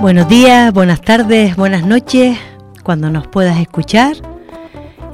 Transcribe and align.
Buenos 0.00 0.28
días, 0.28 0.72
buenas 0.72 1.02
tardes, 1.02 1.54
buenas 1.54 1.84
noches, 1.84 2.38
cuando 2.82 3.10
nos 3.10 3.26
puedas 3.26 3.58
escuchar. 3.58 4.27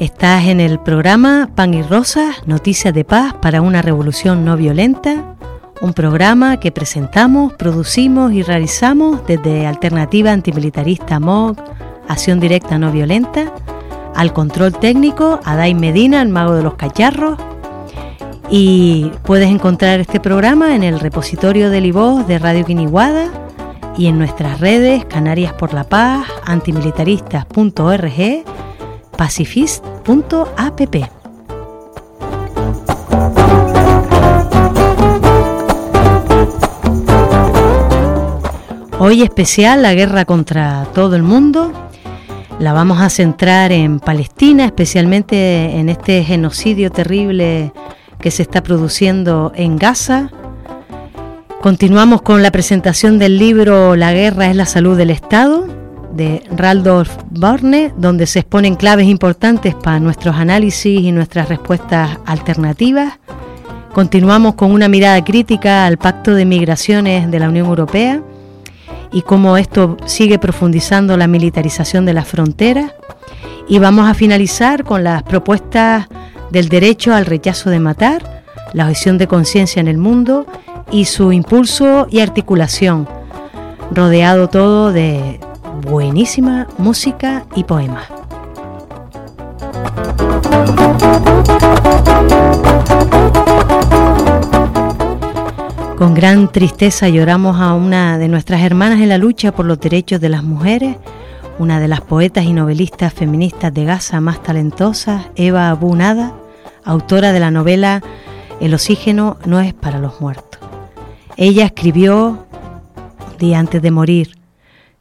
Estás 0.01 0.47
en 0.47 0.59
el 0.59 0.81
programa 0.81 1.51
Pan 1.55 1.73
y 1.73 1.83
Rosas, 1.83 2.43
Noticias 2.47 2.93
de 2.93 3.05
Paz 3.05 3.35
para 3.41 3.63
una 3.63 3.81
Revolución 3.81 4.45
No 4.45 4.57
Violenta, 4.57 5.37
un 5.81 5.93
programa 5.93 6.59
que 6.59 6.73
presentamos, 6.73 7.53
producimos 7.53 8.33
y 8.33 8.43
realizamos 8.43 9.25
desde 9.27 9.69
Alternativa 9.69 10.33
Antimilitarista 10.33 11.21
MOG, 11.21 11.57
Acción 12.09 12.41
Directa 12.41 12.77
No 12.77 12.91
Violenta, 12.91 13.55
al 14.17 14.33
control 14.33 14.73
técnico, 14.73 15.39
Adai 15.45 15.75
Medina, 15.75 16.23
el 16.23 16.29
mago 16.29 16.55
de 16.55 16.65
los 16.65 16.75
cacharros, 16.75 17.39
y 18.51 19.13
puedes 19.23 19.49
encontrar 19.49 20.01
este 20.01 20.19
programa 20.19 20.75
en 20.75 20.83
el 20.83 20.99
repositorio 20.99 21.71
del 21.71 21.87
iVoz 21.87 22.27
de 22.27 22.41
Radio 22.41 22.65
Quiniguada 22.65 23.31
y 23.97 24.07
en 24.07 24.19
nuestras 24.19 24.59
redes 24.59 25.05
Canarias 25.05 25.53
por 25.53 25.73
la 25.73 25.85
Paz, 25.85 26.27
antimilitaristas.org, 26.47 28.45
pacifist.app. 29.17 30.97
Hoy 38.99 39.23
especial 39.23 39.83
la 39.83 39.95
guerra 39.95 40.25
contra 40.25 40.87
todo 40.95 41.17
el 41.17 41.23
mundo. 41.23 41.73
La 42.59 42.73
vamos 42.73 43.01
a 43.01 43.11
centrar 43.11 43.73
en 43.73 44.01
Palestina, 44.01 44.65
especialmente 44.65 45.79
en 45.79 45.89
este 45.89 46.23
genocidio 46.23 46.91
terrible 46.91 47.73
que 48.21 48.31
se 48.31 48.43
está 48.43 48.63
produciendo 48.63 49.53
en 49.57 49.77
Gaza 49.77 50.31
Continuamos 51.65 52.21
con 52.21 52.43
la 52.43 52.51
presentación 52.53 53.19
del 53.19 53.39
libro 53.39 53.97
La 53.97 54.13
guerra 54.13 54.51
es 54.51 54.55
la 54.55 54.67
salud 54.67 54.99
del 54.99 55.09
Estado 55.09 55.84
de 56.15 56.43
Raldolf 56.51 57.17
Borne, 57.31 57.93
donde 57.97 58.27
se 58.27 58.41
exponen 58.41 58.77
claves 58.77 59.07
importantes 59.07 59.75
para 59.75 60.01
nuestros 60.01 60.37
análisis 60.37 61.01
y 61.01 61.13
nuestras 61.13 61.49
respuestas 61.49 62.19
alternativas. 62.25 63.19
Continuamos 63.93 64.55
con 64.55 64.73
una 64.73 64.89
mirada 64.89 65.23
crítica 65.25 65.87
al 65.87 65.99
Pacto 65.99 66.35
de 66.35 66.45
Migraciones 66.45 67.31
de 67.31 67.39
la 67.39 67.49
Unión 67.49 67.67
Europea 67.67 68.23
y 69.13 69.23
cómo 69.23 69.57
esto 69.57 69.97
sigue 70.07 70.39
profundizando 70.39 71.17
la 71.17 71.29
militarización 71.29 72.05
de 72.05 72.15
las 72.15 72.27
fronteras. 72.27 72.93
Y 73.69 73.79
vamos 73.79 74.09
a 74.09 74.15
finalizar 74.15 74.85
con 74.85 75.05
las 75.05 75.23
propuestas 75.23 76.09
del 76.51 76.69
derecho 76.69 77.15
al 77.15 77.25
rechazo 77.25 77.71
de 77.71 77.81
matar, 77.81 78.45
la 78.73 78.85
objeción 78.85 79.17
de 79.19 79.29
conciencia 79.29 79.81
en 79.81 79.89
el 79.89 79.99
mundo 79.99 80.47
y 80.91 81.07
su 81.07 81.33
impulso 81.33 82.07
y 82.11 82.21
articulación, 82.21 83.09
rodeado 83.93 84.49
todo 84.49 84.93
de 84.93 85.41
buenísima 85.85 86.67
música 86.79 87.45
y 87.55 87.65
poemas. 87.65 88.09
Con 95.99 96.15
gran 96.15 96.51
tristeza 96.51 97.09
lloramos 97.09 97.61
a 97.61 97.75
una 97.75 98.19
de 98.19 98.29
nuestras 98.29 98.63
hermanas 98.63 99.01
en 99.01 99.09
la 99.09 99.19
lucha 99.19 99.53
por 99.53 99.65
los 99.67 99.79
derechos 99.79 100.21
de 100.21 100.29
las 100.29 100.43
mujeres, 100.43 100.97
una 101.59 101.79
de 101.79 101.89
las 101.89 102.01
poetas 102.01 102.45
y 102.45 102.53
novelistas 102.53 103.13
feministas 103.13 103.73
de 103.73 103.85
Gaza 103.85 104.21
más 104.21 104.43
talentosas, 104.43 105.27
Eva 105.37 105.71
Abunada, 105.71 106.35
autora 106.85 107.33
de 107.33 107.41
la 107.41 107.51
novela 107.51 108.03
El 108.61 108.75
oxígeno 108.75 109.37
no 109.47 109.61
es 109.61 109.73
para 109.73 109.99
los 109.99 110.21
muertos. 110.21 110.61
Ella 111.37 111.67
escribió 111.67 112.47
un 113.31 113.39
día 113.39 113.59
antes 113.59 113.81
de 113.83 113.91
morir, 113.91 114.44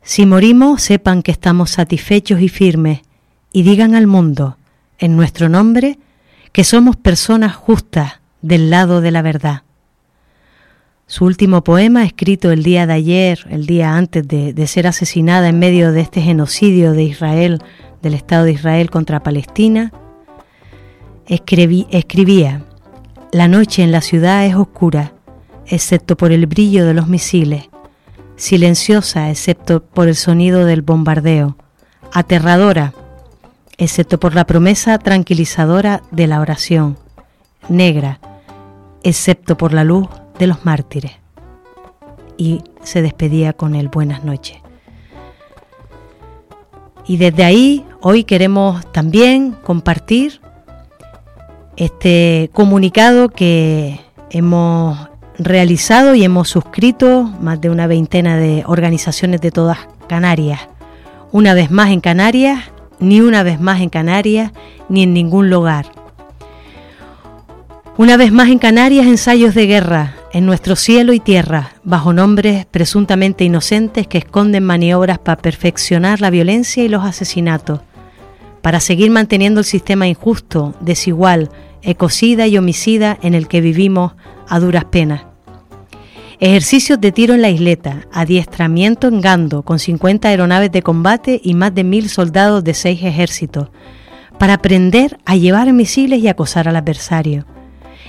si 0.04 0.26
morimos 0.26 0.82
sepan 0.82 1.24
que 1.24 1.32
estamos 1.32 1.72
satisfechos 1.72 2.42
y 2.42 2.50
firmes 2.50 3.02
y 3.52 3.64
digan 3.64 3.96
al 3.96 4.08
mundo, 4.08 4.58
en 5.00 5.16
nuestro 5.16 5.50
nombre, 5.50 5.98
que 6.52 6.64
somos 6.64 6.96
personas 6.96 7.56
justas 7.56 8.20
del 8.42 8.70
lado 8.70 9.02
de 9.02 9.12
la 9.12 9.22
verdad. 9.22 9.64
Su 11.08 11.26
último 11.26 11.64
poema, 11.64 12.04
escrito 12.04 12.52
el 12.52 12.64
día 12.64 12.86
de 12.86 12.94
ayer, 12.94 13.46
el 13.50 13.66
día 13.66 13.96
antes 13.96 14.28
de, 14.28 14.68
ser 14.68 14.88
asesinada 14.88 15.50
en 15.50 15.60
medio 15.60 15.92
de 15.92 16.02
este 16.02 16.22
genocidio 16.22 16.94
de 16.94 17.04
Israel, 17.04 17.62
del 18.02 18.14
Estado 18.14 18.46
de 18.46 18.54
Israel 18.54 18.90
contra 18.90 19.24
Palestina, 19.24 19.92
escribía, 21.28 22.66
La 23.32 23.48
noche 23.48 23.84
en 23.84 23.92
la 23.92 24.02
ciudad 24.02 24.46
es 24.46 24.56
oscura 24.56 25.14
excepto 25.66 26.18
por 26.18 26.32
el 26.32 26.46
brillo 26.46 26.86
de 26.86 26.94
los 26.94 27.08
misiles, 27.08 27.70
silenciosa 28.36 29.30
excepto 29.30 29.84
por 29.84 30.08
el 30.08 30.16
sonido 30.16 30.66
del 30.66 30.82
bombardeo, 30.82 31.58
aterradora 32.12 32.94
excepto 33.78 34.20
por 34.20 34.36
la 34.36 34.46
promesa 34.46 34.98
tranquilizadora 35.00 36.02
de 36.12 36.28
la 36.28 36.40
oración, 36.40 36.98
negra 37.70 38.20
excepto 39.04 39.58
por 39.58 39.74
la 39.74 39.84
luz 39.84 40.08
de 40.40 40.48
los 40.48 40.66
mártires. 40.66 41.14
Y 42.38 42.62
se 42.82 43.02
despedía 43.02 43.54
con 43.54 43.76
el 43.76 43.90
buenas 43.90 44.24
noches. 44.24 44.58
Y 47.06 47.18
desde 47.18 47.44
ahí 47.44 47.86
hoy 48.02 48.24
queremos 48.24 48.90
también 48.92 49.52
compartir 49.52 50.40
este 51.76 52.50
comunicado 52.54 53.30
que 53.30 54.00
hemos 54.30 54.98
realizado 55.38 56.16
y 56.16 56.24
hemos 56.24 56.50
suscrito 56.50 57.24
más 57.42 57.60
de 57.62 57.70
una 57.70 57.88
veintena 57.88 58.38
de 58.38 58.64
organizaciones 58.66 59.42
de 59.42 59.52
todas 59.52 59.80
Canarias. 60.08 60.62
Una 61.32 61.54
vez 61.54 61.72
más 61.72 61.90
en 61.90 62.02
Canarias, 62.02 62.72
ni 63.00 63.22
una 63.22 63.44
vez 63.44 63.60
más 63.60 63.82
en 63.82 63.90
Canarias, 63.90 64.52
ni 64.90 65.04
en 65.04 65.14
ningún 65.14 65.50
lugar. 65.50 65.88
Una 67.98 68.18
vez 68.18 68.32
más 68.32 68.50
en 68.50 68.60
Canarias, 68.60 69.06
ensayos 69.06 69.54
de 69.54 69.68
guerra, 69.68 70.16
en 70.32 70.48
nuestro 70.48 70.76
cielo 70.76 71.14
y 71.14 71.20
tierra, 71.20 71.74
bajo 71.84 72.12
nombres 72.12 72.66
presuntamente 72.66 73.44
inocentes 73.44 74.08
que 74.08 74.18
esconden 74.18 74.64
maniobras 74.64 75.20
para 75.20 75.42
perfeccionar 75.42 76.20
la 76.20 76.32
violencia 76.32 76.84
y 76.84 76.88
los 76.88 77.04
asesinatos, 77.04 77.82
para 78.64 78.80
seguir 78.80 79.12
manteniendo 79.12 79.60
el 79.60 79.66
sistema 79.66 80.08
injusto, 80.08 80.74
desigual, 80.80 81.52
ecocida 81.84 82.48
y 82.48 82.58
homicida 82.58 83.18
en 83.22 83.34
el 83.34 83.48
que 83.48 83.62
vivimos 83.62 84.14
a 84.48 84.60
duras 84.60 84.86
penas. 84.86 85.24
Ejercicios 86.40 87.00
de 87.00 87.12
tiro 87.12 87.34
en 87.34 87.42
la 87.42 87.50
isleta, 87.50 88.08
adiestramiento 88.12 89.08
en 89.08 89.22
Gando 89.22 89.62
con 89.62 89.80
50 89.80 90.28
aeronaves 90.28 90.72
de 90.72 90.82
combate 90.82 91.40
y 91.44 91.54
más 91.54 91.74
de 91.74 91.84
mil 91.84 92.10
soldados 92.10 92.64
de 92.64 92.74
seis 92.74 93.02
ejércitos, 93.04 93.70
para 94.38 94.56
aprender 94.56 95.20
a 95.26 95.36
llevar 95.36 95.72
misiles 95.72 96.20
y 96.20 96.28
acosar 96.28 96.68
al 96.68 96.76
adversario. 96.76 97.46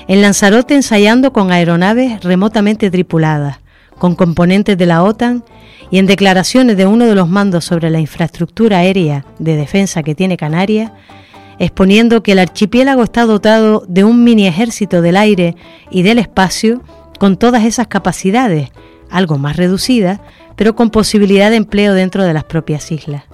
En 0.09 0.21
Lanzarote 0.21 0.75
ensayando 0.75 1.33
con 1.33 1.53
aeronaves 1.53 2.23
remotamente 2.25 2.91
tripuladas, 2.91 3.59
con 3.99 4.15
componentes 4.15 4.77
de 4.77 4.87
la 4.87 5.03
OTAN 5.03 5.45
y 5.91 5.99
en 5.99 6.07
declaraciones 6.07 6.77
de 6.77 6.87
uno 6.87 7.07
de 7.07 7.15
los 7.15 7.29
mandos 7.29 7.65
sobre 7.65 7.91
la 7.91 8.01
infraestructura 8.01 8.79
aérea 8.79 9.25
de 9.39 9.57
defensa 9.57 10.03
que 10.03 10.15
tiene 10.15 10.37
Canarias, 10.37 10.91
exponiendo 11.59 12.23
que 12.23 12.33
el 12.33 12.39
archipiélago 12.39 13.03
está 13.03 13.25
dotado 13.27 13.85
de 13.89 14.05
un 14.05 14.25
mini 14.25 14.47
ejército 14.47 15.03
del 15.03 15.17
aire 15.17 15.57
y 15.91 16.03
del 16.03 16.19
espacio 16.19 16.83
con 17.19 17.37
todas 17.37 17.65
esas 17.65 17.87
capacidades, 17.87 18.71
algo 19.11 19.39
más 19.39 19.57
reducidas, 19.57 20.21
pero 20.57 20.75
con 20.75 20.91
posibilidad 20.91 21.51
de 21.51 21.57
empleo 21.57 21.95
dentro 21.95 22.25
de 22.25 22.35
las 22.35 22.45
propias 22.45 22.91
islas. 22.91 23.25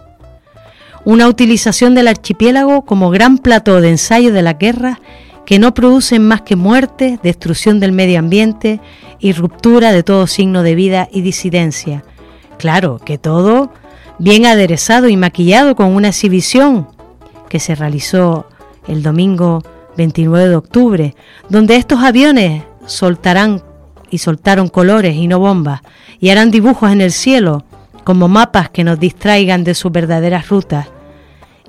Una 1.05 1.29
utilización 1.29 1.95
del 1.95 2.09
archipiélago 2.09 2.83
como 2.83 3.11
gran 3.11 3.39
plató 3.39 3.81
de 3.81 3.91
ensayo 3.91 4.33
de 4.33 4.43
la 4.43 4.55
guerra 4.55 5.01
que 5.47 5.59
no 5.59 5.75
producen 5.75 6.27
más 6.29 6.43
que 6.43 6.57
muerte, 6.57 7.19
destrucción 7.23 7.81
del 7.81 7.93
medio 7.93 8.19
ambiente 8.19 8.81
y 9.19 9.33
ruptura 9.33 9.93
de 9.93 10.03
todo 10.03 10.27
signo 10.27 10.63
de 10.63 10.75
vida 10.75 11.09
y 11.11 11.23
disidencia. 11.23 12.05
Claro 12.59 13.01
que 13.05 13.19
todo 13.19 13.73
bien 14.19 14.45
aderezado 14.45 15.09
y 15.09 15.17
maquillado 15.17 15.75
con 15.75 15.95
una 15.95 16.09
exhibición 16.09 16.87
que 17.51 17.61
se 17.61 17.75
realizó 17.75 18.47
el 18.89 19.03
domingo 19.03 19.63
29 19.99 20.49
de 20.49 20.57
octubre, 20.57 21.15
donde 21.51 21.77
estos 21.77 22.01
aviones 22.03 22.63
soltarán 22.87 23.63
y 24.09 24.19
soltaron 24.19 24.69
colores 24.69 25.15
y 25.17 25.29
no 25.29 25.39
bombas, 25.39 25.83
y 26.19 26.31
harán 26.31 26.51
dibujos 26.51 26.91
en 26.91 27.03
el 27.03 27.13
cielo 27.13 27.65
como 28.05 28.29
mapas 28.29 28.71
que 28.71 28.85
nos 28.85 28.99
distraigan 28.99 29.63
de 29.65 29.75
sus 29.75 29.93
verdaderas 29.93 30.49
rutas, 30.49 30.89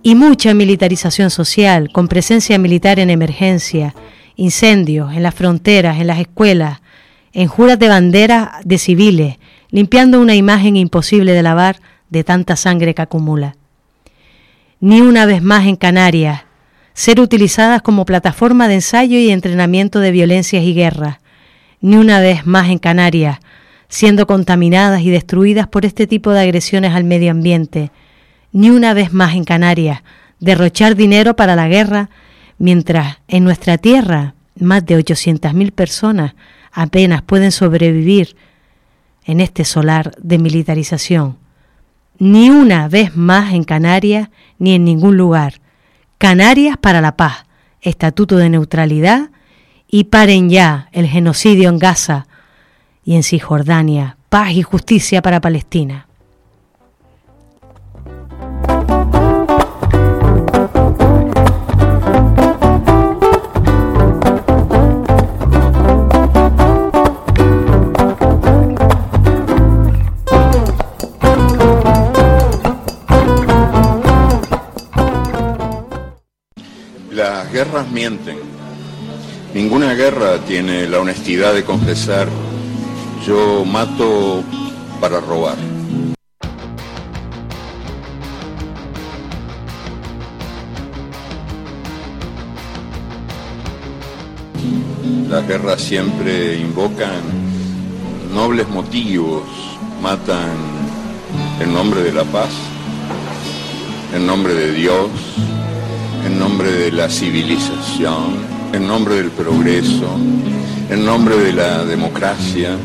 y 0.01 0.15
mucha 0.15 0.53
militarización 0.53 1.29
social, 1.29 1.91
con 1.91 2.07
presencia 2.07 2.57
militar 2.57 2.99
en 2.99 3.09
emergencia, 3.09 3.93
incendios 4.35 5.13
en 5.13 5.23
las 5.23 5.35
fronteras, 5.35 5.99
en 5.99 6.07
las 6.07 6.19
escuelas, 6.19 6.81
en 7.33 7.47
juras 7.47 7.77
de 7.77 7.89
bandera 7.89 8.61
de 8.63 8.77
civiles, 8.77 9.37
limpiando 9.69 10.19
una 10.19 10.35
imagen 10.35 10.75
imposible 10.75 11.33
de 11.33 11.43
lavar 11.43 11.81
de 12.09 12.23
tanta 12.23 12.55
sangre 12.55 12.93
que 12.93 13.01
acumula. 13.01 13.55
Ni 14.81 14.99
una 14.99 15.27
vez 15.27 15.43
más 15.43 15.67
en 15.67 15.75
Canarias, 15.75 16.41
ser 16.95 17.19
utilizadas 17.19 17.83
como 17.83 18.03
plataforma 18.03 18.67
de 18.67 18.73
ensayo 18.73 19.19
y 19.19 19.29
entrenamiento 19.29 19.99
de 19.99 20.09
violencias 20.09 20.63
y 20.63 20.73
guerras, 20.73 21.19
ni 21.81 21.97
una 21.97 22.19
vez 22.19 22.47
más 22.47 22.67
en 22.69 22.79
Canarias, 22.79 23.37
siendo 23.89 24.25
contaminadas 24.25 25.01
y 25.01 25.11
destruidas 25.11 25.67
por 25.67 25.85
este 25.85 26.07
tipo 26.07 26.31
de 26.31 26.39
agresiones 26.41 26.95
al 26.95 27.03
medio 27.03 27.29
ambiente, 27.29 27.91
ni 28.53 28.71
una 28.71 28.95
vez 28.95 29.13
más 29.13 29.35
en 29.35 29.43
Canarias, 29.43 30.01
derrochar 30.39 30.95
dinero 30.95 31.35
para 31.35 31.55
la 31.55 31.67
guerra, 31.67 32.09
mientras 32.57 33.19
en 33.27 33.43
nuestra 33.43 33.77
tierra 33.77 34.33
más 34.59 34.83
de 34.83 34.97
800.000 34.97 35.71
personas 35.73 36.33
apenas 36.71 37.21
pueden 37.21 37.51
sobrevivir 37.51 38.35
en 39.25 39.41
este 39.41 39.63
solar 39.63 40.11
de 40.17 40.39
militarización. 40.39 41.40
Ni 42.21 42.51
una 42.51 42.87
vez 42.87 43.15
más 43.17 43.51
en 43.51 43.63
Canarias 43.63 44.29
ni 44.59 44.75
en 44.75 44.85
ningún 44.85 45.17
lugar. 45.17 45.55
Canarias 46.19 46.77
para 46.77 47.01
la 47.01 47.17
paz, 47.17 47.47
estatuto 47.81 48.37
de 48.37 48.47
neutralidad 48.47 49.31
y 49.87 50.03
paren 50.03 50.47
ya 50.47 50.87
el 50.91 51.07
genocidio 51.07 51.67
en 51.67 51.79
Gaza 51.79 52.27
y 53.03 53.15
en 53.15 53.23
Cisjordania, 53.23 54.17
paz 54.29 54.51
y 54.51 54.61
justicia 54.61 55.23
para 55.23 55.41
Palestina. 55.41 56.05
Las 77.51 77.67
guerras 77.67 77.91
mienten. 77.91 78.37
Ninguna 79.53 79.93
guerra 79.93 80.37
tiene 80.47 80.87
la 80.87 81.01
honestidad 81.01 81.53
de 81.53 81.65
confesar, 81.65 82.29
yo 83.27 83.65
mato 83.65 84.41
para 85.01 85.19
robar. 85.19 85.57
Las 95.27 95.45
guerras 95.45 95.81
siempre 95.81 96.57
invocan 96.57 97.19
nobles 98.33 98.69
motivos, 98.69 99.43
matan 100.01 100.55
en 101.59 101.73
nombre 101.73 102.01
de 102.01 102.13
la 102.13 102.23
paz, 102.23 102.51
en 104.15 104.25
nombre 104.25 104.53
de 104.53 104.71
Dios, 104.71 105.09
en 106.25 106.39
nombre 106.39 106.71
de 106.71 106.91
la 106.91 107.09
civilización, 107.09 108.35
en 108.73 108.87
nombre 108.87 109.15
del 109.15 109.31
progreso, 109.31 110.17
en 110.89 111.05
nombre 111.05 111.37
de 111.37 111.53
la 111.53 111.83
democracia. 111.85 112.77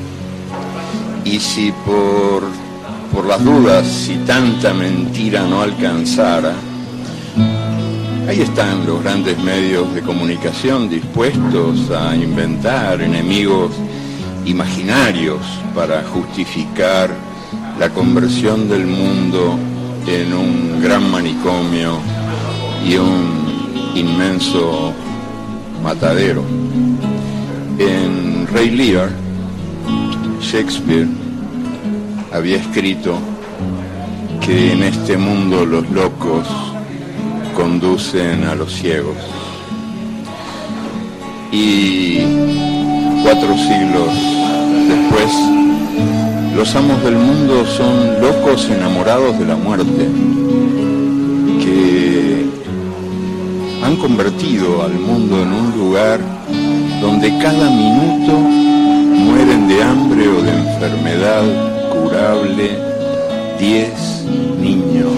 Y 1.24 1.38
si 1.40 1.72
por, 1.84 2.44
por 3.12 3.26
las 3.26 3.44
dudas, 3.44 3.86
si 3.86 4.16
tanta 4.18 4.72
mentira 4.72 5.42
no 5.42 5.62
alcanzara, 5.62 6.54
ahí 8.28 8.40
están 8.40 8.86
los 8.86 9.02
grandes 9.02 9.38
medios 9.38 9.92
de 9.94 10.02
comunicación 10.02 10.88
dispuestos 10.88 11.90
a 11.90 12.14
inventar 12.16 13.00
enemigos 13.00 13.72
imaginarios 14.44 15.40
para 15.74 16.02
justificar 16.04 17.10
la 17.78 17.90
conversión 17.90 18.68
del 18.68 18.86
mundo 18.86 19.58
en 20.06 20.32
un 20.32 20.80
gran 20.80 21.10
manicomio 21.10 21.98
y 22.84 22.96
un 22.96 23.93
inmenso 23.94 24.93
matadero. 25.82 26.43
En 27.78 28.46
Rey 28.49 28.70
Lear, 28.70 29.11
Shakespeare 30.40 31.08
había 32.32 32.56
escrito 32.56 33.19
que 34.40 34.73
en 34.73 34.82
este 34.82 35.17
mundo 35.17 35.64
los 35.64 35.88
locos 35.90 36.46
conducen 37.56 38.44
a 38.44 38.55
los 38.55 38.73
ciegos. 38.73 39.17
Y 41.50 42.19
cuatro 43.22 43.56
siglos 43.56 44.12
después, 44.88 45.32
los 46.55 46.75
amos 46.76 47.02
del 47.02 47.17
mundo 47.17 47.64
son 47.67 48.20
locos 48.20 48.69
enamorados 48.70 49.38
de 49.38 49.46
la 49.46 49.56
muerte, 49.56 50.08
han 53.86 53.96
convertido 53.98 54.82
al 54.82 54.94
mundo 54.94 55.40
en 55.42 55.52
un 55.52 55.78
lugar 55.78 56.18
donde 57.00 57.28
cada 57.38 57.70
minuto 57.70 58.32
mueren 58.36 59.68
de 59.68 59.80
hambre 59.80 60.26
o 60.26 60.42
de 60.42 60.50
enfermedad 60.50 61.44
curable 61.92 62.78
10 63.60 64.24
niños. 64.60 65.12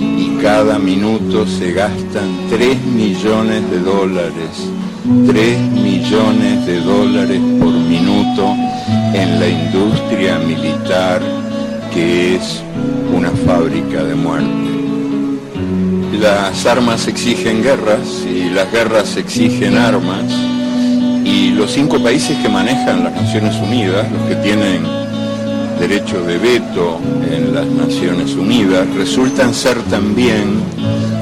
Y 0.00 0.42
cada 0.42 0.76
minuto 0.76 1.46
se 1.46 1.72
gastan 1.72 2.30
3 2.50 2.82
millones 2.84 3.70
de 3.70 3.78
dólares, 3.78 4.54
3 5.28 5.60
millones 5.70 6.66
de 6.66 6.80
dólares 6.80 7.40
por 7.60 7.72
minuto 7.72 8.56
en 9.12 9.38
la 9.38 9.48
industria 9.48 10.40
militar 10.40 11.22
que 11.92 12.34
es 12.34 12.60
una 13.16 13.30
fábrica 13.46 14.02
de 14.02 14.16
muerte 14.16 14.73
las 16.18 16.66
armas 16.66 17.06
exigen 17.08 17.62
guerras 17.62 18.24
y 18.24 18.50
las 18.50 18.70
guerras 18.70 19.16
exigen 19.16 19.76
armas 19.76 20.24
y 21.24 21.50
los 21.50 21.72
cinco 21.72 21.98
países 21.98 22.36
que 22.38 22.48
manejan 22.48 23.04
las 23.04 23.14
Naciones 23.14 23.56
Unidas, 23.56 24.06
los 24.12 24.28
que 24.28 24.36
tienen 24.36 24.82
derecho 25.78 26.22
de 26.22 26.38
veto 26.38 27.00
en 27.30 27.54
las 27.54 27.66
Naciones 27.66 28.34
Unidas, 28.34 28.86
resultan 28.94 29.54
ser 29.54 29.78
también 29.84 30.60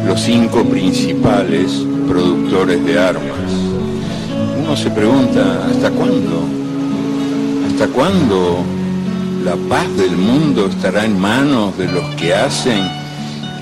los 0.07 0.21
cinco 0.21 0.65
principales 0.65 1.85
productores 2.09 2.85
de 2.85 2.99
armas. 2.99 3.53
Uno 4.63 4.77
se 4.77 4.91
pregunta, 4.91 5.67
¿hasta 5.71 5.91
cuándo? 5.91 6.45
¿Hasta 7.69 7.87
cuándo 7.89 8.59
la 9.45 9.57
paz 9.69 9.87
del 9.97 10.17
mundo 10.17 10.67
estará 10.67 11.05
en 11.05 11.19
manos 11.19 11.77
de 11.79 11.87
los 11.87 12.05
que 12.17 12.35
hacen 12.35 13.02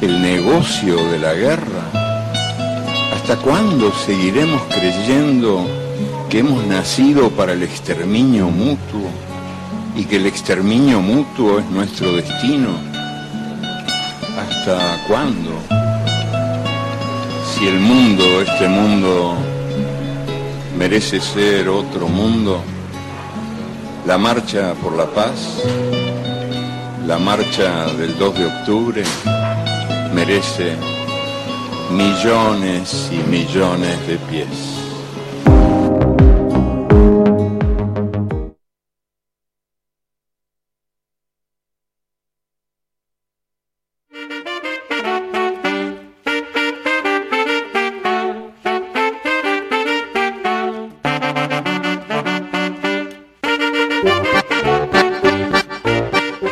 el 0.00 0.22
negocio 0.22 0.96
de 1.10 1.18
la 1.18 1.34
guerra? 1.34 1.90
¿Hasta 3.14 3.36
cuándo 3.36 3.92
seguiremos 3.92 4.62
creyendo 4.68 5.66
que 6.28 6.38
hemos 6.38 6.66
nacido 6.66 7.30
para 7.30 7.52
el 7.52 7.62
exterminio 7.62 8.48
mutuo 8.48 9.10
y 9.96 10.04
que 10.04 10.16
el 10.16 10.26
exterminio 10.26 11.00
mutuo 11.00 11.58
es 11.58 11.66
nuestro 11.66 12.12
destino? 12.16 12.70
¿Hasta 14.38 15.04
cuándo? 15.06 15.50
Si 17.54 17.66
el 17.66 17.78
mundo, 17.78 18.40
este 18.40 18.68
mundo, 18.68 19.34
merece 20.78 21.20
ser 21.20 21.68
otro 21.68 22.08
mundo, 22.08 22.62
la 24.06 24.16
marcha 24.16 24.72
por 24.82 24.96
la 24.96 25.04
paz, 25.04 25.62
la 27.06 27.18
marcha 27.18 27.86
del 27.98 28.18
2 28.18 28.38
de 28.38 28.46
octubre, 28.46 29.02
merece 30.12 30.76
millones 31.90 33.10
y 33.12 33.18
millones 33.28 34.06
de 34.06 34.16
pies. 34.30 34.76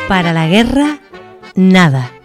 Para 0.07 0.33
la 0.33 0.47
guerra, 0.47 0.99
nada. 1.55 2.18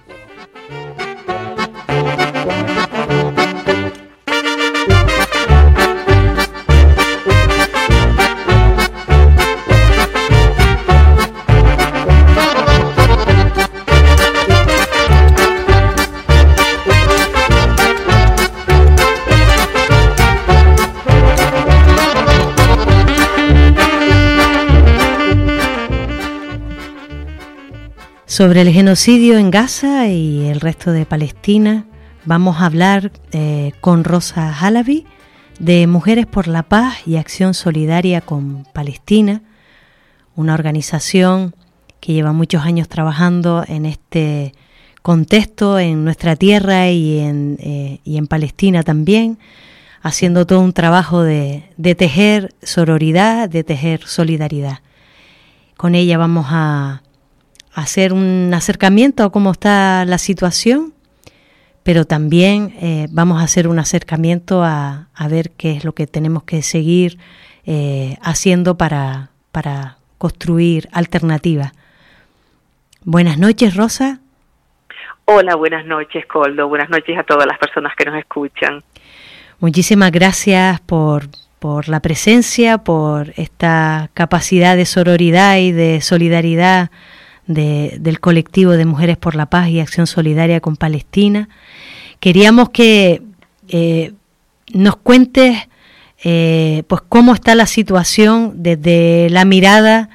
Sobre 28.44 28.60
el 28.60 28.72
genocidio 28.72 29.38
en 29.38 29.50
Gaza 29.50 30.08
y 30.08 30.48
el 30.48 30.60
resto 30.60 30.92
de 30.92 31.06
Palestina, 31.06 31.86
vamos 32.26 32.60
a 32.60 32.66
hablar 32.66 33.10
eh, 33.32 33.72
con 33.80 34.04
Rosa 34.04 34.54
Halabi 34.54 35.06
de 35.58 35.86
Mujeres 35.86 36.26
por 36.26 36.46
la 36.46 36.62
Paz 36.62 37.06
y 37.06 37.16
Acción 37.16 37.54
Solidaria 37.54 38.20
con 38.20 38.66
Palestina, 38.74 39.40
una 40.36 40.52
organización 40.52 41.54
que 42.00 42.12
lleva 42.12 42.34
muchos 42.34 42.66
años 42.66 42.86
trabajando 42.86 43.64
en 43.66 43.86
este 43.86 44.52
contexto, 45.00 45.78
en 45.78 46.04
nuestra 46.04 46.36
tierra 46.36 46.90
y 46.90 47.20
en, 47.20 47.56
eh, 47.60 48.00
y 48.04 48.18
en 48.18 48.26
Palestina 48.26 48.82
también, 48.82 49.38
haciendo 50.02 50.46
todo 50.46 50.60
un 50.60 50.74
trabajo 50.74 51.22
de, 51.22 51.70
de 51.78 51.94
tejer 51.94 52.52
sororidad, 52.62 53.48
de 53.48 53.64
tejer 53.64 54.06
solidaridad. 54.06 54.80
Con 55.78 55.94
ella 55.94 56.18
vamos 56.18 56.48
a 56.50 57.03
hacer 57.74 58.12
un 58.12 58.52
acercamiento 58.54 59.24
a 59.24 59.32
cómo 59.32 59.50
está 59.50 60.04
la 60.04 60.18
situación, 60.18 60.94
pero 61.82 62.06
también 62.06 62.74
eh, 62.80 63.08
vamos 63.10 63.40
a 63.40 63.44
hacer 63.44 63.68
un 63.68 63.78
acercamiento 63.78 64.62
a, 64.64 65.08
ver 65.28 65.50
qué 65.50 65.72
es 65.72 65.84
lo 65.84 65.92
que 65.92 66.06
tenemos 66.06 66.44
que 66.44 66.62
seguir 66.62 67.18
eh, 67.66 68.16
haciendo 68.22 68.76
para, 68.76 69.30
para 69.52 69.98
construir 70.18 70.88
alternativas. 70.92 71.72
Buenas 73.02 73.38
noches, 73.38 73.76
Rosa. 73.76 74.20
Hola, 75.26 75.56
buenas 75.56 75.84
noches, 75.84 76.26
Coldo. 76.26 76.68
Buenas 76.68 76.90
noches 76.90 77.18
a 77.18 77.22
todas 77.22 77.46
las 77.46 77.58
personas 77.58 77.94
que 77.96 78.04
nos 78.04 78.16
escuchan. 78.16 78.82
Muchísimas 79.58 80.10
gracias 80.12 80.80
por, 80.80 81.24
por 81.58 81.88
la 81.88 82.00
presencia, 82.00 82.78
por 82.78 83.32
esta 83.36 84.10
capacidad 84.14 84.76
de 84.76 84.84
sororidad 84.84 85.58
y 85.58 85.72
de 85.72 86.00
solidaridad 86.00 86.90
del 87.46 88.20
colectivo 88.20 88.72
de 88.72 88.84
Mujeres 88.86 89.16
por 89.16 89.34
la 89.34 89.46
Paz 89.46 89.68
y 89.68 89.80
Acción 89.80 90.06
Solidaria 90.06 90.60
con 90.60 90.76
Palestina. 90.76 91.48
Queríamos 92.20 92.70
que 92.70 93.22
eh, 93.68 94.12
nos 94.72 94.96
cuentes 94.96 95.56
eh, 96.22 96.84
pues 96.86 97.02
cómo 97.08 97.34
está 97.34 97.54
la 97.54 97.66
situación 97.66 98.62
desde 98.62 99.28
la 99.30 99.44
mirada 99.44 100.08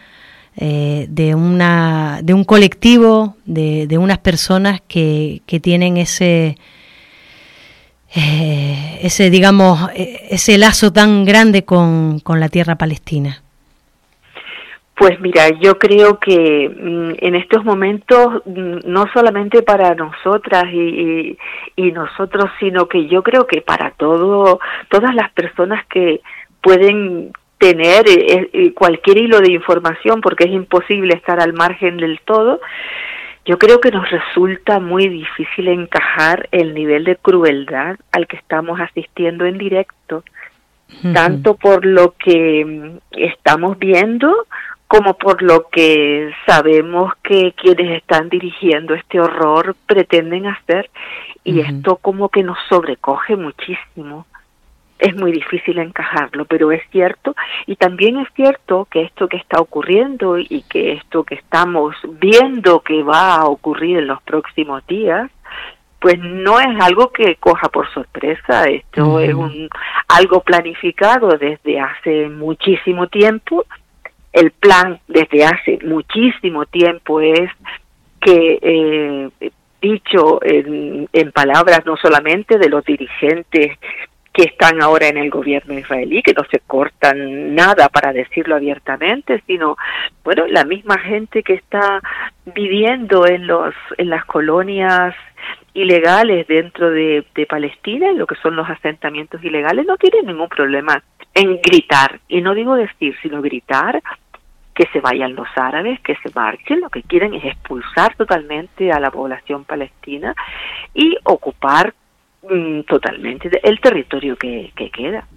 eh, 0.58 1.06
de, 1.10 1.36
una, 1.36 2.22
de 2.24 2.34
un 2.34 2.44
colectivo, 2.44 3.36
de, 3.46 3.86
de 3.88 3.98
unas 3.98 4.18
personas 4.18 4.82
que, 4.88 5.42
que 5.46 5.60
tienen 5.60 5.98
ese, 5.98 6.58
ese, 8.12 9.30
digamos, 9.30 9.90
ese 9.96 10.58
lazo 10.58 10.92
tan 10.92 11.26
grande 11.26 11.64
con, 11.64 12.20
con 12.22 12.40
la 12.40 12.50
tierra 12.50 12.76
palestina. 12.76 13.44
Pues 15.00 15.18
mira, 15.22 15.48
yo 15.62 15.80
creo 15.80 16.20
que 16.20 16.70
mm, 16.70 17.26
en 17.26 17.36
estos 17.36 17.64
momentos, 17.64 18.44
mm, 18.46 18.80
no 18.84 19.06
solamente 19.14 19.62
para 19.62 19.96
nosotras 19.96 20.66
y, 20.74 21.38
y, 21.78 21.92
nosotros, 21.94 22.52
sino 22.60 22.90
que 22.90 23.08
yo 23.08 23.24
creo 23.24 23.48
que 23.48 23.62
para 23.62 23.92
todo, 23.92 24.60
todas 24.90 25.16
las 25.16 25.32
personas 25.32 25.86
que 25.88 26.20
pueden 26.62 27.32
tener 27.60 28.10
eh, 28.10 28.50
eh, 28.52 28.74
cualquier 28.74 29.20
hilo 29.20 29.40
de 29.40 29.54
información, 29.54 30.20
porque 30.20 30.44
es 30.44 30.52
imposible 30.52 31.14
estar 31.14 31.40
al 31.40 31.54
margen 31.54 31.96
del 31.96 32.20
todo, 32.26 32.60
yo 33.46 33.58
creo 33.58 33.80
que 33.80 33.92
nos 33.92 34.10
resulta 34.12 34.82
muy 34.82 35.08
difícil 35.08 35.70
encajar 35.70 36.50
el 36.52 36.74
nivel 36.74 37.06
de 37.06 37.16
crueldad 37.16 37.96
al 38.12 38.28
que 38.28 38.36
estamos 38.36 38.82
asistiendo 38.82 39.46
en 39.46 39.58
directo, 39.58 40.26
tanto 41.14 41.56
por 41.56 41.86
lo 41.86 42.16
que 42.18 42.66
mm, 42.66 42.98
estamos 43.12 43.80
viendo 43.80 44.46
como 44.90 45.14
por 45.14 45.44
lo 45.44 45.70
que 45.70 46.34
sabemos 46.48 47.14
que 47.22 47.54
quienes 47.56 47.98
están 47.98 48.28
dirigiendo 48.28 48.96
este 48.96 49.22
horror 49.22 49.76
pretenden 49.86 50.48
hacer 50.48 50.90
y 51.44 51.60
esto 51.60 51.98
como 51.98 52.30
que 52.30 52.42
nos 52.42 52.58
sobrecoge 52.68 53.36
muchísimo. 53.36 54.26
Es 54.98 55.16
muy 55.16 55.32
difícil 55.32 55.78
encajarlo, 55.78 56.46
pero 56.46 56.72
es 56.72 56.82
cierto 56.90 57.36
y 57.68 57.76
también 57.76 58.18
es 58.18 58.28
cierto 58.34 58.88
que 58.90 59.04
esto 59.04 59.28
que 59.28 59.38
está 59.38 59.62
ocurriendo 59.62 60.40
y 60.40 60.64
que 60.68 60.94
esto 60.94 61.24
que 61.24 61.36
estamos 61.36 61.96
viendo 62.20 62.80
que 62.80 63.04
va 63.04 63.36
a 63.36 63.46
ocurrir 63.46 64.00
en 64.00 64.08
los 64.08 64.22
próximos 64.24 64.86
días, 64.88 65.30
pues 66.00 66.18
no 66.18 66.60
es 66.60 66.82
algo 66.82 67.12
que 67.12 67.36
coja 67.36 67.70
por 67.70 67.88
sorpresa, 67.94 68.64
esto 68.64 69.20
es 69.20 69.36
un 69.36 69.70
algo 70.08 70.42
planificado 70.42 71.38
desde 71.38 71.80
hace 71.80 72.28
muchísimo 72.28 73.06
tiempo 73.06 73.66
el 74.34 74.52
plan 74.52 75.00
desde 75.08 75.46
hace 75.46 75.80
muchísimo 75.84 76.66
tiempo 76.66 77.22
es 77.22 77.50
que, 78.22 78.60
eh, 78.62 79.52
dicho 79.82 80.40
en, 80.44 81.08
en 81.14 81.32
palabras 81.32 81.86
no 81.86 81.96
solamente 81.98 82.58
de 82.58 82.70
los 82.70 82.84
dirigentes 82.84 83.78
que 84.34 84.44
están 84.44 84.82
ahora 84.82 85.08
en 85.08 85.18
el 85.18 85.30
gobierno 85.30 85.78
israelí, 85.78 86.22
que 86.22 86.34
no 86.34 86.44
se 86.52 86.60
cortan 86.60 87.56
nada 87.56 87.90
para 87.90 88.14
decirlo 88.14 88.56
abiertamente, 88.56 89.44
sino 89.48 89.76
bueno, 90.24 90.46
la 90.48 90.64
misma 90.66 90.98
gente 91.00 91.44
que 91.44 91.56
está 91.56 92.02
viviendo 92.46 93.26
en 93.26 93.48
los 93.48 93.74
en 93.98 94.10
las 94.10 94.26
colonias 94.26 95.16
ilegales 95.74 96.48
dentro 96.48 96.90
de, 96.90 97.26
de 97.36 97.46
Palestina, 97.46 98.12
lo 98.14 98.28
que 98.28 98.36
son 98.36 98.56
los 98.56 98.70
asentamientos 98.70 99.44
ilegales, 99.44 99.86
no 99.86 99.98
tienen 99.98 100.26
ningún 100.26 100.50
problema 100.50 101.02
en 101.34 101.60
gritar, 101.62 102.20
y 102.28 102.42
no 102.42 102.54
digo 102.54 102.76
decir, 102.76 103.16
sino 103.22 103.42
gritar 103.42 104.02
que 104.74 104.88
se 104.94 105.02
vayan 105.02 105.36
los 105.36 105.48
árabes, 105.56 106.00
que 106.00 106.16
se 106.16 106.32
marchen, 106.34 106.80
lo 106.80 106.90
que 106.90 107.04
quieren 107.04 107.34
es 107.34 107.44
expulsar 107.44 108.16
totalmente 108.16 108.92
a 108.92 109.00
la 109.00 109.12
población 109.12 109.66
palestina 109.66 110.34
y 110.94 111.18
ocupar 111.24 111.94
mm, 112.44 112.82
totalmente 112.82 113.50
el 113.64 113.80
territorio 113.82 114.38
que 114.38 114.72
queda. 114.94 115.28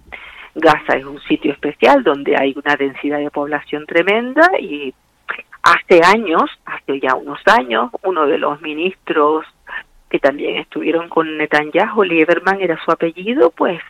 Gaza 0.55 0.97
es 0.97 1.05
un 1.05 1.19
sitio 1.21 1.51
especial 1.51 2.03
donde 2.03 2.35
hay 2.37 2.53
una 2.55 2.75
densidad 2.75 3.17
de 3.17 3.31
población 3.31 3.85
tremenda 3.85 4.49
y 4.59 4.93
hace 5.63 6.01
años, 6.03 6.43
hace 6.65 6.99
ya 6.99 7.15
unos 7.15 7.39
años, 7.47 7.89
uno 8.03 8.27
de 8.27 8.37
los 8.37 8.61
ministros 8.61 9.45
que 10.13 10.19
también 10.19 10.57
estuvieron 10.57 11.09
con 11.09 11.39
Netanyahu, 11.39 12.03
Lieberman 12.03 12.61
era 12.61 12.79
su 12.85 12.91
apellido, 12.91 13.49
pues 13.49 13.81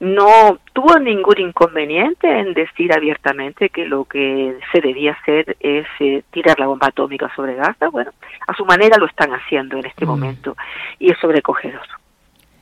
no 0.00 0.58
tuvo 0.72 0.98
ningún 0.98 1.38
inconveniente 1.38 2.26
en 2.26 2.52
decir 2.52 2.92
abiertamente 2.92 3.68
que 3.68 3.86
lo 3.86 4.04
que 4.04 4.58
se 4.72 4.80
debía 4.80 5.12
hacer 5.12 5.56
es 5.60 5.86
eh, 6.00 6.24
tirar 6.32 6.58
la 6.58 6.66
bomba 6.66 6.88
atómica 6.88 7.30
sobre 7.36 7.54
Gaza. 7.54 7.90
Bueno, 7.90 8.10
a 8.48 8.56
su 8.56 8.64
manera 8.64 8.98
lo 8.98 9.06
están 9.06 9.30
haciendo 9.34 9.78
en 9.78 9.86
este 9.86 10.04
mm. 10.04 10.08
momento 10.08 10.56
y 10.98 11.12
es 11.12 11.18
sobrecogedor. 11.20 11.86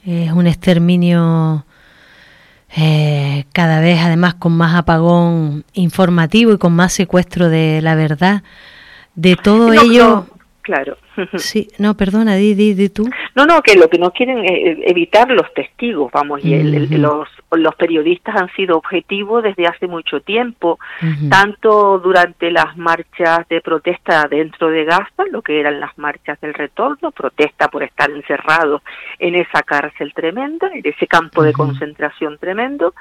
Es 0.05 0.31
un 0.33 0.47
exterminio 0.47 1.65
eh, 2.77 3.47
cada 3.55 3.81
vez 3.81 3.99
además 4.03 4.35
con 4.35 4.55
más 4.55 4.75
apagón 4.75 5.65
informativo 5.73 6.53
y 6.53 6.59
con 6.59 6.75
más 6.75 6.93
secuestro 6.93 7.49
de 7.49 7.81
la 7.81 7.95
verdad. 7.95 8.43
De 9.15 9.37
todo 9.37 9.73
ello... 9.73 10.27
claro. 10.61 10.99
Sí, 11.37 11.69
no, 11.79 11.95
perdona, 11.95 12.37
di, 12.37 12.55
di, 12.55 12.75
di, 12.75 12.89
tú. 12.89 13.09
No, 13.35 13.47
no, 13.47 13.63
que 13.63 13.77
lo 13.77 13.89
que 13.89 13.99
no 13.99 14.11
quieren 14.11 14.45
es 14.45 14.79
evitar 14.87 15.31
los 15.31 15.53
testigos, 15.55 16.11
vamos, 16.13 16.45
y 16.45 16.63
los, 16.99 17.29
los 17.51 17.75
periodistas 17.77 18.37
han 18.37 18.53
sido 18.55 18.77
objetivos 18.77 19.43
desde 19.43 19.67
hace 19.67 19.87
mucho 19.87 20.21
tiempo, 20.21 20.79
tanto 21.29 21.99
durante 21.99 22.51
las 22.51 22.77
marchas 22.77 23.47
de 23.49 23.61
protesta 23.61 24.27
dentro 24.29 24.69
de 24.69 24.85
Gaza, 24.85 25.25
lo 25.31 25.43
que 25.43 25.61
eran 25.61 25.81
las 25.81 25.97
marchas 25.99 26.41
del 26.41 26.55
retorno, 26.55 27.11
protesta 27.11 27.69
por 27.69 27.83
estar 27.83 28.11
encerrados 28.11 28.83
en 29.19 29.35
esa 29.35 29.63
cárcel 29.63 30.13
tremenda, 30.15 30.71
en 30.73 30.83
ese 30.85 31.07
campo 31.07 31.43
de 31.43 31.53
concentración 31.53 32.39
tremendo, 32.39 32.95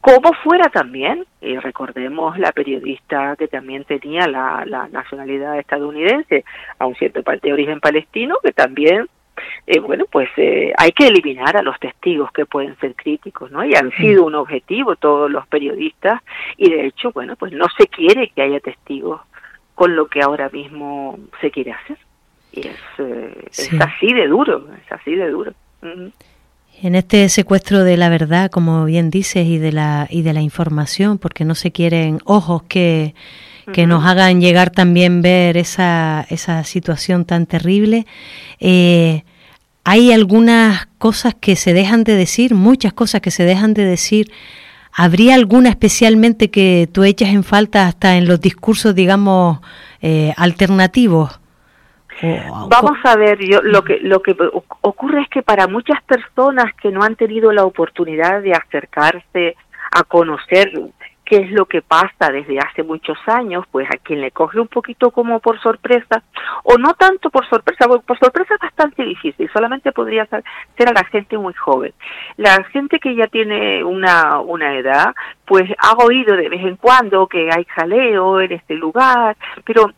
como 0.00 0.32
fuera 0.42 0.68
también, 0.68 1.24
y 1.40 1.56
recordemos 1.58 2.38
la 2.38 2.52
periodista 2.52 3.36
que 3.36 3.48
también 3.48 3.84
tenía 3.84 4.26
la, 4.26 4.64
la 4.66 4.88
nacionalidad 4.88 5.58
estadounidense, 5.58 6.44
a 6.78 6.86
un 6.86 6.94
cierto 6.94 7.22
parte 7.22 7.48
de 7.48 7.54
origen 7.54 7.63
palestino, 7.80 8.36
que 8.42 8.52
también 8.52 9.08
eh, 9.66 9.80
bueno, 9.80 10.04
pues 10.10 10.28
eh, 10.36 10.72
hay 10.76 10.92
que 10.92 11.06
eliminar 11.06 11.56
a 11.56 11.62
los 11.62 11.78
testigos 11.80 12.30
que 12.32 12.46
pueden 12.46 12.78
ser 12.78 12.94
críticos, 12.94 13.50
¿no? 13.50 13.64
Y 13.64 13.74
han 13.74 13.90
sido 13.92 14.24
un 14.24 14.34
objetivo 14.34 14.96
todos 14.96 15.30
los 15.30 15.46
periodistas 15.48 16.20
y 16.56 16.70
de 16.70 16.86
hecho, 16.86 17.12
bueno, 17.12 17.34
pues 17.36 17.52
no 17.52 17.66
se 17.78 17.86
quiere 17.86 18.28
que 18.28 18.42
haya 18.42 18.60
testigos 18.60 19.20
con 19.74 19.96
lo 19.96 20.06
que 20.06 20.20
ahora 20.20 20.50
mismo 20.50 21.18
se 21.40 21.50
quiere 21.50 21.72
hacer. 21.72 21.98
Y 22.52 22.60
es, 22.60 22.76
eh, 22.98 23.48
así 23.80 24.12
de 24.12 24.28
duro, 24.28 24.66
es 24.84 24.92
así 24.92 25.14
de 25.14 25.30
duro. 25.30 25.52
En 26.82 26.94
este 26.94 27.28
secuestro 27.28 27.82
de 27.82 27.96
la 27.96 28.08
verdad, 28.08 28.50
como 28.50 28.84
bien 28.84 29.10
dices, 29.10 29.46
y 29.46 29.58
de 29.58 29.72
la 29.72 30.06
y 30.10 30.22
de 30.22 30.32
la 30.32 30.42
información, 30.42 31.18
porque 31.18 31.44
no 31.44 31.54
se 31.54 31.72
quieren 31.72 32.18
ojos 32.24 32.62
que 32.64 33.14
que 33.72 33.86
nos 33.86 34.04
hagan 34.04 34.40
llegar 34.40 34.70
también 34.70 35.22
ver 35.22 35.56
esa, 35.56 36.26
esa 36.28 36.64
situación 36.64 37.24
tan 37.24 37.46
terrible. 37.46 38.06
Eh, 38.60 39.24
hay 39.84 40.12
algunas 40.12 40.86
cosas 40.98 41.34
que 41.34 41.56
se 41.56 41.72
dejan 41.74 42.04
de 42.04 42.16
decir, 42.16 42.54
muchas 42.54 42.92
cosas 42.92 43.20
que 43.20 43.30
se 43.30 43.44
dejan 43.44 43.74
de 43.74 43.84
decir. 43.84 44.30
¿Habría 44.96 45.34
alguna 45.34 45.70
especialmente 45.70 46.50
que 46.50 46.88
tú 46.92 47.04
echas 47.04 47.30
en 47.30 47.42
falta 47.42 47.86
hasta 47.86 48.16
en 48.16 48.28
los 48.28 48.40
discursos, 48.40 48.94
digamos, 48.94 49.58
eh, 50.00 50.32
alternativos? 50.36 51.40
Vamos 52.68 52.98
a 53.04 53.16
ver, 53.16 53.38
yo 53.44 53.60
lo 53.62 53.82
que 53.82 53.98
lo 54.00 54.22
que 54.22 54.36
ocurre 54.80 55.22
es 55.22 55.28
que 55.28 55.42
para 55.42 55.66
muchas 55.66 56.00
personas 56.04 56.72
que 56.80 56.90
no 56.90 57.02
han 57.02 57.16
tenido 57.16 57.52
la 57.52 57.64
oportunidad 57.64 58.40
de 58.40 58.52
acercarse 58.52 59.56
a 59.90 60.04
conocer 60.04 60.72
qué 61.24 61.36
es 61.36 61.50
lo 61.50 61.66
que 61.66 61.82
pasa 61.82 62.30
desde 62.30 62.58
hace 62.58 62.82
muchos 62.82 63.16
años, 63.26 63.64
pues 63.70 63.88
a 63.90 63.96
quien 63.96 64.20
le 64.20 64.30
coge 64.30 64.60
un 64.60 64.68
poquito 64.68 65.10
como 65.10 65.40
por 65.40 65.60
sorpresa, 65.60 66.22
o 66.64 66.76
no 66.76 66.94
tanto 66.94 67.30
por 67.30 67.48
sorpresa, 67.48 67.86
por 67.86 68.18
sorpresa 68.18 68.54
es 68.54 68.60
bastante 68.60 69.04
difícil, 69.04 69.50
solamente 69.52 69.92
podría 69.92 70.26
ser, 70.26 70.44
a 70.86 70.92
la 70.92 71.04
gente 71.04 71.38
muy 71.38 71.54
joven. 71.54 71.92
La 72.36 72.62
gente 72.64 72.98
que 72.98 73.14
ya 73.14 73.26
tiene 73.26 73.82
una, 73.82 74.40
una 74.40 74.76
edad, 74.76 75.14
pues 75.46 75.70
ha 75.78 75.92
oído 76.04 76.36
de 76.36 76.48
vez 76.48 76.62
en 76.62 76.76
cuando 76.76 77.26
que 77.26 77.50
hay 77.50 77.64
jaleo 77.64 78.40
en 78.40 78.52
este 78.52 78.74
lugar, 78.74 79.36
pero 79.64 79.90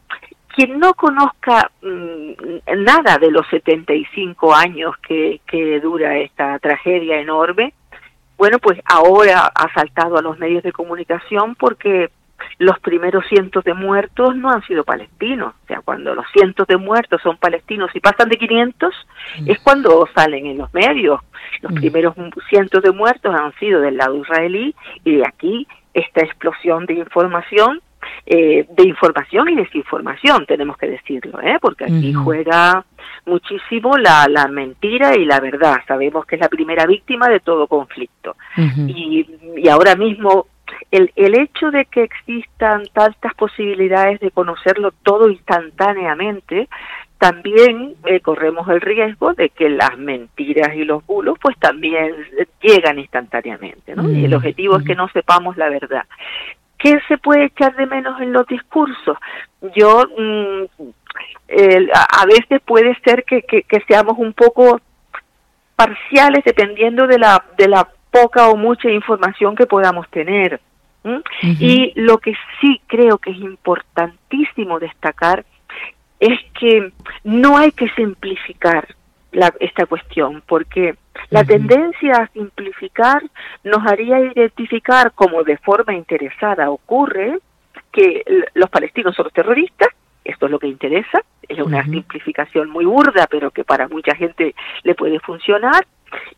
quien 0.48 0.78
no 0.78 0.94
conozca 0.94 1.70
mm, 1.82 2.82
nada 2.82 3.18
de 3.18 3.30
los 3.30 3.46
75 3.48 4.54
años 4.54 4.96
que, 5.06 5.40
que 5.46 5.80
dura 5.80 6.16
esta 6.16 6.58
tragedia 6.60 7.20
enorme, 7.20 7.74
bueno, 8.36 8.58
pues 8.58 8.80
ahora 8.84 9.50
ha 9.54 9.72
saltado 9.74 10.18
a 10.18 10.22
los 10.22 10.38
medios 10.38 10.62
de 10.62 10.72
comunicación 10.72 11.54
porque 11.54 12.10
los 12.58 12.78
primeros 12.80 13.24
cientos 13.28 13.64
de 13.64 13.74
muertos 13.74 14.36
no 14.36 14.50
han 14.50 14.62
sido 14.66 14.84
palestinos. 14.84 15.54
O 15.64 15.66
sea, 15.66 15.80
cuando 15.80 16.14
los 16.14 16.26
cientos 16.32 16.66
de 16.66 16.76
muertos 16.76 17.20
son 17.22 17.36
palestinos 17.36 17.90
y 17.94 18.00
pasan 18.00 18.28
de 18.28 18.36
500, 18.36 18.94
mm. 19.40 19.50
es 19.50 19.58
cuando 19.60 20.08
salen 20.14 20.46
en 20.46 20.58
los 20.58 20.72
medios. 20.72 21.20
Los 21.62 21.72
mm. 21.72 21.76
primeros 21.76 22.14
cientos 22.48 22.82
de 22.82 22.92
muertos 22.92 23.34
han 23.34 23.54
sido 23.54 23.80
del 23.80 23.96
lado 23.96 24.16
israelí 24.16 24.74
y 25.04 25.16
de 25.16 25.26
aquí 25.26 25.66
esta 25.94 26.22
explosión 26.22 26.86
de 26.86 26.94
información 26.94 27.80
eh, 28.26 28.66
de 28.68 28.82
información 28.88 29.48
y 29.48 29.56
desinformación, 29.56 30.46
tenemos 30.46 30.76
que 30.76 30.88
decirlo, 30.88 31.40
¿eh? 31.40 31.58
porque 31.60 31.84
aquí 31.84 32.12
juega 32.12 32.84
muchísimo 33.24 33.96
la, 33.96 34.26
la 34.28 34.48
mentira 34.48 35.16
y 35.16 35.24
la 35.24 35.40
verdad. 35.40 35.76
Sabemos 35.86 36.24
que 36.26 36.36
es 36.36 36.40
la 36.40 36.48
primera 36.48 36.86
víctima 36.86 37.28
de 37.28 37.40
todo 37.40 37.66
conflicto. 37.66 38.36
y, 38.56 39.26
y 39.56 39.68
ahora 39.68 39.96
mismo 39.96 40.46
el, 40.90 41.12
el 41.16 41.38
hecho 41.38 41.70
de 41.70 41.84
que 41.86 42.02
existan 42.02 42.84
tantas 42.92 43.34
posibilidades 43.34 44.20
de 44.20 44.30
conocerlo 44.30 44.92
todo 45.02 45.28
instantáneamente, 45.28 46.68
también 47.18 47.94
eh, 48.04 48.20
corremos 48.20 48.68
el 48.68 48.80
riesgo 48.80 49.32
de 49.34 49.48
que 49.48 49.70
las 49.70 49.96
mentiras 49.96 50.74
y 50.74 50.84
los 50.84 51.04
bulos 51.06 51.38
pues 51.40 51.56
también 51.58 52.14
llegan 52.60 52.98
instantáneamente, 52.98 53.94
¿no? 53.94 54.10
Y 54.10 54.26
el 54.26 54.34
objetivo 54.34 54.76
es 54.76 54.84
que 54.84 54.94
no 54.94 55.08
sepamos 55.08 55.56
la 55.56 55.70
verdad. 55.70 56.04
¿Qué 56.78 56.98
se 57.08 57.18
puede 57.18 57.46
echar 57.46 57.74
de 57.76 57.86
menos 57.86 58.20
en 58.20 58.32
los 58.32 58.46
discursos? 58.46 59.16
Yo, 59.74 60.04
mm, 60.16 60.64
a, 61.94 62.26
veces 62.26 62.60
puede 62.64 62.94
ser 63.04 63.24
que, 63.24 63.42
que, 63.42 63.64
seamos 63.88 64.18
un 64.18 64.32
poco 64.32 64.80
parciales 65.74 66.44
dependiendo 66.44 67.06
de 67.06 67.18
la, 67.18 67.42
de 67.56 67.68
la 67.68 67.88
poca 68.10 68.48
o 68.48 68.56
mucha 68.56 68.90
información 68.90 69.54
que 69.54 69.66
podamos 69.66 70.08
tener. 70.10 70.60
Y 71.42 71.92
lo 71.94 72.18
que 72.18 72.34
sí 72.60 72.80
creo 72.88 73.18
que 73.18 73.30
es 73.30 73.36
importantísimo 73.36 74.80
destacar 74.80 75.44
es 76.18 76.38
que 76.58 76.92
no 77.22 77.56
hay 77.56 77.70
que 77.70 77.88
simplificar 77.90 78.88
la, 79.36 79.52
esta 79.60 79.84
cuestión, 79.84 80.42
porque 80.46 80.94
la 81.28 81.44
tendencia 81.44 82.14
a 82.14 82.28
simplificar 82.28 83.22
nos 83.64 83.86
haría 83.86 84.18
identificar 84.18 85.12
como 85.12 85.44
de 85.44 85.58
forma 85.58 85.92
interesada 85.94 86.70
ocurre 86.70 87.38
que 87.92 88.24
los 88.54 88.70
palestinos 88.70 89.14
son 89.14 89.24
los 89.24 89.34
terroristas, 89.34 89.88
esto 90.24 90.46
es 90.46 90.52
lo 90.52 90.58
que 90.58 90.68
interesa, 90.68 91.20
es 91.46 91.58
una 91.58 91.84
simplificación 91.84 92.70
muy 92.70 92.86
burda, 92.86 93.26
pero 93.30 93.50
que 93.50 93.62
para 93.62 93.88
mucha 93.88 94.14
gente 94.16 94.54
le 94.84 94.94
puede 94.94 95.20
funcionar, 95.20 95.86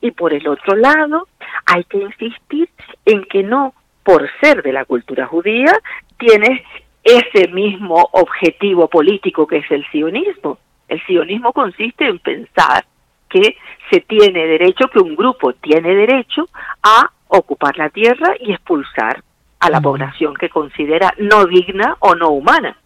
y 0.00 0.11
por 0.11 0.34
el 0.34 0.48
otro 0.48 0.74
lado 0.74 1.28
hay 1.66 1.84
que 1.84 1.98
insistir 1.98 2.68
en 3.04 3.22
que 3.26 3.44
no 3.44 3.74
por 4.02 4.28
ser 4.40 4.64
de 4.64 4.72
la 4.72 4.84
cultura 4.84 5.26
judía 5.26 5.72
tiene 6.18 6.64
ese 7.04 7.46
mismo 7.48 8.08
objetivo 8.11 8.88
político 8.88 9.46
que 9.46 9.58
es 9.58 9.70
el 9.70 9.87
sionismo. 9.92 10.58
El 10.88 11.05
sionismo 11.07 11.53
consiste 11.53 12.07
en 12.07 12.18
pensar 12.18 12.85
que 13.29 13.57
se 13.90 14.01
tiene 14.01 14.46
derecho, 14.46 14.88
que 14.88 15.01
un 15.01 15.14
grupo 15.14 15.53
tiene 15.53 15.94
derecho 15.94 16.48
a 16.83 17.11
ocupar 17.29 17.77
la 17.77 17.90
tierra 17.90 18.35
y 18.40 18.53
expulsar 18.53 19.22
a 19.61 19.70
la 19.70 19.81
población 19.81 20.35
que 20.35 20.48
considera 20.48 21.12
no 21.18 21.44
digna 21.46 21.96
o 22.01 22.14
no 22.14 22.31
humana. 22.31 22.77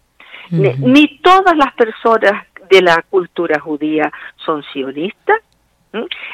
ni, 0.49 1.19
todas 1.19 1.55
las 1.55 1.73
personas 1.73 2.45
de 2.69 2.81
la 2.81 3.03
cultura 3.09 3.59
judía 3.59 4.11
son 4.37 4.63
sionistas, 4.73 5.39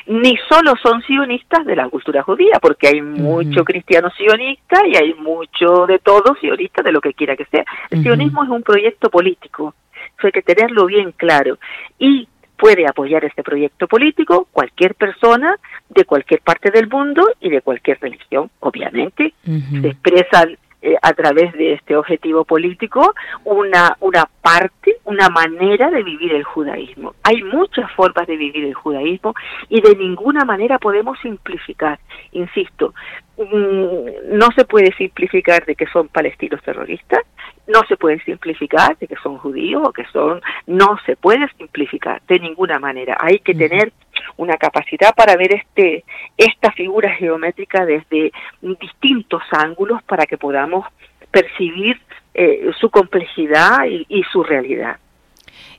ni 0.08 0.38
solo 0.50 0.74
son 0.82 1.02
sionistas 1.04 1.66
de 1.66 1.76
la 1.76 1.90
cultura 1.90 2.24
judía, 2.24 2.60
porque 2.62 2.88
hay 2.88 3.02
mucho 3.02 3.66
cristiano 3.66 4.10
sionista 4.12 4.88
y 4.88 4.96
hay 4.96 5.14
mucho 5.16 5.86
de 5.86 6.00
todo 6.00 6.36
sionista 6.40 6.82
de 6.82 6.94
lo 6.94 7.02
que 7.02 7.14
quiera 7.14 7.36
que 7.36 7.46
sea. 7.46 7.66
El 7.90 8.02
sionismo 8.02 8.44
es 8.44 8.50
un 8.50 8.64
proyecto 8.64 9.10
político, 9.10 9.76
eso 10.20 10.28
hay 10.28 10.32
que 10.34 10.42
tenerlo 10.42 10.86
bien 10.86 11.12
claro. 11.14 11.58
Y 11.98 12.28
puede 12.58 12.86
apoyar 12.88 13.24
este 13.24 13.42
proyecto 13.42 13.88
político 13.88 14.48
cualquier 14.52 14.94
persona 14.94 15.56
de 15.90 16.04
cualquier 16.06 16.42
parte 16.42 16.72
del 16.72 16.90
mundo 16.90 17.26
y 17.40 17.50
de 17.50 17.62
cualquier 17.62 18.00
religión, 18.02 18.52
obviamente. 18.60 19.34
Se 19.82 19.88
expresan 19.88 20.58
eh, 20.82 20.96
a 21.02 21.14
través 21.14 21.52
de 21.54 21.74
este 21.74 21.96
objetivo 21.98 22.46
político 22.46 23.14
una, 23.44 23.98
una 24.00 24.30
parte, 24.42 24.96
una 25.04 25.28
manera 25.28 25.90
de 25.90 26.04
vivir 26.04 26.34
el 26.34 26.46
judaísmo. 26.46 27.16
Hay 27.24 27.44
muchas 27.44 27.92
formas 27.92 28.26
de 28.28 28.38
vivir 28.38 28.64
el 28.64 28.74
judaísmo 28.74 29.34
y 29.68 29.82
de 29.82 29.96
ninguna 29.98 30.46
manera 30.46 30.80
podemos 30.80 31.20
simplificar. 31.20 32.00
Insisto, 32.32 32.94
mm, 33.38 34.38
no 34.38 34.48
se 34.56 34.64
puede 34.64 34.94
simplificar 34.96 35.66
de 35.66 35.76
que 35.76 35.86
son 35.88 36.08
palestinos 36.08 36.62
terroristas, 36.64 37.26
no 37.68 37.82
se 37.88 37.98
puede 37.98 38.24
simplificar 38.24 38.98
de 38.98 39.08
que 39.08 39.16
son 39.18 39.38
judíos 39.38 39.82
o 39.86 39.92
que 39.92 40.06
son, 40.14 40.42
no 40.66 40.98
se 41.06 41.18
puede 41.18 41.46
simplificar 41.58 42.22
de 42.28 42.40
ninguna 42.40 42.80
manera. 42.80 43.18
Hay 43.20 43.40
que 43.40 43.54
tener 43.54 43.92
una 44.38 44.58
capacidad 44.58 45.14
para 45.16 45.36
ver 45.36 45.56
este 45.56 46.04
esta 46.38 46.72
figura 46.72 47.12
geométrica 47.16 47.86
desde 47.86 48.32
distintos 48.62 49.42
ángulos 49.52 50.02
para 50.04 50.26
que 50.26 50.38
podamos 50.38 50.86
percibir 51.32 52.00
eh, 52.34 52.72
su 52.80 52.90
complejidad 52.90 53.86
y, 53.88 54.24
su 54.32 54.44
realidad. 54.44 54.98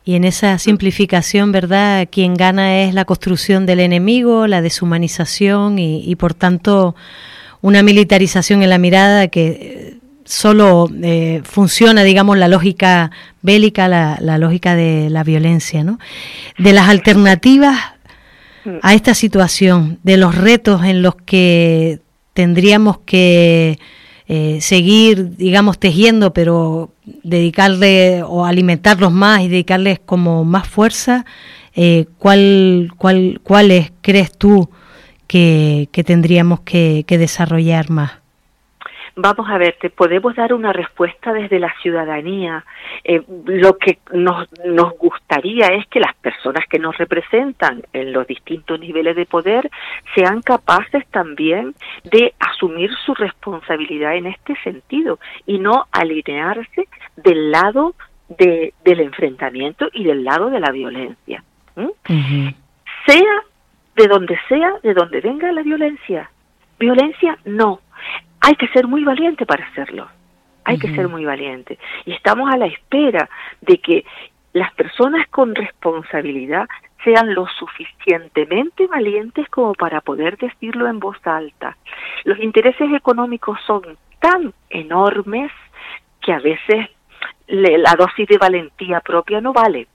Y 0.05 0.17
en 0.17 0.25
esa 0.25 0.59
simplificación, 0.59 1.53
¿verdad? 1.53 2.09
Quien 2.11 2.35
gana 2.35 2.83
es 2.83 2.95
la 2.95 3.05
construcción 3.05 3.67
del 3.67 3.81
enemigo, 3.81 4.47
la 4.47 4.61
deshumanización 4.61 5.79
y, 5.79 6.15
por 6.17 6.35
tanto 6.35 6.95
una 7.63 7.83
militarización 7.83 8.63
en 8.63 8.71
la 8.71 8.79
mirada 8.79 9.29
que 9.29 9.99
solo 10.25 10.89
eh, 11.03 11.43
funciona, 11.45 12.03
digamos, 12.05 12.39
la 12.39 12.49
lógica 12.49 13.11
bélica, 13.43 13.89
la, 13.89 14.39
lógica 14.39 14.75
de 14.75 15.11
la 15.11 15.25
violencia, 15.25 15.85
¿no? 15.85 15.99
De 16.57 16.73
las 16.73 16.89
alternativas 16.89 17.79
a 18.83 18.95
esta 18.95 19.15
situación, 19.15 19.99
de 20.03 20.17
los 20.17 20.35
retos 20.35 20.85
en 20.85 21.03
los 21.03 21.15
que 21.17 22.01
tendríamos 22.35 22.99
que 22.99 23.79
eh, 24.29 24.59
seguir, 24.61 25.37
digamos, 25.37 25.79
tejiendo, 25.79 26.33
pero 26.33 26.93
dedicarle 27.05 28.23
o 28.23 28.45
alimentarlos 28.45 29.13
más 29.13 29.43
y 29.43 29.49
dedicarles 29.49 29.99
como 29.99 30.45
más 30.45 30.69
fuerza, 30.69 31.25
eh, 31.75 32.07
¿cuál, 32.19 32.93
cuál, 32.97 33.41
¿cuáles 33.43 33.93
crees 34.03 34.37
tú 34.37 34.71
que, 35.27 35.89
que 35.93 36.05
tendríamos 36.05 36.61
que 36.61 37.05
desarrollar 37.09 37.91
más? 37.91 38.20
Vamos 39.17 39.49
a 39.49 39.59
ver, 39.59 39.77
te 39.81 39.91
podemos 39.91 40.35
dar 40.35 40.53
una 40.53 40.73
respuesta 40.73 41.33
desde 41.33 41.59
la 41.59 41.73
ciudadanía. 41.83 42.65
Eh, 43.05 43.23
lo 43.47 43.77
que 43.79 43.99
nos, 44.13 44.49
nos 44.65 44.97
gustaría 44.99 45.67
es 45.69 45.87
que 45.89 46.01
las 46.01 46.15
personas 46.17 46.67
que 46.69 46.79
nos 46.79 46.97
representan 46.97 47.83
en 47.93 48.13
los 48.13 48.27
distintos 48.27 48.79
niveles 48.79 49.17
de 49.17 49.27
poder 49.27 49.71
sean 50.15 50.43
capaces 50.43 51.07
también 51.09 51.75
de 52.05 52.35
asumir 52.39 52.91
su 53.05 53.15
responsabilidad 53.15 54.15
en 54.17 54.27
este 54.27 54.55
sentido 54.63 55.19
y 55.47 55.59
no 55.59 55.87
alinearse 55.93 56.89
del 57.17 57.51
lado 57.51 57.95
de, 58.29 58.75
del 58.85 59.01
enfrentamiento 59.01 59.89
y 59.93 60.05
del 60.05 60.25
lado 60.25 60.51
de 60.51 60.61
la 60.61 60.71
violencia. 60.71 61.43
Sea 63.07 63.43
de 63.97 64.07
donde 64.07 64.39
sea, 64.49 64.75
de 64.83 64.95
donde 64.95 65.21
venga 65.21 65.53
la 65.53 65.63
violencia. 65.63 66.31
Violencia 66.79 67.39
no, 67.45 67.81
hay 68.51 68.57
que 68.57 68.69
ser 68.69 68.89
muy 68.89 69.05
valiente 69.05 69.47
para 69.47 69.65
hacerlo. 69.65 70.09
Hay 70.65 70.77
que 70.77 70.93
ser 70.93 71.09
muy 71.09 71.25
valiente. 71.25 71.79
Y 72.05 72.13
estamos 72.13 72.53
a 72.53 72.57
la 72.57 72.67
espera 72.67 73.31
de 73.61 73.79
que 73.79 74.05
las 74.53 74.73
personas 74.75 75.29
con 75.29 75.55
responsabilidad 75.55 76.69
sean 77.05 77.33
lo 77.33 77.47
suficientemente 77.47 78.89
valientes 78.89 79.49
como 79.51 79.75
para 79.75 80.01
poder 80.01 80.37
decirlo 80.37 80.89
en 80.89 80.99
voz 80.99 81.17
alta. 81.25 81.77
Los 82.25 82.41
intereses 82.41 82.93
económicos 82.93 83.59
son 83.69 83.83
tan 84.19 84.53
enormes 84.69 85.53
que 86.21 86.33
a 86.33 86.41
veces 86.41 86.89
la 87.47 87.95
dosis 87.97 88.27
de 88.27 88.39
valentía 88.39 89.01
propia 89.01 89.41
no 89.41 89.53
vale. 89.53 89.87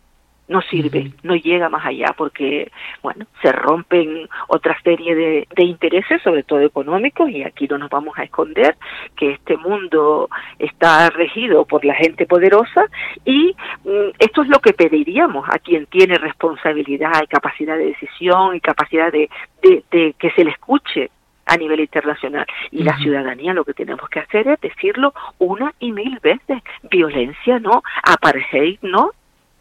No 0.47 0.61
sirve, 0.61 1.11
no 1.23 1.35
llega 1.35 1.69
más 1.69 1.85
allá 1.85 2.13
porque, 2.15 2.71
bueno, 3.01 3.25
se 3.41 3.51
rompen 3.51 4.29
otra 4.47 4.77
serie 4.83 5.15
de, 5.15 5.47
intereses, 5.63 6.21
sobre 6.21 6.43
todo 6.43 6.61
económicos, 6.61 7.29
y 7.29 7.43
aquí 7.43 7.67
no 7.67 7.77
nos 7.77 7.89
vamos 7.89 8.17
a 8.17 8.23
esconder 8.23 8.75
que 9.15 9.31
este 9.31 9.57
mundo 9.57 10.29
está 10.59 11.09
regido 11.09 11.65
por 11.65 11.83
la 11.83 11.95
gente 11.95 12.25
poderosa 12.27 12.85
y 13.25 13.55
mm, 13.83 14.11
esto 14.19 14.43
es 14.43 14.47
lo 14.49 14.59
que 14.59 14.73
pediríamos 14.73 15.47
a 15.49 15.57
quien 15.57 15.87
tiene 15.87 16.17
responsabilidad 16.17 17.23
y 17.23 17.27
capacidad 17.27 17.77
de 17.77 17.85
decisión 17.85 18.55
y 18.55 18.61
capacidad 18.61 19.11
de, 19.11 19.29
de, 19.61 20.13
que 20.17 20.31
se 20.31 20.43
le 20.43 20.51
escuche 20.51 21.09
a 21.47 21.57
nivel 21.57 21.79
internacional. 21.79 22.45
Y 22.71 22.83
la 22.83 22.97
ciudadanía 22.97 23.53
lo 23.53 23.65
que 23.65 23.73
tenemos 23.73 24.09
que 24.09 24.19
hacer 24.19 24.47
es 24.47 24.61
decirlo 24.61 25.13
una 25.37 25.73
y 25.79 25.91
mil 25.91 26.19
veces. 26.19 26.61
Violencia 26.89 27.59
no, 27.59 27.83
apartheid 28.03 28.79
no, 28.81 29.11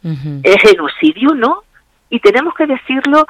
es 0.05 0.57
genocidio, 0.61 1.35
¿no? 1.35 1.63
Y 2.11 2.21
tenemos 2.21 2.55
que 2.55 2.67
decirlo 2.67 3.27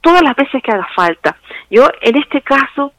todas 0.00 0.22
las 0.22 0.36
veces 0.36 0.62
que 0.62 0.70
haga 0.70 0.86
falta. 0.94 1.36
Yo, 1.70 1.88
en 2.02 2.16
este 2.16 2.42
caso, 2.42 2.92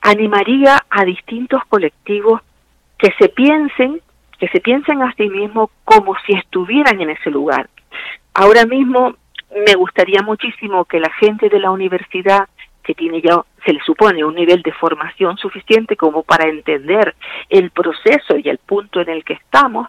animaría 0.00 0.84
a 0.90 1.04
distintos 1.04 1.62
colectivos 1.68 2.40
que 2.98 3.12
se 3.18 3.28
piensen, 3.28 4.00
que 4.38 4.48
se 4.48 4.60
piensen 4.60 5.02
a 5.02 5.14
sí 5.14 5.28
mismos 5.28 5.70
como 5.84 6.14
si 6.26 6.32
estuvieran 6.34 7.00
en 7.00 7.10
ese 7.10 7.30
lugar. 7.30 7.68
Ahora 8.34 8.66
mismo 8.66 9.14
me 9.66 9.74
gustaría 9.74 10.22
muchísimo 10.22 10.84
que 10.84 11.00
la 11.00 11.10
gente 11.10 11.48
de 11.48 11.60
la 11.60 11.70
universidad 11.70 12.48
que 12.82 12.94
tiene 12.94 13.22
ya, 13.22 13.42
se 13.64 13.72
le 13.72 13.80
supone 13.80 14.24
un 14.24 14.34
nivel 14.34 14.62
de 14.62 14.72
formación 14.72 15.38
suficiente 15.38 15.96
como 15.96 16.22
para 16.22 16.48
entender 16.48 17.14
el 17.48 17.70
proceso 17.70 18.36
y 18.36 18.48
el 18.48 18.58
punto 18.58 19.00
en 19.00 19.08
el 19.08 19.24
que 19.24 19.34
estamos, 19.34 19.88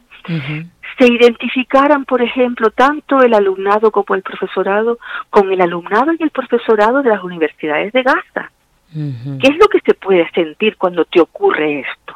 se 0.98 1.08
identificaran, 1.08 2.06
por 2.06 2.22
ejemplo, 2.22 2.70
tanto 2.72 3.22
el 3.22 3.34
alumnado 3.34 3.92
como 3.92 4.16
el 4.16 4.22
profesorado 4.22 4.98
con 5.30 5.52
el 5.52 5.62
alumnado 5.62 6.14
y 6.18 6.24
el 6.24 6.30
profesorado 6.30 7.02
de 7.02 7.10
las 7.10 7.24
universidades 7.24 7.92
de 7.94 8.04
Gaza. 8.04 8.52
¿Qué 8.94 9.48
es 9.48 9.58
lo 9.58 9.68
que 9.68 9.82
se 9.82 9.94
puede 9.94 10.30
sentir 10.32 10.78
cuando 10.78 11.04
te 11.06 11.20
ocurre 11.20 11.82
esto? 11.82 12.16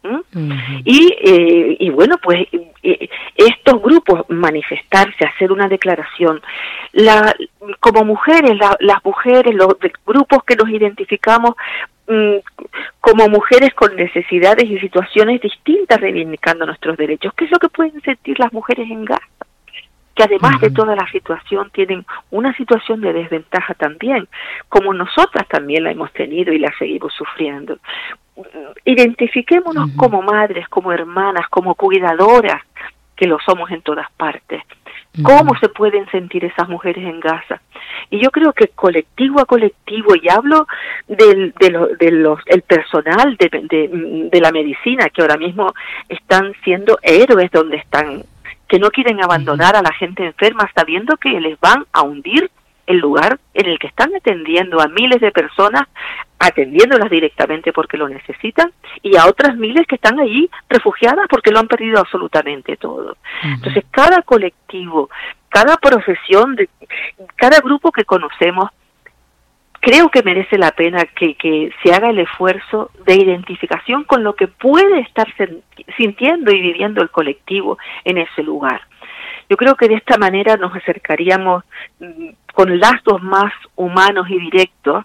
¿Mm? 0.00 0.52
y, 0.84 1.12
eh, 1.20 1.76
y 1.80 1.90
bueno, 1.90 2.16
pues 2.22 2.46
eh, 2.82 3.08
estos 3.34 3.82
grupos 3.82 4.22
manifestarse, 4.28 5.26
hacer 5.26 5.50
una 5.50 5.68
declaración, 5.68 6.40
la, 6.92 7.34
como 7.80 8.04
mujeres, 8.04 8.56
las 8.78 9.04
mujeres, 9.04 9.54
los 9.54 9.76
grupos 10.06 10.44
que 10.44 10.54
nos 10.54 10.68
identificamos 10.68 11.54
como 13.00 13.28
mujeres 13.28 13.74
con 13.74 13.94
necesidades 13.96 14.64
y 14.64 14.78
situaciones 14.78 15.40
distintas 15.40 16.00
reivindicando 16.00 16.66
nuestros 16.66 16.96
derechos, 16.96 17.32
¿qué 17.34 17.44
es 17.44 17.50
lo 17.50 17.58
que 17.58 17.68
pueden 17.68 18.00
sentir 18.02 18.38
las 18.38 18.52
mujeres 18.52 18.90
en 18.90 19.04
Gaza? 19.04 19.22
que 20.14 20.24
además 20.24 20.60
de 20.60 20.70
toda 20.70 20.96
la 20.96 21.08
situación 21.12 21.70
tienen 21.70 22.04
una 22.32 22.52
situación 22.56 23.00
de 23.00 23.12
desventaja 23.12 23.74
también, 23.74 24.26
como 24.68 24.92
nosotras 24.92 25.46
también 25.46 25.84
la 25.84 25.92
hemos 25.92 26.12
tenido 26.12 26.52
y 26.52 26.58
la 26.58 26.74
seguimos 26.76 27.12
sufriendo 27.14 27.78
identifiquémonos 28.84 29.90
como 29.96 30.22
madres, 30.22 30.68
como 30.68 30.92
hermanas, 30.92 31.48
como 31.48 31.74
cuidadoras, 31.74 32.62
que 33.16 33.26
lo 33.26 33.38
somos 33.40 33.70
en 33.70 33.82
todas 33.82 34.10
partes. 34.12 34.62
¿Cómo 35.22 35.58
se 35.58 35.68
pueden 35.68 36.08
sentir 36.10 36.44
esas 36.44 36.68
mujeres 36.68 37.04
en 37.04 37.20
Gaza? 37.20 37.60
Y 38.10 38.22
yo 38.22 38.30
creo 38.30 38.52
que 38.52 38.68
colectivo 38.68 39.40
a 39.40 39.46
colectivo, 39.46 40.14
y 40.14 40.28
hablo 40.28 40.66
del 41.06 41.52
de, 41.58 42.10
los, 42.10 42.40
el 42.46 42.62
personal 42.62 43.36
de, 43.36 43.48
de, 43.48 44.28
de, 44.30 44.40
la 44.40 44.52
medicina, 44.52 45.08
que 45.08 45.22
ahora 45.22 45.36
mismo 45.36 45.72
están 46.08 46.52
siendo 46.64 46.98
héroes 47.02 47.50
donde 47.50 47.76
están, 47.76 48.22
que 48.68 48.78
no 48.78 48.90
quieren 48.90 49.22
abandonar 49.22 49.76
a 49.76 49.82
la 49.82 49.92
gente 49.92 50.24
enferma 50.24 50.70
sabiendo 50.74 51.16
que 51.16 51.40
les 51.40 51.58
van 51.60 51.84
a 51.92 52.02
hundir 52.02 52.50
el 52.88 52.98
lugar 52.98 53.38
en 53.54 53.66
el 53.66 53.78
que 53.78 53.86
están 53.86 54.14
atendiendo 54.16 54.80
a 54.80 54.88
miles 54.88 55.20
de 55.20 55.30
personas, 55.30 55.82
atendiéndolas 56.38 57.10
directamente 57.10 57.72
porque 57.72 57.98
lo 57.98 58.08
necesitan, 58.08 58.72
y 59.02 59.16
a 59.16 59.26
otras 59.26 59.56
miles 59.56 59.86
que 59.86 59.96
están 59.96 60.18
allí 60.18 60.50
refugiadas 60.70 61.26
porque 61.28 61.50
lo 61.50 61.60
han 61.60 61.68
perdido 61.68 62.00
absolutamente 62.00 62.76
todo. 62.78 63.16
Entonces, 63.44 63.84
cada 63.90 64.22
colectivo, 64.22 65.10
cada 65.50 65.76
profesión, 65.76 66.56
de, 66.56 66.70
cada 67.36 67.60
grupo 67.60 67.92
que 67.92 68.04
conocemos, 68.04 68.70
creo 69.80 70.08
que 70.08 70.22
merece 70.22 70.56
la 70.56 70.70
pena 70.70 71.04
que, 71.04 71.34
que 71.34 71.70
se 71.82 71.92
haga 71.92 72.08
el 72.08 72.18
esfuerzo 72.20 72.90
de 73.04 73.16
identificación 73.16 74.04
con 74.04 74.24
lo 74.24 74.34
que 74.34 74.48
puede 74.48 75.00
estar 75.00 75.28
sintiendo 75.98 76.50
y 76.52 76.60
viviendo 76.62 77.02
el 77.02 77.10
colectivo 77.10 77.76
en 78.04 78.16
ese 78.16 78.42
lugar. 78.42 78.80
Yo 79.48 79.56
creo 79.56 79.74
que 79.74 79.88
de 79.88 79.94
esta 79.94 80.18
manera 80.18 80.56
nos 80.56 80.74
acercaríamos 80.74 81.64
mm, 82.00 82.28
con 82.54 82.78
lazos 82.78 83.22
más 83.22 83.52
humanos 83.76 84.26
y 84.28 84.38
directos 84.38 85.04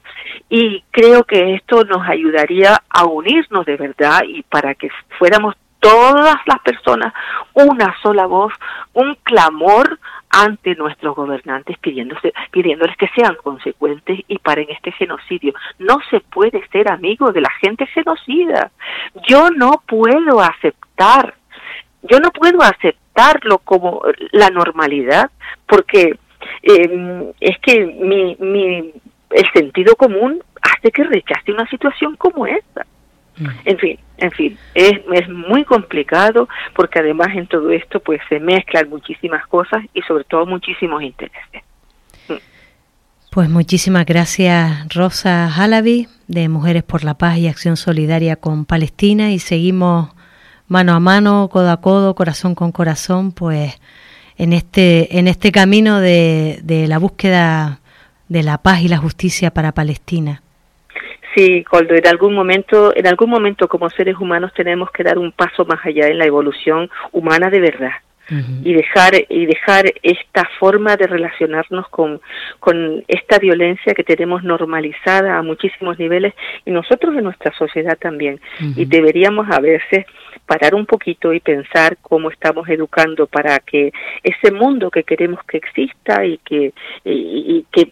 y 0.49 0.83
creo 0.91 1.23
que 1.23 1.53
esto 1.55 1.83
nos 1.83 2.07
ayudaría 2.07 2.81
a 2.89 3.05
unirnos 3.05 3.65
de 3.65 3.77
verdad 3.77 4.21
y 4.27 4.41
para 4.43 4.73
que 4.75 4.89
fuéramos 5.19 5.55
todas 5.79 6.37
las 6.45 6.59
personas 6.61 7.13
una 7.53 7.95
sola 8.01 8.25
voz, 8.25 8.53
un 8.93 9.15
clamor 9.21 9.99
ante 10.29 10.73
nuestros 10.75 11.15
gobernantes 11.15 11.77
pidiéndose, 11.77 12.33
pidiéndoles 12.49 12.97
que 12.97 13.09
sean 13.15 13.35
consecuentes 13.43 14.19
y 14.27 14.39
paren 14.39 14.65
este 14.69 14.91
genocidio. 14.93 15.53
No 15.77 15.99
se 16.09 16.21
puede 16.21 16.67
ser 16.69 16.91
amigo 16.91 17.31
de 17.31 17.41
la 17.41 17.51
gente 17.61 17.85
genocida. 17.85 18.71
Yo 19.27 19.51
no 19.51 19.83
puedo 19.85 20.41
aceptar, 20.41 21.35
yo 22.01 22.19
no 22.19 22.31
puedo 22.31 22.63
aceptarlo 23.13 23.59
como 23.59 24.01
la 24.31 24.49
normalidad 24.49 25.29
porque 25.67 26.17
eh, 26.63 27.33
es 27.39 27.57
que 27.59 27.85
mi, 27.85 28.35
mi, 28.39 28.93
el 29.31 29.51
sentido 29.53 29.95
común 29.95 30.41
hace 30.61 30.91
que 30.91 31.03
rechace 31.03 31.51
una 31.51 31.67
situación 31.67 32.15
como 32.15 32.45
esta. 32.45 32.85
Mm. 33.37 33.47
En 33.65 33.77
fin, 33.77 33.99
en 34.17 34.31
fin, 34.31 34.57
es, 34.75 34.93
es 35.11 35.29
muy 35.29 35.63
complicado 35.63 36.47
porque 36.75 36.99
además 36.99 37.29
en 37.33 37.47
todo 37.47 37.71
esto 37.71 37.99
pues 37.99 38.21
se 38.29 38.39
mezclan 38.39 38.89
muchísimas 38.89 39.45
cosas 39.47 39.83
y 39.93 40.01
sobre 40.03 40.23
todo 40.25 40.45
muchísimos 40.45 41.01
intereses. 41.01 41.63
Pues 43.31 43.49
muchísimas 43.49 44.05
gracias 44.05 44.87
Rosa 44.93 45.47
Halabi 45.47 46.07
de 46.27 46.49
Mujeres 46.49 46.83
por 46.83 47.03
la 47.03 47.15
Paz 47.15 47.39
y 47.39 47.47
Acción 47.47 47.77
Solidaria 47.77 48.35
con 48.35 48.65
Palestina 48.65 49.31
y 49.31 49.39
seguimos 49.39 50.09
mano 50.73 50.93
a 50.93 50.99
mano, 50.99 51.49
codo 51.51 51.69
a 51.69 51.79
codo, 51.79 52.15
corazón 52.15 52.55
con 52.55 52.71
corazón, 52.71 53.31
pues 53.31 53.79
en 54.37 54.53
este, 54.53 55.19
en 55.19 55.27
este 55.27 55.51
camino 55.51 55.99
de, 55.99 56.59
de 56.63 56.87
la 56.87 56.97
búsqueda 56.97 57.79
de 58.27 58.41
la 58.41 58.57
paz 58.57 58.81
y 58.81 58.87
la 58.87 58.97
justicia 58.97 59.51
para 59.51 59.71
Palestina. 59.71 60.41
Sí, 61.35 61.63
Coldo, 61.63 61.93
en 61.93 62.07
algún 62.07 62.33
momento, 62.33 62.91
en 62.95 63.05
algún 63.05 63.29
momento 63.29 63.67
como 63.67 63.87
seres 63.89 64.17
humanos 64.19 64.51
tenemos 64.55 64.89
que 64.91 65.03
dar 65.03 65.19
un 65.19 65.31
paso 65.31 65.63
más 65.65 65.79
allá 65.85 66.07
en 66.07 66.17
la 66.17 66.25
evolución 66.25 66.89
humana 67.11 67.49
de 67.49 67.59
verdad. 67.59 67.93
y 68.63 68.73
dejar 68.73 69.13
y 69.29 69.45
dejar 69.45 69.83
esta 70.01 70.49
forma 70.57 70.95
de 70.95 71.07
relacionarnos 71.07 71.87
con, 71.89 72.21
con 72.59 73.03
esta 73.07 73.37
violencia 73.37 73.93
que 73.93 74.03
tenemos 74.03 74.43
normalizada 74.43 75.37
a 75.37 75.43
muchísimos 75.43 75.99
niveles 75.99 76.33
y 76.65 76.71
nosotros 76.71 77.15
en 77.17 77.25
nuestra 77.25 77.51
sociedad 77.61 77.97
también 77.99 78.39
y 78.77 78.85
deberíamos 78.85 79.45
a 79.51 79.59
veces 79.59 80.05
parar 80.45 80.75
un 80.75 80.85
poquito 80.85 81.33
y 81.33 81.39
pensar 81.39 81.97
cómo 82.01 82.29
estamos 82.29 82.67
educando 82.69 83.27
para 83.27 83.59
que 83.59 83.91
ese 84.23 84.51
mundo 84.51 84.91
que 84.91 85.03
queremos 85.03 85.43
que 85.45 85.57
exista 85.57 86.25
y 86.25 86.37
que, 86.39 86.73
y, 87.05 87.65
que 87.71 87.91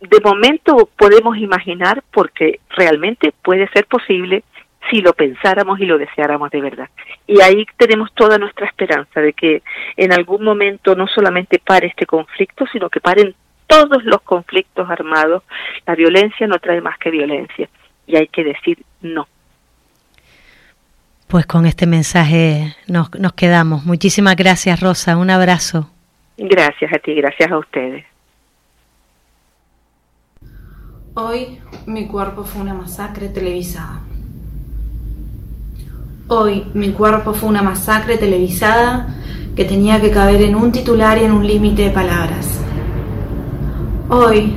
de 0.00 0.20
momento 0.24 0.88
podemos 0.96 1.36
imaginar 1.36 2.02
porque 2.12 2.60
realmente 2.70 3.32
puede 3.42 3.68
ser 3.68 3.86
posible 3.86 4.44
si 4.90 5.00
lo 5.00 5.12
pensáramos 5.12 5.80
y 5.80 5.86
lo 5.86 5.98
deseáramos 5.98 6.50
de 6.50 6.60
verdad. 6.60 6.88
Y 7.26 7.40
ahí 7.40 7.66
tenemos 7.76 8.12
toda 8.14 8.38
nuestra 8.38 8.66
esperanza 8.66 9.20
de 9.20 9.32
que 9.32 9.62
en 9.96 10.12
algún 10.12 10.44
momento 10.44 10.94
no 10.94 11.06
solamente 11.06 11.58
pare 11.58 11.88
este 11.88 12.06
conflicto, 12.06 12.66
sino 12.72 12.88
que 12.88 13.00
paren 13.00 13.34
todos 13.66 14.04
los 14.04 14.22
conflictos 14.22 14.88
armados. 14.88 15.42
La 15.86 15.94
violencia 15.94 16.46
no 16.46 16.58
trae 16.58 16.80
más 16.80 16.98
que 16.98 17.10
violencia 17.10 17.68
y 18.06 18.16
hay 18.16 18.28
que 18.28 18.44
decir 18.44 18.78
no. 19.02 19.28
Pues 21.28 21.46
con 21.46 21.66
este 21.66 21.86
mensaje 21.86 22.74
nos, 22.86 23.10
nos 23.18 23.34
quedamos. 23.34 23.84
Muchísimas 23.84 24.34
gracias, 24.34 24.80
Rosa. 24.80 25.16
Un 25.18 25.28
abrazo. 25.28 25.90
Gracias 26.38 26.92
a 26.92 26.98
ti, 26.98 27.14
gracias 27.14 27.50
a 27.50 27.58
ustedes. 27.58 28.04
Hoy 31.14 31.60
mi 31.86 32.06
cuerpo 32.06 32.44
fue 32.44 32.62
una 32.62 32.74
masacre 32.74 33.28
televisada. 33.28 34.00
Hoy 36.28 36.64
mi 36.74 36.92
cuerpo 36.92 37.34
fue 37.34 37.48
una 37.48 37.62
masacre 37.62 38.16
televisada 38.16 39.14
que 39.56 39.64
tenía 39.64 40.00
que 40.00 40.10
caber 40.10 40.40
en 40.42 40.54
un 40.54 40.70
titular 40.70 41.18
y 41.18 41.24
en 41.24 41.32
un 41.32 41.46
límite 41.46 41.82
de 41.82 41.90
palabras. 41.90 42.64
Hoy 44.08 44.54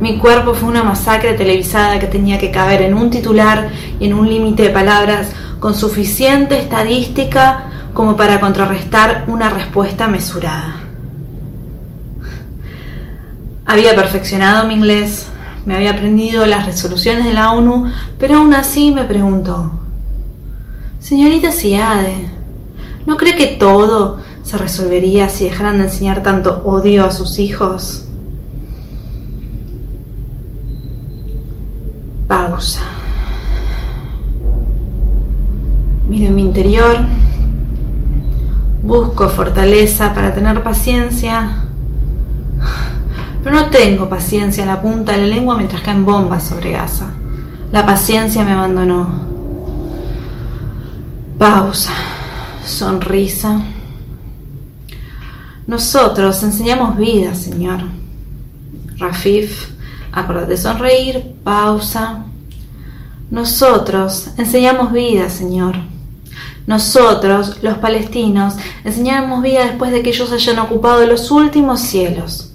mi 0.00 0.18
cuerpo 0.18 0.54
fue 0.54 0.68
una 0.68 0.82
masacre 0.82 1.34
televisada 1.34 1.98
que 1.98 2.06
tenía 2.06 2.38
que 2.38 2.50
caber 2.50 2.82
en 2.82 2.94
un 2.94 3.10
titular 3.10 3.70
y 3.98 4.06
en 4.06 4.14
un 4.14 4.28
límite 4.28 4.64
de 4.64 4.70
palabras 4.70 5.32
con 5.58 5.74
suficiente 5.74 6.58
estadística 6.58 7.66
como 7.92 8.16
para 8.16 8.40
contrarrestar 8.40 9.24
una 9.26 9.50
respuesta 9.50 10.08
mesurada. 10.08 10.76
Había 13.66 13.94
perfeccionado 13.94 14.66
mi 14.66 14.74
inglés, 14.74 15.26
me 15.66 15.76
había 15.76 15.92
aprendido 15.92 16.46
las 16.46 16.66
resoluciones 16.66 17.24
de 17.24 17.34
la 17.34 17.52
ONU, 17.52 17.92
pero 18.18 18.38
aún 18.38 18.54
así 18.54 18.90
me 18.90 19.04
preguntó, 19.04 19.72
señorita 20.98 21.52
Siade, 21.52 22.30
¿no 23.06 23.16
cree 23.16 23.36
que 23.36 23.46
todo 23.46 24.18
se 24.42 24.56
resolvería 24.56 25.28
si 25.28 25.44
dejaran 25.44 25.78
de 25.78 25.84
enseñar 25.84 26.22
tanto 26.22 26.62
odio 26.64 27.04
a 27.04 27.12
sus 27.12 27.38
hijos? 27.38 28.06
Pausa. 32.30 32.82
Miro 36.08 36.32
mi 36.32 36.42
interior, 36.42 36.96
busco 38.84 39.28
fortaleza 39.28 40.14
para 40.14 40.32
tener 40.32 40.62
paciencia 40.62 41.66
pero 43.42 43.56
no 43.56 43.66
tengo 43.66 44.08
paciencia 44.08 44.62
en 44.62 44.68
la 44.68 44.80
punta 44.80 45.12
de 45.12 45.18
la 45.18 45.26
lengua 45.26 45.56
mientras 45.56 45.82
caen 45.82 46.04
bombas 46.04 46.44
sobre 46.44 46.70
Gaza. 46.70 47.10
La 47.72 47.84
paciencia 47.84 48.44
me 48.44 48.52
abandonó. 48.52 49.08
Pausa. 51.36 51.92
Sonrisa. 52.64 53.60
Nosotros 55.66 56.42
enseñamos 56.44 56.96
vida, 56.96 57.34
Señor. 57.34 57.80
Rafif, 58.98 59.70
acordate 60.12 60.50
de 60.52 60.56
sonreír. 60.56 61.34
Pausa. 61.44 62.24
Nosotros 63.30 64.28
enseñamos 64.36 64.92
vida, 64.92 65.28
Señor. 65.28 65.76
Nosotros, 66.66 67.58
los 67.62 67.78
palestinos, 67.78 68.54
enseñamos 68.84 69.42
vida 69.42 69.66
después 69.66 69.92
de 69.92 70.02
que 70.02 70.10
ellos 70.10 70.30
hayan 70.32 70.58
ocupado 70.58 71.06
los 71.06 71.30
últimos 71.30 71.80
cielos. 71.80 72.52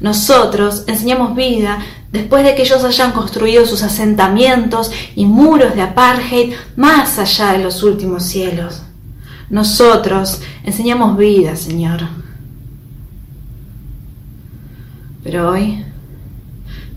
Nosotros 0.00 0.84
enseñamos 0.86 1.34
vida 1.34 1.78
después 2.12 2.44
de 2.44 2.54
que 2.54 2.62
ellos 2.62 2.84
hayan 2.84 3.12
construido 3.12 3.64
sus 3.66 3.82
asentamientos 3.82 4.90
y 5.14 5.26
muros 5.26 5.74
de 5.74 5.82
apartheid 5.82 6.54
más 6.76 7.18
allá 7.18 7.52
de 7.52 7.64
los 7.64 7.82
últimos 7.82 8.24
cielos. 8.24 8.82
Nosotros 9.50 10.40
enseñamos 10.64 11.16
vida, 11.16 11.56
Señor. 11.56 12.02
Pero 15.22 15.50
hoy 15.50 15.83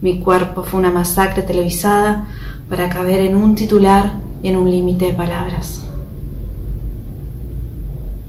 mi 0.01 0.19
cuerpo 0.19 0.63
fue 0.63 0.79
una 0.79 0.91
masacre 0.91 1.41
televisada 1.41 2.27
para 2.69 2.89
caber 2.89 3.19
en 3.21 3.35
un 3.35 3.55
titular 3.55 4.13
y 4.43 4.49
en 4.49 4.57
un 4.57 4.69
límite 4.69 5.05
de 5.05 5.13
palabras. 5.13 5.83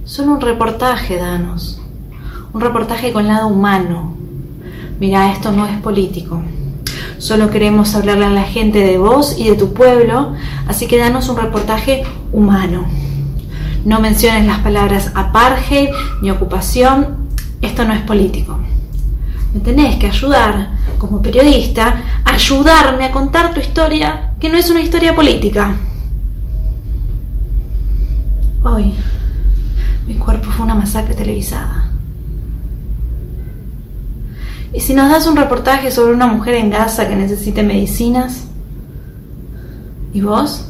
Solo 0.04 0.32
un 0.32 0.40
reportaje, 0.40 1.16
danos. 1.16 1.82
Un 2.54 2.62
reportaje 2.62 3.12
con 3.12 3.26
lado 3.26 3.48
humano, 3.48 4.16
mira, 4.98 5.30
esto 5.32 5.52
no 5.52 5.66
es 5.66 5.78
político. 5.82 6.40
Solo 7.18 7.50
queremos 7.50 7.94
hablarle 7.94 8.24
a 8.24 8.30
la 8.30 8.44
gente 8.44 8.78
de 8.78 8.96
vos 8.96 9.38
y 9.38 9.50
de 9.50 9.56
tu 9.56 9.74
pueblo, 9.74 10.34
así 10.66 10.86
que 10.86 10.96
danos 10.96 11.28
un 11.28 11.36
reportaje 11.36 12.04
humano. 12.32 12.86
No 13.84 14.00
menciones 14.00 14.46
las 14.46 14.60
palabras 14.60 15.12
apartheid 15.14 15.90
ni 16.22 16.30
ocupación, 16.30 17.28
esto 17.60 17.84
no 17.84 17.92
es 17.92 18.00
político. 18.00 18.58
Me 19.52 19.60
tenés 19.60 19.96
que 19.96 20.06
ayudar, 20.06 20.70
como 20.98 21.22
periodista, 21.22 22.02
ayudarme 22.24 23.06
a 23.06 23.12
contar 23.12 23.54
tu 23.54 23.60
historia, 23.60 24.32
que 24.38 24.48
no 24.48 24.58
es 24.58 24.70
una 24.70 24.80
historia 24.80 25.14
política. 25.14 25.74
Hoy, 28.62 28.92
mi 30.06 30.14
cuerpo 30.14 30.50
fue 30.50 30.66
una 30.66 30.74
masacre 30.74 31.14
televisada. 31.14 31.90
¿Y 34.72 34.80
si 34.80 34.92
nos 34.92 35.10
das 35.10 35.26
un 35.26 35.36
reportaje 35.36 35.90
sobre 35.90 36.12
una 36.12 36.26
mujer 36.26 36.54
en 36.54 36.68
Gaza 36.68 37.08
que 37.08 37.16
necesite 37.16 37.62
medicinas? 37.62 38.44
¿Y 40.12 40.20
vos? 40.20 40.66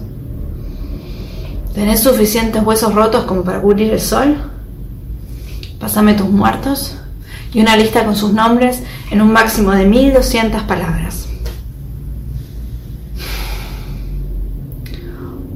¿Tenés 1.74 2.00
suficientes 2.00 2.62
huesos 2.62 2.94
rotos 2.94 3.24
como 3.24 3.42
para 3.42 3.60
cubrir 3.60 3.92
el 3.92 4.00
sol? 4.00 4.36
Pásame 5.80 6.14
tus 6.14 6.28
muertos 6.28 6.96
y 7.52 7.61
una 7.61 7.76
lista 7.76 8.04
con 8.04 8.16
sus 8.16 8.32
nombres 8.32 8.82
en 9.11 9.22
un 9.22 9.32
máximo 9.32 9.72
de 9.72 9.87
1200 9.87 10.62
palabras. 10.62 11.28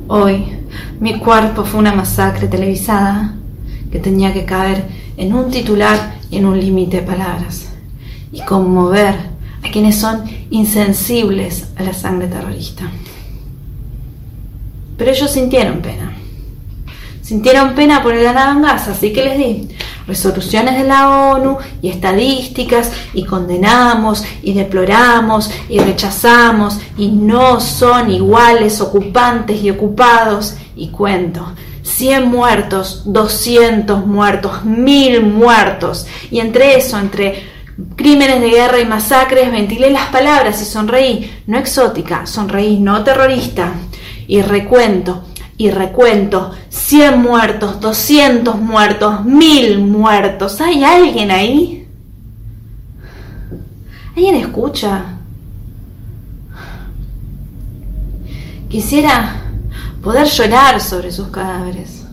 Hoy 0.08 0.44
mi 1.00 1.18
cuerpo 1.18 1.64
fue 1.64 1.80
una 1.80 1.94
masacre 1.94 2.48
televisada 2.48 3.34
que 3.90 3.98
tenía 3.98 4.32
que 4.32 4.44
caer 4.44 4.84
en 5.16 5.32
un 5.32 5.50
titular 5.50 6.14
y 6.30 6.38
en 6.38 6.46
un 6.46 6.58
límite 6.58 6.98
de 6.98 7.06
palabras 7.06 7.68
y 8.32 8.40
conmover 8.42 9.14
a 9.62 9.70
quienes 9.70 9.96
son 9.96 10.24
insensibles 10.50 11.68
a 11.76 11.82
la 11.82 11.92
sangre 11.92 12.28
terrorista. 12.28 12.90
Pero 14.96 15.10
ellos 15.10 15.30
sintieron 15.30 15.80
pena. 15.80 16.12
Sintieron 17.32 17.74
pena 17.74 18.02
por 18.02 18.12
el 18.12 18.24
Gaza, 18.24 18.90
así 18.90 19.10
que 19.10 19.24
les 19.24 19.38
di 19.38 19.68
resoluciones 20.06 20.76
de 20.76 20.84
la 20.84 21.30
ONU 21.30 21.56
y 21.80 21.88
estadísticas 21.88 22.92
y 23.14 23.24
condenamos 23.24 24.22
y 24.42 24.52
deploramos 24.52 25.50
y 25.70 25.78
rechazamos 25.78 26.76
y 26.98 27.08
no 27.08 27.58
son 27.58 28.10
iguales 28.10 28.82
ocupantes 28.82 29.62
y 29.64 29.70
ocupados. 29.70 30.56
Y 30.76 30.88
cuento. 30.88 31.54
100 31.82 32.28
muertos, 32.28 33.04
200 33.06 34.04
muertos, 34.04 34.62
1000 34.66 35.22
muertos. 35.22 36.06
Y 36.30 36.40
entre 36.40 36.76
eso, 36.76 36.98
entre 36.98 37.44
crímenes 37.96 38.42
de 38.42 38.50
guerra 38.50 38.78
y 38.78 38.84
masacres, 38.84 39.50
ventilé 39.50 39.90
las 39.90 40.08
palabras 40.08 40.60
y 40.60 40.66
sonreí, 40.66 41.42
no 41.46 41.56
exótica, 41.56 42.26
sonreí, 42.26 42.78
no 42.78 43.02
terrorista, 43.02 43.72
y 44.26 44.42
recuento, 44.42 45.24
y 45.56 45.70
recuento, 45.70 46.52
100 46.70 47.20
muertos, 47.20 47.80
200 47.80 48.58
muertos, 48.58 49.24
1000 49.24 49.78
muertos, 49.80 50.60
¿hay 50.60 50.82
alguien 50.82 51.30
ahí? 51.30 51.86
¿Alguien 54.16 54.36
escucha? 54.36 55.04
Quisiera 58.68 59.36
poder 60.02 60.26
llorar 60.26 60.80
sobre 60.80 61.12
sus 61.12 61.28
cadáveres. 61.28 62.04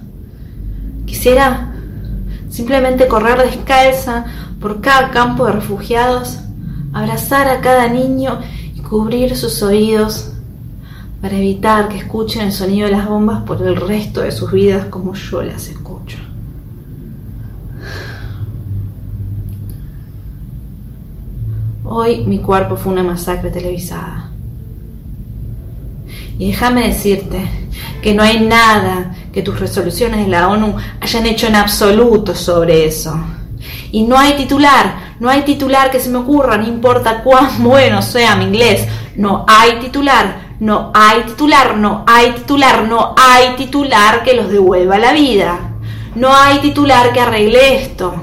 Quisiera 1.05 1.73
simplemente 2.49 3.07
correr 3.07 3.39
descalza 3.39 4.25
por 4.59 4.81
cada 4.81 5.09
campo 5.11 5.45
de 5.45 5.53
refugiados, 5.53 6.39
abrazar 6.93 7.47
a 7.47 7.61
cada 7.61 7.87
niño 7.87 8.39
y 8.75 8.81
cubrir 8.81 9.35
sus 9.35 9.63
oídos 9.63 10.28
para 11.21 11.35
evitar 11.35 11.89
que 11.89 11.97
escuchen 11.97 12.43
el 12.43 12.51
sonido 12.53 12.87
de 12.87 12.93
las 12.93 13.07
bombas 13.07 13.43
por 13.43 13.61
el 13.61 13.75
resto 13.75 14.21
de 14.21 14.31
sus 14.31 14.51
vidas 14.51 14.85
como 14.85 15.13
yo 15.13 15.41
las 15.41 15.67
escucho. 15.67 16.17
Hoy 21.83 22.23
mi 22.25 22.39
cuerpo 22.39 22.77
fue 22.77 22.93
una 22.93 23.03
masacre 23.03 23.49
televisada. 23.49 24.29
Y 26.37 26.51
déjame 26.51 26.87
decirte 26.87 27.49
que 28.01 28.13
no 28.13 28.23
hay 28.23 28.39
nada 28.39 29.13
que 29.33 29.41
tus 29.41 29.59
resoluciones 29.59 30.25
de 30.25 30.31
la 30.31 30.47
ONU 30.47 30.75
hayan 31.01 31.25
hecho 31.25 31.47
en 31.47 31.55
absoluto 31.55 32.33
sobre 32.33 32.85
eso. 32.85 33.19
Y 33.91 34.03
no 34.03 34.17
hay 34.17 34.33
titular, 34.33 35.15
no 35.19 35.29
hay 35.29 35.41
titular 35.41 35.91
que 35.91 35.99
se 35.99 36.09
me 36.09 36.19
ocurra, 36.19 36.57
no 36.57 36.67
importa 36.67 37.23
cuán 37.23 37.49
bueno 37.63 38.01
sea 38.01 38.35
mi 38.35 38.45
inglés, 38.45 38.87
no 39.15 39.43
hay 39.47 39.79
titular, 39.79 40.48
no 40.59 40.91
hay 40.93 41.23
titular, 41.23 41.77
no 41.77 42.03
hay 42.05 42.31
titular, 42.33 42.83
no 42.83 43.15
hay 43.17 43.55
titular 43.55 44.23
que 44.23 44.33
los 44.33 44.49
devuelva 44.49 44.97
la 44.97 45.13
vida. 45.13 45.57
No 46.15 46.35
hay 46.35 46.59
titular 46.59 47.13
que 47.13 47.21
arregle 47.21 47.81
esto. 47.81 48.13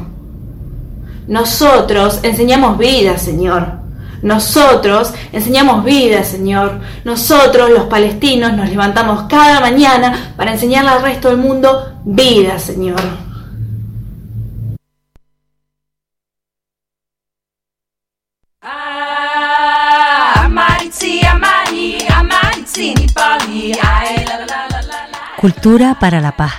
Nosotros 1.29 2.21
enseñamos 2.23 2.77
vida, 2.77 3.17
Señor. 3.17 3.87
Nosotros 4.21 5.15
enseñamos 5.33 5.83
vida, 5.85 6.25
Señor. 6.25 6.81
Nosotros, 7.05 7.71
los 7.71 7.85
palestinos, 7.85 8.53
nos 8.53 8.69
levantamos 8.69 9.25
cada 9.29 9.61
mañana 9.61 10.35
para 10.37 10.53
enseñarle 10.53 10.91
al 10.91 11.03
resto 11.03 11.29
del 11.29 11.39
mundo 11.39 12.01
vida, 12.05 12.59
Señor. 12.59 13.01
Cultura 25.39 25.97
para 25.99 26.21
la 26.21 26.37
paz. 26.37 26.53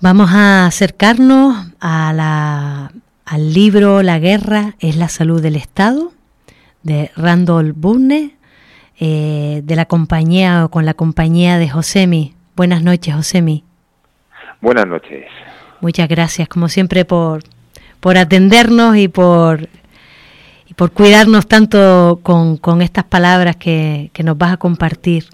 Vamos 0.00 0.30
a 0.32 0.66
acercarnos 0.66 1.68
a 1.78 2.12
la, 2.12 2.90
al 3.24 3.52
libro 3.52 4.02
La 4.02 4.18
guerra 4.18 4.74
es 4.80 4.96
la 4.96 5.08
salud 5.08 5.40
del 5.40 5.54
Estado 5.54 6.12
de 6.82 7.12
Randall 7.14 7.72
Burne 7.72 8.34
eh, 8.98 9.60
de 9.62 9.76
la 9.76 9.84
compañía 9.84 10.64
o 10.64 10.68
con 10.70 10.84
la 10.84 10.94
compañía 10.94 11.58
de 11.58 11.68
Josemi. 11.68 12.34
Buenas 12.56 12.82
noches, 12.82 13.14
Josemi. 13.14 13.62
Buenas 14.60 14.86
noches. 14.86 15.26
Muchas 15.80 16.08
gracias, 16.08 16.48
como 16.48 16.68
siempre, 16.68 17.04
por, 17.04 17.42
por 18.02 18.18
atendernos 18.18 18.96
y 18.96 19.06
por, 19.06 19.68
y 20.66 20.74
por 20.74 20.90
cuidarnos 20.90 21.46
tanto 21.46 22.18
con, 22.24 22.56
con 22.56 22.82
estas 22.82 23.04
palabras 23.04 23.54
que, 23.54 24.10
que, 24.12 24.24
nos 24.24 24.36
vas 24.36 24.54
a 24.54 24.56
compartir. 24.56 25.26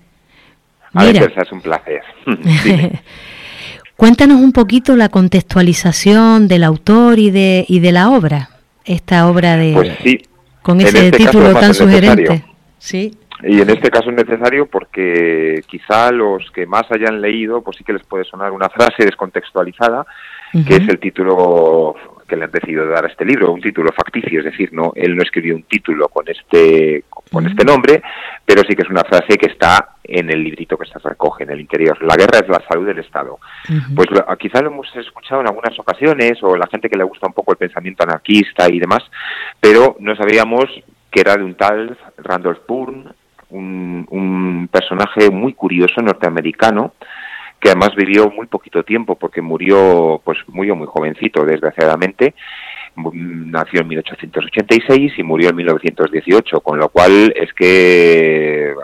Mira, 0.92 1.22
a 1.34 1.42
es 1.42 1.50
un 1.50 1.62
placer. 1.62 2.02
Cuéntanos 3.96 4.38
un 4.42 4.52
poquito 4.52 4.96
la 4.96 5.08
contextualización 5.08 6.46
del 6.46 6.62
autor 6.62 7.18
y 7.18 7.30
de, 7.30 7.64
y 7.66 7.80
de 7.80 7.90
la 7.90 8.10
obra, 8.10 8.50
esta 8.84 9.26
obra 9.30 9.56
de... 9.56 9.72
Pues 9.72 9.96
sí. 10.02 10.22
Con 10.60 10.82
ese 10.82 11.06
este 11.06 11.24
título 11.24 11.54
tan 11.54 11.72
sugerente. 11.72 12.44
Sí. 12.76 13.16
Y 13.44 13.62
en 13.62 13.70
este 13.70 13.88
caso 13.88 14.10
es 14.10 14.16
necesario 14.16 14.66
porque 14.66 15.62
quizá 15.66 16.12
los 16.12 16.50
que 16.50 16.66
más 16.66 16.84
hayan 16.90 17.22
leído, 17.22 17.62
pues 17.62 17.78
sí 17.78 17.84
que 17.84 17.94
les 17.94 18.04
puede 18.04 18.24
sonar 18.24 18.52
una 18.52 18.68
frase 18.68 19.06
descontextualizada, 19.06 20.04
que 20.52 20.76
es 20.76 20.86
el 20.86 20.98
título 20.98 21.96
que 22.28 22.36
le 22.36 22.44
han 22.44 22.50
decidido 22.50 22.86
dar 22.86 23.04
a 23.04 23.08
este 23.08 23.24
libro, 23.24 23.52
un 23.52 23.60
título 23.60 23.90
facticio, 23.92 24.40
es 24.40 24.44
decir, 24.44 24.70
no, 24.72 24.92
él 24.94 25.16
no 25.16 25.22
escribió 25.22 25.56
un 25.56 25.64
título 25.64 26.08
con 26.08 26.28
este, 26.28 27.04
con 27.32 27.46
este 27.46 27.64
nombre, 27.64 28.02
pero 28.44 28.62
sí 28.68 28.76
que 28.76 28.82
es 28.82 28.90
una 28.90 29.02
frase 29.02 29.36
que 29.36 29.50
está 29.50 29.96
en 30.04 30.30
el 30.30 30.42
librito 30.42 30.76
que 30.76 30.88
se 30.88 30.98
recoge 30.98 31.44
en 31.44 31.50
el 31.50 31.60
interior. 31.60 32.00
La 32.02 32.16
guerra 32.16 32.38
es 32.38 32.48
la 32.48 32.62
salud 32.68 32.86
del 32.86 32.98
Estado. 32.98 33.38
Pues 33.94 34.08
quizá 34.38 34.62
lo 34.62 34.70
hemos 34.70 34.94
escuchado 34.96 35.40
en 35.40 35.48
algunas 35.48 35.78
ocasiones, 35.78 36.38
o 36.42 36.56
la 36.56 36.66
gente 36.66 36.88
que 36.88 36.96
le 36.98 37.04
gusta 37.04 37.26
un 37.26 37.32
poco 37.32 37.52
el 37.52 37.58
pensamiento 37.58 38.04
anarquista 38.04 38.68
y 38.70 38.78
demás, 38.78 39.02
pero 39.60 39.96
no 40.00 40.14
sabíamos 40.16 40.66
que 41.10 41.20
era 41.20 41.36
de 41.36 41.44
un 41.44 41.54
tal 41.54 41.96
Randolph 42.18 42.60
Bourne, 42.66 43.04
un, 43.50 44.68
personaje 44.70 45.30
muy 45.30 45.54
curioso 45.54 46.02
norteamericano 46.02 46.92
que 47.60 47.70
además 47.70 47.94
vivió 47.96 48.30
muy 48.30 48.46
poquito 48.46 48.82
tiempo 48.82 49.16
porque 49.16 49.42
murió 49.42 50.20
pues 50.24 50.38
muy 50.48 50.70
muy 50.72 50.86
jovencito 50.86 51.44
desgraciadamente. 51.44 52.34
Nació 52.96 53.80
en 53.82 53.88
1886 53.88 55.12
y 55.18 55.22
murió 55.22 55.50
en 55.50 55.56
1918 55.56 56.60
con 56.60 56.78
lo 56.78 56.88
cual 56.88 57.32
es 57.36 57.52
que 57.52 58.74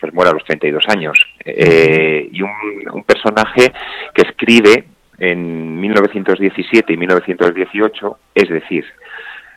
pues 0.00 0.12
muere 0.12 0.30
a 0.30 0.34
los 0.34 0.44
32 0.44 0.84
años. 0.88 1.18
Eh, 1.44 2.28
y 2.30 2.42
un, 2.42 2.50
un 2.92 3.04
personaje 3.04 3.72
que 4.14 4.22
escribe 4.22 4.84
en 5.18 5.80
1917 5.80 6.92
y 6.92 6.96
1918 6.96 8.18
es 8.34 8.48
decir 8.48 8.84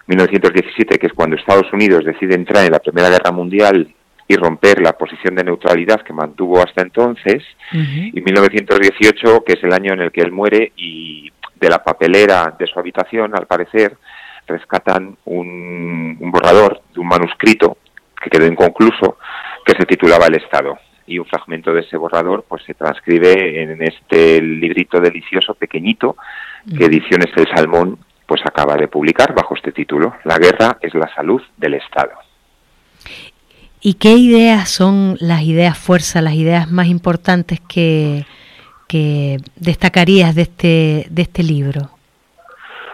1917, 0.10 0.97
que 0.97 1.08
es 1.08 1.13
cuando 1.13 1.36
Estados 1.36 1.71
Unidos 1.71 2.03
decide 2.03 2.34
entrar 2.34 2.65
en 2.65 2.71
la 2.71 2.79
Primera 2.79 3.10
Guerra 3.10 3.32
Mundial 3.32 3.93
y 4.31 4.35
romper 4.35 4.79
la 4.79 4.93
posición 4.93 5.33
de 5.33 5.43
neutralidad 5.43 6.01
que 6.01 6.13
mantuvo 6.13 6.61
hasta 6.61 6.83
entonces, 6.83 7.43
y 7.73 8.21
1918, 8.21 9.43
que 9.43 9.53
es 9.53 9.63
el 9.63 9.73
año 9.73 9.93
en 9.93 10.01
el 10.01 10.11
que 10.11 10.21
él 10.21 10.31
muere 10.31 10.71
y 10.77 11.31
de 11.59 11.69
la 11.69 11.83
papelera 11.83 12.55
de 12.57 12.67
su 12.67 12.79
habitación, 12.79 13.35
al 13.35 13.47
parecer, 13.47 13.97
rescatan 14.45 15.17
un, 15.25 16.15
borrador 16.31 16.79
de 16.93 16.99
un 16.99 17.07
manuscrito 17.07 17.79
que 18.21 18.29
quedó 18.29 18.45
inconcluso, 18.45 19.17
que 19.65 19.73
se 19.73 19.87
titulaba 19.87 20.27
El 20.27 20.35
Estado. 20.35 20.77
Y 21.07 21.17
un 21.17 21.25
fragmento 21.25 21.73
de 21.73 21.81
ese 21.81 21.97
borrador 21.97 22.45
pues 22.47 22.61
se 22.65 22.75
transcribe 22.75 23.63
en 23.63 23.81
este 23.81 24.39
librito 24.43 25.01
delicioso, 25.01 25.55
pequeñito, 25.55 26.15
que 26.77 26.85
Ediciones 26.85 27.31
El 27.35 27.47
Salmón 27.47 27.97
pues 28.27 28.41
acaba 28.45 28.75
de 28.75 28.87
publicar 28.87 29.33
bajo 29.33 29.55
este 29.55 29.71
título, 29.71 30.17
La 30.23 30.37
guerra 30.37 30.77
es 30.81 30.93
la 30.93 31.11
salud 31.15 31.41
del 31.57 31.73
Estado. 31.73 32.11
¿Y 33.81 33.93
qué 33.93 34.11
ideas 34.11 34.69
son 34.69 35.15
las 35.21 35.43
ideas 35.43 35.77
fuerza, 35.77 36.21
las 36.21 36.33
ideas 36.33 36.69
más 36.69 36.87
importantes 36.87 37.61
que, 37.61 38.25
que 38.87 39.37
destacarías 39.55 40.35
de 40.35 40.41
este, 40.41 41.07
de 41.09 41.21
este 41.21 41.43
libro? 41.43 41.89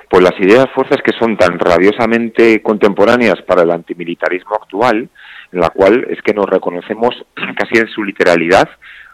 Pues 0.10 0.24
las 0.24 0.40
ideas 0.40 0.68
fuerzas 0.76 1.00
que 1.04 1.18
son 1.18 1.38
tan 1.38 1.58
rabiosamente 1.58 2.62
contemporáneas 2.62 3.42
para 3.42 3.64
el 3.64 3.72
antimilitarismo 3.72 4.56
actual, 4.56 5.10
en 5.52 5.60
la 5.60 5.70
cual 5.72 6.06
es 6.10 6.22
que 6.22 6.34
nos 6.34 6.46
reconocemos 6.46 7.16
casi 7.58 7.80
en 7.80 7.88
su 7.88 8.04
literalidad, 8.04 8.70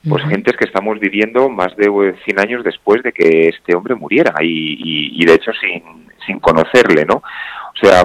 pues 0.08 0.24
gentes 0.26 0.58
que 0.58 0.66
estamos 0.66 1.00
viviendo 1.00 1.48
más 1.48 1.76
de 1.78 2.16
100 2.26 2.40
años 2.40 2.64
después 2.64 3.04
de 3.04 3.12
que 3.14 3.50
este 3.50 3.76
hombre 3.76 3.94
muriera 3.94 4.34
y, 4.42 5.22
y, 5.22 5.26
de 5.26 5.36
hecho 5.36 5.52
sin, 5.54 6.08
sin 6.26 6.40
conocerle, 6.40 7.06
¿no? 7.06 7.18
O 7.18 7.80
sea, 7.80 8.04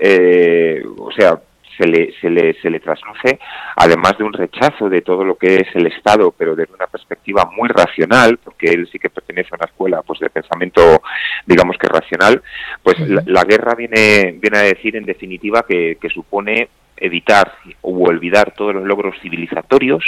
eh, 0.00 0.84
o 0.96 1.10
sea, 1.10 1.40
se 1.76 1.86
le, 1.86 2.12
se 2.20 2.30
le, 2.30 2.54
se 2.60 2.70
le 2.70 2.80
trasluce, 2.80 3.38
además 3.76 4.16
de 4.18 4.24
un 4.24 4.32
rechazo 4.32 4.88
de 4.88 5.02
todo 5.02 5.24
lo 5.24 5.36
que 5.36 5.56
es 5.56 5.68
el 5.74 5.86
Estado, 5.86 6.32
pero 6.36 6.54
desde 6.54 6.74
una 6.74 6.86
perspectiva 6.86 7.50
muy 7.56 7.68
racional, 7.68 8.38
porque 8.38 8.68
él 8.68 8.88
sí 8.90 8.98
que 8.98 9.10
pertenece 9.10 9.50
a 9.52 9.56
una 9.56 9.66
escuela 9.66 10.02
pues 10.02 10.20
de 10.20 10.30
pensamiento, 10.30 11.02
digamos 11.46 11.76
que 11.78 11.88
racional, 11.88 12.42
pues 12.82 12.98
la, 13.00 13.44
guerra 13.44 13.74
viene, 13.74 14.36
viene 14.40 14.58
a 14.58 14.62
decir 14.62 14.96
en 14.96 15.04
definitiva 15.04 15.64
que, 15.68 15.98
que 16.00 16.08
supone 16.08 16.68
evitar 16.96 17.52
o 17.82 18.04
olvidar 18.04 18.52
todos 18.52 18.74
los 18.74 18.84
logros 18.84 19.16
civilizatorios, 19.20 20.04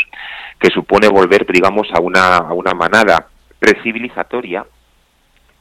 que 0.58 0.70
supone 0.70 1.08
volver, 1.08 1.46
digamos, 1.46 1.88
a 1.92 2.00
una, 2.00 2.36
a 2.36 2.52
una 2.52 2.72
manada 2.72 3.28
precivilizatoria 3.58 4.64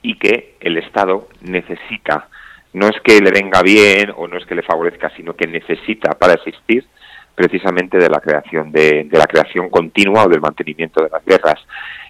y 0.01 0.15
que 0.17 0.55
el 0.59 0.77
Estado 0.77 1.27
necesita 1.41 2.27
no 2.75 2.89
es 2.89 2.99
que 3.01 3.21
le 3.21 3.31
venga 3.31 3.61
bien 3.61 4.11
o 4.17 4.27
no 4.27 4.37
es 4.37 4.45
que 4.45 4.53
le 4.53 4.61
favorezca, 4.61 5.09
sino 5.15 5.33
que 5.33 5.47
necesita 5.47 6.11
para 6.11 6.33
existir 6.33 6.85
precisamente 7.33 7.97
de 7.97 8.09
la 8.09 8.19
creación 8.19 8.69
de, 8.71 9.07
la 9.11 9.27
creación 9.27 9.69
continua 9.69 10.25
o 10.25 10.29
del 10.29 10.41
mantenimiento 10.41 11.01
de 11.01 11.09
las 11.09 11.23
guerras. 11.25 11.59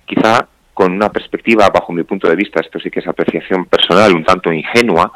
Quizá 0.05 0.47
con 0.73 0.91
una 0.91 1.09
perspectiva, 1.09 1.69
bajo 1.69 1.93
mi 1.93 2.03
punto 2.03 2.27
de 2.27 2.35
vista, 2.35 2.61
esto 2.61 2.79
sí 2.79 2.89
que 2.89 2.99
es 2.99 3.07
apreciación 3.07 3.65
personal, 3.65 4.13
un 4.13 4.25
tanto 4.25 4.51
ingenua, 4.51 5.11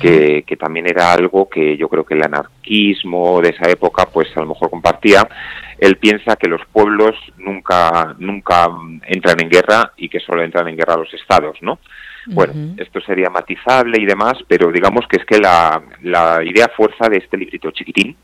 que, 0.00 0.44
que, 0.46 0.56
también 0.56 0.86
era 0.88 1.12
algo 1.12 1.46
que 1.48 1.76
yo 1.76 1.88
creo 1.88 2.04
que 2.04 2.14
el 2.14 2.22
anarquismo 2.22 3.42
de 3.42 3.50
esa 3.50 3.68
época, 3.68 4.06
pues 4.06 4.34
a 4.36 4.40
lo 4.40 4.46
mejor 4.46 4.70
compartía. 4.70 5.28
Él 5.76 5.96
piensa 5.96 6.36
que 6.36 6.48
los 6.48 6.62
pueblos 6.72 7.16
nunca, 7.36 8.14
nunca 8.18 8.68
entran 9.06 9.42
en 9.42 9.50
guerra 9.50 9.92
y 9.96 10.08
que 10.08 10.20
solo 10.20 10.42
entran 10.42 10.68
en 10.68 10.76
guerra 10.76 10.96
los 10.96 11.12
estados, 11.12 11.58
¿no? 11.60 11.80
Bueno, 12.26 12.74
esto 12.78 13.00
sería 13.00 13.28
matizable 13.28 14.00
y 14.00 14.06
demás, 14.06 14.34
pero 14.48 14.70
digamos 14.70 15.06
que 15.08 15.18
es 15.18 15.24
que 15.24 15.38
la, 15.38 15.82
la 16.02 16.42
idea 16.42 16.70
fuerza 16.74 17.08
de 17.08 17.18
este 17.18 17.36
librito 17.36 17.70
chiquitín 17.70 18.16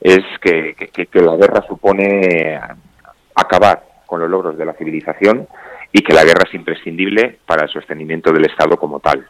es 0.00 0.20
que, 0.40 0.74
que, 0.74 1.20
la 1.20 1.36
guerra 1.36 1.64
supone 1.66 2.58
acabar 3.34 3.84
con 4.06 4.20
los 4.20 4.30
logros 4.30 4.56
de 4.56 4.64
la 4.64 4.72
civilización 4.74 5.46
y 5.92 6.00
que 6.02 6.14
la 6.14 6.24
guerra 6.24 6.44
es 6.48 6.54
imprescindible 6.54 7.38
para 7.46 7.64
el 7.64 7.70
sostenimiento 7.70 8.32
del 8.32 8.46
Estado 8.46 8.76
como 8.76 9.00
tal. 9.00 9.26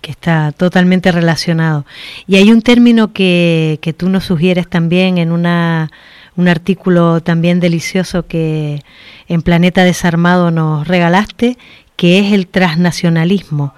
Que 0.00 0.10
está 0.10 0.50
totalmente 0.52 1.12
relacionado. 1.12 1.84
Y 2.26 2.36
hay 2.36 2.50
un 2.50 2.62
término 2.62 3.12
que, 3.12 3.78
que 3.82 3.92
tú 3.92 4.08
nos 4.08 4.24
sugieres 4.24 4.68
también 4.68 5.18
en 5.18 5.30
una, 5.30 5.90
un 6.36 6.48
artículo 6.48 7.20
también 7.20 7.60
delicioso 7.60 8.26
que 8.26 8.82
en 9.28 9.42
Planeta 9.42 9.84
Desarmado 9.84 10.50
nos 10.50 10.88
regalaste, 10.88 11.56
que 12.00 12.18
es 12.18 12.32
el 12.32 12.46
transnacionalismo. 12.46 13.74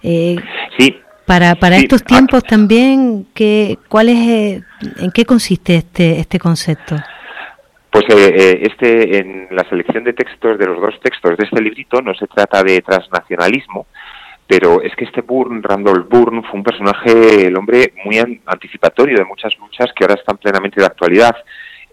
Eh, 0.00 0.36
sí. 0.78 0.96
Para, 1.26 1.56
para 1.56 1.76
estos 1.76 2.04
tiempos 2.04 2.44
también, 2.44 3.26
¿qué, 3.34 3.78
cuál 3.88 4.10
es, 4.10 4.28
eh, 4.28 4.62
¿en 5.00 5.10
qué 5.10 5.24
consiste 5.24 5.74
este, 5.74 6.20
este 6.20 6.38
concepto? 6.38 6.94
Pues 7.90 8.04
eh, 8.10 8.60
este, 8.62 9.18
en 9.18 9.48
la 9.50 9.68
selección 9.68 10.04
de 10.04 10.12
textos, 10.12 10.56
de 10.56 10.66
los 10.66 10.80
dos 10.80 10.94
textos 11.02 11.36
de 11.36 11.44
este 11.44 11.60
librito, 11.60 12.00
no 12.00 12.14
se 12.14 12.28
trata 12.28 12.62
de 12.62 12.80
transnacionalismo, 12.80 13.88
pero 14.46 14.80
es 14.80 14.94
que 14.94 15.06
este 15.06 15.22
Burn, 15.22 15.60
Randolph 15.60 16.08
Bourne, 16.08 16.42
fue 16.42 16.60
un 16.60 16.62
personaje, 16.62 17.46
el 17.48 17.56
hombre, 17.56 17.92
muy 18.04 18.18
anticipatorio 18.46 19.16
de 19.16 19.24
muchas 19.24 19.52
luchas 19.58 19.88
que 19.96 20.04
ahora 20.04 20.14
están 20.14 20.36
plenamente 20.36 20.78
de 20.78 20.86
actualidad. 20.86 21.34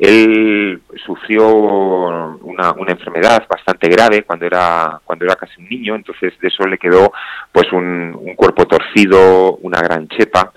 Él 0.01 0.81
sufrió 1.05 1.47
una, 1.47 2.71
una, 2.71 2.91
enfermedad 2.91 3.45
bastante 3.47 3.87
grave 3.87 4.23
cuando 4.23 4.47
era, 4.47 4.99
cuando 5.05 5.25
era 5.25 5.35
casi 5.35 5.61
un 5.61 5.69
niño, 5.69 5.93
entonces 5.93 6.33
de 6.39 6.47
eso 6.47 6.65
le 6.65 6.79
quedó 6.79 7.13
pues 7.51 7.71
un, 7.71 8.17
un 8.19 8.33
cuerpo 8.33 8.65
torcido, 8.65 9.57
una 9.57 9.79
gran 9.79 10.07
chepa 10.07 10.51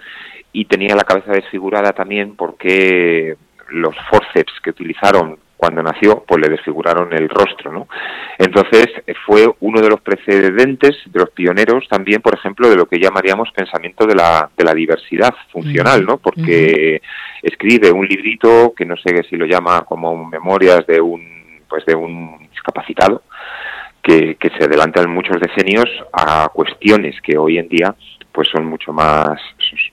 y 0.50 0.64
tenía 0.64 0.96
la 0.96 1.04
cabeza 1.04 1.32
desfigurada 1.32 1.92
también 1.92 2.36
porque 2.36 3.36
los 3.68 3.94
forceps 4.08 4.54
que 4.62 4.70
utilizaron 4.70 5.38
cuando 5.64 5.82
nació, 5.82 6.22
pues 6.28 6.42
le 6.42 6.50
desfiguraron 6.50 7.10
el 7.14 7.26
rostro, 7.26 7.72
¿no? 7.72 7.88
Entonces 8.36 8.86
fue 9.24 9.50
uno 9.60 9.80
de 9.80 9.88
los 9.88 10.02
precedentes, 10.02 10.94
de 11.06 11.20
los 11.20 11.30
pioneros 11.30 11.88
también, 11.88 12.20
por 12.20 12.34
ejemplo, 12.34 12.68
de 12.68 12.76
lo 12.76 12.84
que 12.84 12.98
llamaríamos 12.98 13.50
pensamiento 13.52 14.06
de 14.06 14.14
la, 14.14 14.50
de 14.54 14.62
la 14.62 14.74
diversidad 14.74 15.34
funcional, 15.50 16.04
¿no? 16.04 16.18
Porque 16.18 17.00
escribe 17.40 17.90
un 17.90 18.06
librito 18.06 18.74
que 18.76 18.84
no 18.84 18.94
sé 18.98 19.22
si 19.30 19.36
lo 19.36 19.46
llama 19.46 19.86
como 19.86 20.26
memorias 20.26 20.86
de 20.86 21.00
un, 21.00 21.62
pues 21.66 21.86
de 21.86 21.94
un 21.94 22.46
discapacitado, 22.50 23.22
que, 24.02 24.34
que 24.34 24.50
se 24.50 24.64
adelantan 24.64 25.08
muchos 25.08 25.40
decenios 25.40 25.86
a 26.12 26.50
cuestiones 26.52 27.18
que 27.22 27.38
hoy 27.38 27.56
en 27.56 27.70
día 27.70 27.94
pues 28.32 28.48
son 28.48 28.66
mucho 28.66 28.92
más, 28.92 29.40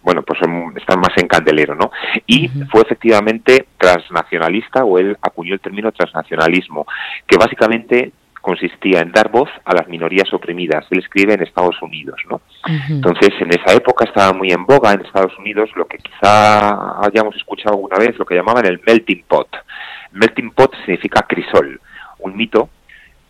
bueno, 0.01 0.23
pues 0.23 0.39
son, 0.39 0.73
están 0.77 0.99
más 0.99 1.11
en 1.17 1.27
candelero, 1.27 1.75
¿no? 1.75 1.91
Y 2.25 2.47
fue 2.69 2.81
efectivamente 2.81 3.67
transnacionalista, 3.77 4.83
o 4.83 4.97
él 4.97 5.17
acuñó 5.21 5.53
el 5.53 5.59
término 5.59 5.91
transnacionalismo, 5.91 6.85
que 7.27 7.37
básicamente 7.37 8.11
consistía 8.41 9.01
en 9.01 9.11
dar 9.11 9.29
voz 9.29 9.49
a 9.65 9.73
las 9.73 9.87
minorías 9.87 10.33
oprimidas. 10.33 10.85
Él 10.89 10.99
escribe 10.99 11.35
en 11.35 11.43
Estados 11.43 11.79
Unidos, 11.81 12.19
¿no? 12.29 12.41
Entonces, 12.89 13.29
en 13.39 13.49
esa 13.49 13.73
época 13.73 14.05
estaba 14.05 14.33
muy 14.33 14.51
en 14.51 14.65
boga 14.65 14.93
en 14.93 15.01
Estados 15.01 15.37
Unidos 15.37 15.69
lo 15.75 15.85
que 15.85 15.97
quizá 15.97 17.05
hayamos 17.05 17.35
escuchado 17.35 17.75
alguna 17.75 17.97
vez, 17.97 18.17
lo 18.17 18.25
que 18.25 18.35
llamaban 18.35 18.65
el 18.65 18.81
melting 18.85 19.23
pot. 19.27 19.47
Melting 20.11 20.51
pot 20.51 20.75
significa 20.85 21.21
crisol, 21.21 21.79
un 22.19 22.35
mito 22.35 22.69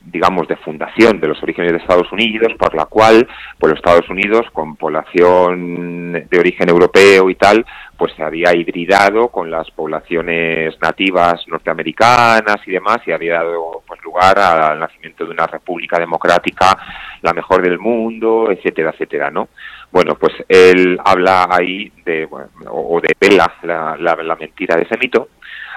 digamos, 0.06 0.48
de 0.48 0.56
fundación 0.58 1.20
de 1.20 1.28
los 1.28 1.42
orígenes 1.44 1.72
de 1.72 1.78
Estados 1.78 2.12
Unidos, 2.12 2.54
por 2.58 2.74
la 2.76 2.86
cual, 2.86 3.28
pues 3.60 3.72
los 3.72 3.80
Estados 3.80 4.10
Unidos, 4.10 4.48
con 4.52 4.76
población 4.76 6.14
de 6.30 6.40
origen 6.40 6.70
europeo 6.70 7.30
y 7.30 7.36
tal, 7.36 7.66
pues 7.98 8.14
se 8.16 8.24
había 8.24 8.56
hibridado 8.56 9.28
con 9.28 9.52
las 9.52 9.70
poblaciones 9.72 10.76
nativas 10.82 11.48
norteamericanas 11.48 12.58
y 12.66 12.72
demás, 12.72 12.98
y 13.06 13.12
había 13.12 13.36
dado 13.36 13.84
pues 13.88 14.02
lugar 14.04 14.40
al 14.40 14.80
nacimiento 14.80 15.26
de 15.26 15.32
una 15.32 15.46
república 15.46 16.00
democrática, 16.00 16.78
la 17.22 17.34
mejor 17.34 17.62
del 17.62 17.78
mundo, 17.78 18.50
etcétera, 18.50 18.92
etcétera, 18.92 19.30
¿no? 19.30 19.50
Bueno, 19.92 20.16
pues 20.16 20.34
él 20.48 21.00
habla 21.04 21.48
ahí 21.52 21.92
de, 22.04 22.28
o 22.70 23.00
de 23.02 23.14
pela 23.20 23.54
la, 23.64 23.96
la 23.98 24.36
mentira 24.36 24.76
de 24.76 24.84
ese 24.84 24.98
mito, 24.98 25.30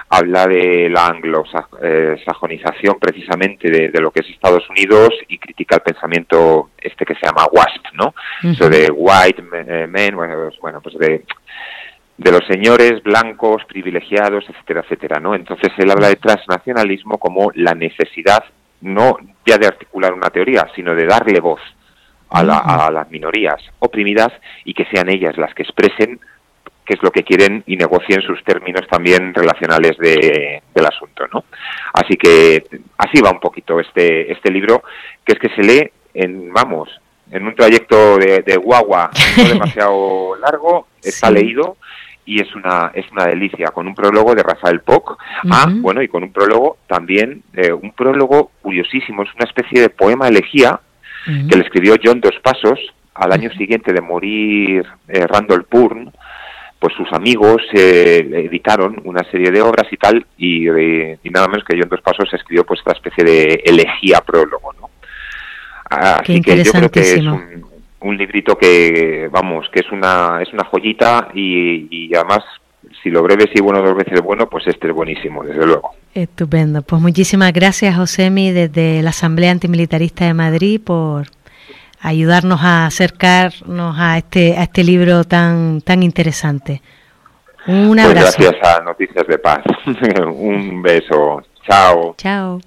habla 0.09 0.45
de 0.47 0.89
la 0.89 1.07
anglosajonización 1.07 2.99
precisamente 2.99 3.69
de, 3.69 4.01
lo 4.01 4.11
que 4.11 4.19
es 4.21 4.29
Estados 4.29 4.69
Unidos 4.69 5.09
y 5.27 5.37
critica 5.39 5.75
el 5.75 5.81
pensamiento 5.81 6.69
este 6.77 7.05
que 7.05 7.15
se 7.15 7.25
llama 7.25 7.47
WASP, 7.51 7.93
¿no? 7.93 8.13
Eso 8.43 8.69
de 8.69 8.91
white 8.91 9.43
eh, 9.53 9.87
men, 9.87 10.15
bueno, 10.15 10.81
pues 10.81 10.97
de 10.97 11.25
de 12.17 12.31
los 12.31 12.45
señores 12.47 13.03
blancos 13.03 13.63
privilegiados, 13.65 14.45
etcétera, 14.49 14.81
etcétera, 14.81 15.19
¿no? 15.19 15.35
Entonces 15.35 15.69
él 15.77 15.91
habla 15.91 16.07
de 16.07 16.15
transnacionalismo 16.15 17.17
como 17.17 17.51
la 17.55 17.73
necesidad 17.73 18.43
no 18.81 19.17
ya 19.45 19.57
de 19.57 19.67
articular 19.67 20.13
una 20.13 20.29
teoría, 20.29 20.67
sino 20.75 20.95
de 20.95 21.05
darle 21.05 21.39
voz 21.39 21.61
a, 22.29 22.39
a 22.85 22.91
las 22.91 23.09
minorías 23.09 23.61
oprimidas 23.79 24.31
y 24.63 24.73
que 24.73 24.85
sean 24.85 25.09
ellas 25.09 25.37
las 25.37 25.53
que 25.53 25.63
expresen 25.63 26.19
qué 26.85 26.93
es 26.93 27.03
lo 27.03 27.11
que 27.11 27.23
quieren 27.23 27.63
y 27.65 27.75
negocien 27.75 28.21
sus 28.21 28.43
términos 28.43 28.87
también 28.89 29.33
relacionales 29.33 29.97
de, 29.97 30.61
del 30.73 30.85
asunto, 30.85 31.25
¿no? 31.33 31.45
Así 31.93 32.15
que 32.15 32.65
así 32.97 33.21
va 33.21 33.31
un 33.31 33.39
poquito 33.39 33.79
este, 33.79 34.31
este 34.31 34.51
libro, 34.51 34.83
que 35.25 35.33
es 35.33 35.39
que 35.39 35.49
se 35.49 35.63
lee 35.63 35.89
en, 36.13 36.53
vamos, 36.53 36.89
en 37.31 37.45
un 37.45 37.55
trayecto 37.55 38.17
de, 38.17 38.57
guagua 38.57 39.09
no 39.37 39.43
demasiado 39.49 40.35
largo, 40.37 40.87
está 41.01 41.31
leído 41.31 41.77
y 42.25 42.41
es 42.41 42.55
una 42.55 42.91
es 42.93 43.05
una 43.11 43.25
delicia 43.25 43.67
con 43.67 43.87
un 43.87 43.93
prólogo 43.93 44.33
de 44.33 44.41
Rafael 44.41 44.79
Poc 44.81 45.15
ah 45.51 45.67
bueno 45.69 46.01
y 46.01 46.07
con 46.07 46.23
un 46.23 46.33
prólogo 46.33 46.77
también 46.87 47.43
eh, 47.53 47.71
un 47.71 47.91
prólogo 47.91 48.49
curiosísimo 48.63 49.21
es 49.21 49.29
una 49.35 49.45
especie 49.45 49.79
de 49.79 49.89
poema 49.89 50.27
elegía 50.27 50.79
que 51.25 51.55
le 51.55 51.63
escribió 51.63 51.95
John 52.03 52.21
Dos 52.21 52.35
Pasos 52.41 52.79
al 53.15 53.31
año 53.31 53.51
siguiente 53.51 53.93
de 53.93 54.01
morir 54.01 54.85
eh, 55.07 55.25
Randall 55.27 55.65
Purn 55.65 56.11
pues 56.79 56.93
sus 56.95 57.11
amigos 57.13 57.61
eh, 57.73 58.27
editaron 58.47 59.01
una 59.05 59.23
serie 59.31 59.51
de 59.51 59.61
obras 59.61 59.87
y 59.91 59.97
tal, 59.97 60.25
y, 60.37 60.67
eh, 60.69 61.17
nada 61.23 61.47
menos 61.47 61.63
que 61.63 61.75
yo 61.75 61.83
en 61.83 61.89
dos 61.89 62.01
pasos 62.01 62.31
escribió 62.33 62.65
pues 62.65 62.79
esta 62.79 62.93
especie 62.93 63.23
de 63.23 63.63
elegía 63.65 64.21
prólogo, 64.21 64.73
¿no? 64.73 64.89
Así 65.89 66.41
que 66.41 66.63
yo 66.63 66.71
creo 66.71 66.91
que 66.91 66.99
es 66.99 67.23
un, 68.01 68.17
librito 68.17 68.57
que, 68.57 69.29
vamos, 69.31 69.67
que 69.71 69.79
es 69.79 69.91
una, 69.91 70.39
es 70.41 70.51
una 70.53 70.65
joyita 70.65 71.29
y, 71.33 72.13
además 72.15 72.39
si 73.01 73.09
lo 73.09 73.23
breve 73.23 73.49
y 73.53 73.61
bueno 73.61 73.81
dos 73.81 73.95
veces 73.95 74.21
bueno, 74.21 74.47
pues 74.47 74.67
este 74.67 74.87
es 74.87 74.93
buenísimo, 74.93 75.43
desde 75.43 75.65
luego. 75.65 75.91
Estupendo. 76.13 76.81
Pues 76.81 77.01
muchísimas 77.01 77.51
gracias, 77.53 77.95
Josemi, 77.95 78.51
desde 78.51 79.01
la 79.01 79.09
Asamblea 79.09 79.51
Antimilitarista 79.51 80.25
de 80.25 80.33
Madrid, 80.33 80.81
por, 80.83 81.27
ayudarnos 82.05 82.61
a 82.61 82.85
acercarnos 82.85 83.95
a 83.97 84.17
este, 84.17 84.55
a 84.57 84.63
este 84.63 84.83
libro 84.83 85.23
tan, 85.23 85.81
tan 85.81 86.03
interesante. 86.03 86.81
Un 87.67 87.95
pues 87.95 88.05
abrazo. 88.05 88.37
gracias 88.39 88.77
a 88.77 88.83
Noticias 88.83 89.27
de 89.27 89.39
Paz. 89.39 89.63
Un 90.35 90.83
beso. 90.83 91.41
Chao. 91.67 92.15
Chao. 92.17 92.61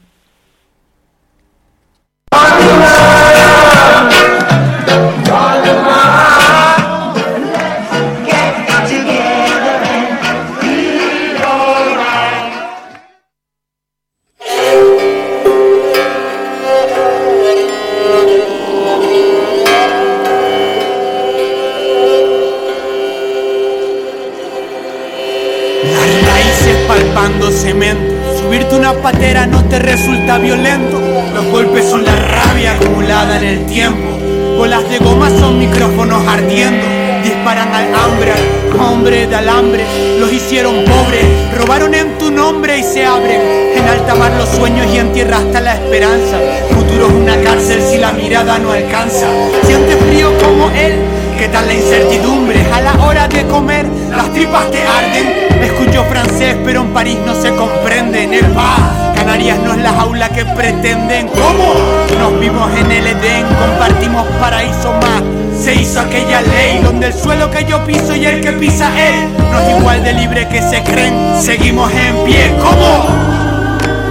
Subirte 27.69 28.77
una 28.77 28.95
patera 28.95 29.47
no 29.47 29.63
te 29.65 29.79
resulta 29.79 30.39
violento. 30.39 30.99
Los 31.35 31.45
golpes 31.49 31.85
son 31.85 32.03
la 32.03 32.17
rabia 32.17 32.73
acumulada 32.73 33.37
en 33.37 33.45
el 33.45 33.67
tiempo. 33.67 34.09
Bolas 34.57 34.89
de 34.89 34.97
goma 34.97 35.29
son 35.29 35.59
micrófonos 35.59 36.27
ardiendo. 36.27 36.87
Disparan 37.23 37.69
al 37.75 37.95
hambre, 37.95 38.33
hombre 38.81 39.27
de 39.27 39.37
alambre. 39.37 39.85
Los 40.19 40.33
hicieron 40.33 40.83
pobres, 40.87 41.27
robaron 41.59 41.95
en 41.95 42.17
tu 42.17 42.31
nombre 42.31 42.79
y 42.79 42.83
se 42.83 43.05
abren. 43.05 43.43
En 43.77 43.87
alta 43.87 44.15
mar 44.15 44.33
los 44.39 44.49
sueños 44.49 44.87
y 44.91 44.97
en 44.97 45.13
tierra 45.13 45.37
hasta 45.37 45.61
la 45.61 45.75
esperanza. 45.75 46.39
Futuro 46.71 47.09
es 47.09 47.13
una 47.13 47.37
cárcel 47.43 47.83
si 47.83 47.99
la 47.99 48.13
mirada 48.13 48.59
no 48.59 48.73
alcanza. 48.73 49.27
Siente 49.67 49.95
frío 49.95 50.31
como 50.39 50.71
él. 50.71 51.18
¿Qué 51.39 51.47
tal 51.49 51.69
la 51.69 51.75
incertidumbre? 51.75 52.61
A 52.73 52.81
la 52.81 52.95
hora 53.05 53.29
de 53.29 53.47
comer, 53.47 53.87
las 54.11 54.33
tripas 54.33 54.69
te 54.73 54.83
arden 54.83 55.63
Escucho 55.63 56.05
francés, 56.05 56.57
pero 56.65 56.83
en 56.83 56.93
París 56.93 57.19
no 57.25 57.35
se 57.35 57.55
comprende. 57.55 58.25
En 58.25 58.35
el 58.35 58.47
pa, 58.47 59.13
Canarias 59.15 59.59
no 59.65 59.73
es 59.73 59.79
la 59.79 59.93
jaula 59.93 60.29
que 60.31 60.45
pretenden. 60.45 61.29
¿Cómo? 61.29 61.75
Nos 62.19 62.41
vimos 62.41 62.69
en 62.77 62.91
el 62.91 63.07
Edén, 63.07 63.47
compartimos 63.55 64.27
paraíso 64.41 64.93
más. 64.95 65.23
Se 65.57 65.75
hizo 65.75 66.01
aquella 66.01 66.41
ley 66.43 66.81
donde 66.83 67.09
el 67.09 67.15
suelo 67.15 67.51
que 67.51 67.65
yo 67.65 67.85
piso 67.85 68.17
y 68.17 68.27
el 68.27 68.41
que 68.41 68.53
pisa 68.53 68.91
él 69.01 69.29
no 69.53 69.61
es 69.61 69.79
igual 69.79 70.03
de 70.03 70.15
libre 70.15 70.49
que 70.49 70.61
se 70.61 70.83
creen. 70.83 71.15
Seguimos 71.41 71.91
en 71.93 72.25
pie. 72.25 72.53
¿Cómo? 72.61 73.58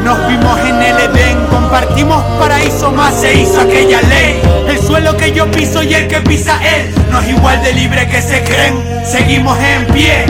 Nos 0.08 0.26
vimos 0.26 0.58
en 0.62 0.82
el 0.82 0.98
Edén, 1.00 1.38
compartimos 1.48 2.24
paraíso 2.40 2.94
más, 2.94 3.14
se 3.14 3.42
hizo 3.42 3.60
aquella 3.60 4.02
ley. 4.04 4.42
El 4.70 4.80
suelo 4.80 5.18
que 5.18 5.34
yo 5.34 5.52
piso 5.52 5.84
y 5.84 5.94
el 5.94 6.08
que 6.08 6.22
pisa 6.22 6.58
él 6.64 6.96
no 7.12 7.20
es 7.20 7.28
igual 7.28 7.62
de 7.62 7.74
libre 7.74 8.08
que 8.08 8.22
se 8.22 8.42
creen. 8.42 8.82
Seguimos 9.06 9.58
en 9.60 9.86
pie. 9.88 10.26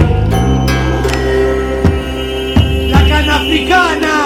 La 2.89 3.07
cana 3.07 3.35
africana, 3.35 4.16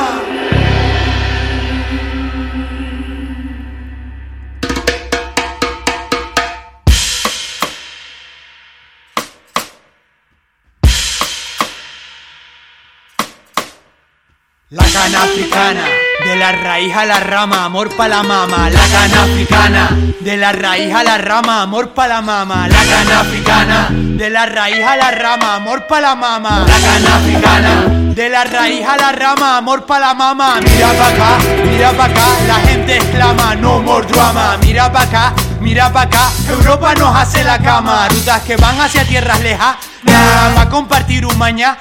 de 15.01 16.35
la 16.35 16.51
raíz 16.51 16.95
a 16.95 17.05
la 17.05 17.19
rama, 17.19 17.65
amor 17.65 17.89
pa' 17.95 18.07
la 18.07 18.21
mama. 18.21 18.69
La 18.69 18.79
cana 18.79 19.23
africana, 19.23 19.89
de 20.19 20.37
la 20.37 20.51
raíz 20.51 20.93
a 20.93 21.03
la 21.03 21.17
rama, 21.17 21.63
amor 21.63 21.89
pa' 21.89 22.07
la 22.07 22.21
mama. 22.21 22.67
La 22.67 22.83
cana 22.83 23.21
africana, 23.21 23.87
de 23.89 24.29
la 24.29 24.45
raíz 24.45 24.85
a 24.85 24.95
la 24.95 25.09
rama, 25.09 25.55
amor 25.55 25.87
pa' 25.87 26.01
la 26.01 26.15
mama. 26.15 26.65
La 26.67 26.79
cana 26.79 27.15
africana. 27.15 27.83
De 28.13 28.29
la 28.29 28.43
raíz 28.43 28.85
a 28.85 28.97
la 28.97 29.11
rama, 29.11 29.57
amor 29.57 29.85
pa' 29.87 29.99
la 29.99 30.13
mama. 30.13 30.59
Mira 30.61 30.93
pa' 30.93 31.07
acá, 31.07 31.37
mira 31.65 31.91
pa' 31.93 32.05
acá, 32.05 32.27
la 32.45 32.55
gente 32.67 32.97
exclama, 32.97 33.55
no 33.55 33.79
more 33.79 34.05
drama. 34.05 34.57
Mira 34.61 34.91
pa' 34.91 35.01
acá, 35.01 35.33
mira 35.61 35.91
pa' 35.91 36.01
acá, 36.01 36.29
Europa 36.47 36.93
nos 36.93 37.15
hace 37.15 37.43
la 37.43 37.57
cama. 37.57 38.07
Rutas 38.09 38.41
que 38.43 38.55
van 38.55 38.79
hacia 38.79 39.03
tierras 39.05 39.41
lejas, 39.41 39.77
nada, 40.03 40.53
pa' 40.53 40.69
compartir 40.69 41.25
un 41.25 41.37
mañana. 41.39 41.77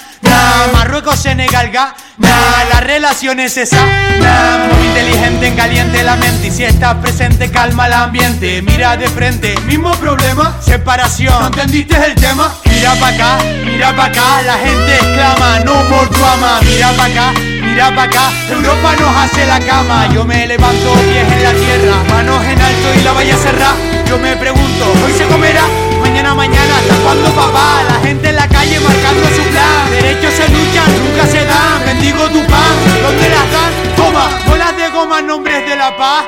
Marruecos, 0.73 1.19
Senegal, 1.19 1.71
ga, 1.71 1.95
la 2.21 2.81
relación 2.81 3.41
es 3.41 3.57
esa. 3.57 3.85
Nah, 4.21 4.67
muy 4.73 4.87
inteligente, 4.87 5.47
en 5.49 5.57
caliente 5.57 6.03
la 6.03 6.17
mente. 6.17 6.49
Y 6.49 6.51
si 6.51 6.65
estás 6.65 6.97
presente, 6.97 7.51
calma 7.51 7.87
el 7.87 7.93
ambiente. 7.95 8.63
Mira 8.63 8.97
de 8.97 9.09
frente, 9.09 9.55
mismo 9.67 9.93
problema, 9.93 10.57
separación. 10.61 11.39
¿No 11.41 11.47
entendiste 11.47 11.97
el 11.97 12.15
tema? 12.15 12.55
Mira 12.65 12.95
pa' 12.95 13.09
acá, 13.09 13.39
mira 13.65 13.95
pa' 13.95 14.07
acá, 14.07 14.43
la 14.43 14.55
gente 14.55 14.95
exclama, 14.95 15.61
no 15.61 15.75
por 15.85 16.09
tu 16.09 16.25
ama. 16.25 16.61
Mira 16.63 16.91
pa' 16.93 17.07
acá, 17.07 17.33
mira 17.37 17.95
pa' 17.95 18.05
acá, 18.05 18.31
Europa 18.51 18.95
nos 18.99 19.17
hace 19.17 19.47
la 19.47 19.61
cama. 19.61 20.09
Yo 20.13 20.25
me 20.25 20.47
levanto, 20.47 20.95
pies 20.95 21.33
en 21.33 21.43
la 21.43 21.53
tierra, 21.53 21.97
manos 22.09 22.43
en 22.45 22.61
alto 22.61 22.95
y 22.99 23.03
la 23.03 23.13
vaya 23.13 23.35
a 23.35 23.39
cerrar. 23.39 23.75
Yo 24.07 24.19
me 24.19 24.37
pregunto, 24.37 24.93
¿hoy 25.05 25.13
se 25.13 25.25
comerá? 25.25 25.90
Mañana, 26.21 26.35
mañana, 26.35 26.77
¿hasta 26.77 26.97
cuándo 26.97 27.31
papá? 27.31 27.83
La 27.89 27.99
gente 28.07 28.29
en 28.29 28.37
la 28.37 28.47
calle 28.47 28.79
marcando 28.81 29.27
su 29.35 29.43
plan. 29.49 29.91
Derechos 29.91 30.35
se 30.35 30.49
luchan, 30.51 30.89
nunca 31.03 31.27
se 31.27 31.47
dan. 31.47 31.83
Bendigo 31.87 32.29
tu 32.29 32.45
pan, 32.45 32.75
¿dónde 33.01 33.27
las 33.31 33.51
dan? 33.51 33.97
Toma, 33.97 34.29
bolas 34.47 34.77
de 34.77 34.91
goma, 34.91 35.23
nombres 35.23 35.67
de 35.67 35.77
la 35.77 35.97
paz. 35.97 36.25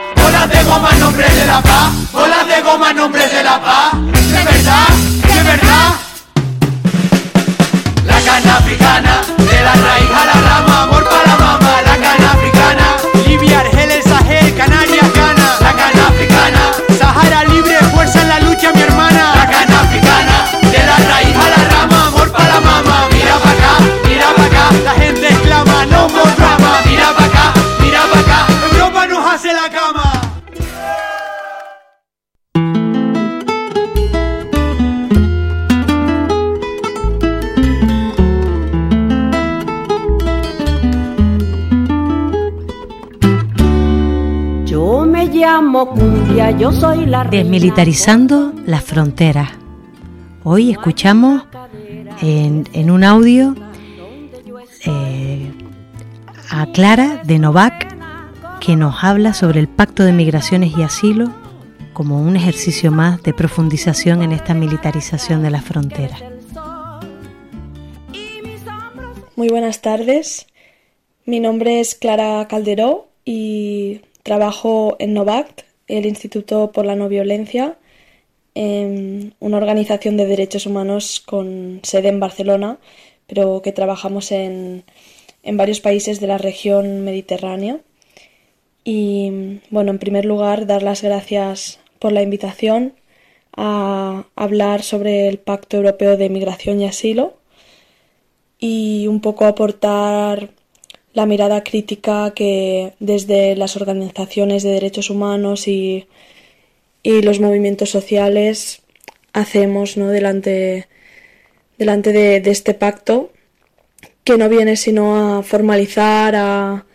la 1.46 1.60
paz, 1.60 1.92
bolas 2.10 2.48
de 2.48 2.62
goma 2.62 2.94
nombre 2.94 3.28
de 3.28 3.42
la 3.44 3.60
paz. 3.60 3.92
De 3.92 4.42
verdad, 4.42 4.88
de 5.28 5.42
verdad. 5.42 5.88
La 8.06 8.18
cana 8.22 8.56
africana, 8.56 9.20
de 9.36 9.62
la 9.62 9.74
raíz 9.74 10.10
a 10.10 10.24
la 10.24 10.40
rama, 10.48 10.82
amor 10.84 11.04
para 11.04 11.26
la 11.26 11.36
mama, 11.36 11.82
la 11.84 11.96
cana 11.98 12.32
africana. 12.32 12.86
Libia, 13.26 13.60
Argel, 13.60 13.90
el 13.90 14.02
Sahel, 14.02 14.54
Canarias, 14.56 15.12
Ghana, 15.12 15.56
la 15.60 15.72
cana 15.74 16.08
africana. 16.08 16.60
Sahara 16.98 17.44
libre, 17.44 17.76
fuerza 17.94 18.22
en 18.22 18.28
la 18.30 18.40
lucha, 18.40 18.72
Yo 44.92 45.06
me 45.06 45.24
llamo 45.24 45.88
Cumbia, 45.88 46.50
yo 46.50 46.70
soy 46.70 47.06
la 47.06 47.24
reina. 47.24 47.44
Desmilitarizando 47.44 48.52
las 48.66 48.84
fronteras. 48.84 49.48
Hoy 50.44 50.70
escuchamos 50.70 51.44
en, 52.20 52.68
en 52.74 52.90
un 52.90 53.02
audio 53.02 53.54
eh, 54.84 55.50
a 56.50 56.66
Clara 56.72 57.22
de 57.24 57.38
Novak 57.38 57.96
que 58.60 58.76
nos 58.76 59.02
habla 59.02 59.32
sobre 59.32 59.60
el 59.60 59.66
Pacto 59.66 60.02
de 60.04 60.12
Migraciones 60.12 60.76
y 60.76 60.82
Asilo 60.82 61.32
como 61.94 62.20
un 62.20 62.36
ejercicio 62.36 62.92
más 62.92 63.22
de 63.22 63.32
profundización 63.32 64.20
en 64.20 64.32
esta 64.32 64.52
militarización 64.52 65.42
de 65.42 65.50
las 65.50 65.64
fronteras. 65.64 66.22
Muy 69.36 69.48
buenas 69.48 69.80
tardes. 69.80 70.48
Mi 71.24 71.40
nombre 71.40 71.80
es 71.80 71.94
Clara 71.94 72.46
Calderó 72.46 73.08
y 73.24 74.02
trabajo 74.22 74.96
en 74.98 75.14
NOVACT, 75.14 75.62
el 75.88 76.06
Instituto 76.06 76.72
por 76.72 76.86
la 76.86 76.96
No 76.96 77.08
Violencia, 77.08 77.76
en 78.54 79.34
una 79.40 79.56
organización 79.56 80.16
de 80.16 80.26
derechos 80.26 80.66
humanos 80.66 81.20
con 81.20 81.80
sede 81.82 82.08
en 82.08 82.20
Barcelona, 82.20 82.78
pero 83.26 83.62
que 83.62 83.72
trabajamos 83.72 84.30
en, 84.32 84.84
en 85.42 85.56
varios 85.56 85.80
países 85.80 86.20
de 86.20 86.26
la 86.26 86.38
región 86.38 87.02
mediterránea. 87.04 87.80
Y 88.84 89.60
bueno, 89.70 89.90
en 89.90 89.98
primer 89.98 90.24
lugar, 90.24 90.66
dar 90.66 90.82
las 90.82 91.02
gracias 91.02 91.80
por 91.98 92.12
la 92.12 92.22
invitación 92.22 92.94
a 93.56 94.24
hablar 94.34 94.82
sobre 94.82 95.28
el 95.28 95.38
Pacto 95.38 95.76
Europeo 95.76 96.16
de 96.16 96.30
Migración 96.30 96.80
y 96.80 96.86
Asilo 96.86 97.34
y 98.58 99.06
un 99.08 99.20
poco 99.20 99.44
aportar 99.44 100.50
la 101.14 101.26
mirada 101.26 101.62
crítica 101.62 102.32
que 102.34 102.94
desde 102.98 103.54
las 103.56 103.76
organizaciones 103.76 104.62
de 104.62 104.70
derechos 104.70 105.10
humanos 105.10 105.68
y, 105.68 106.06
y 107.02 107.22
los 107.22 107.40
movimientos 107.40 107.90
sociales 107.90 108.82
hacemos 109.32 109.96
¿no? 109.96 110.08
delante, 110.08 110.88
delante 111.78 112.12
de, 112.12 112.50
este 112.50 112.74
pacto 112.74 113.32
que 114.24 114.38
no 114.38 114.48
viene 114.48 114.76
sino 114.76 115.38
a 115.38 115.42
formalizar, 115.42 116.34
a, 116.36 116.86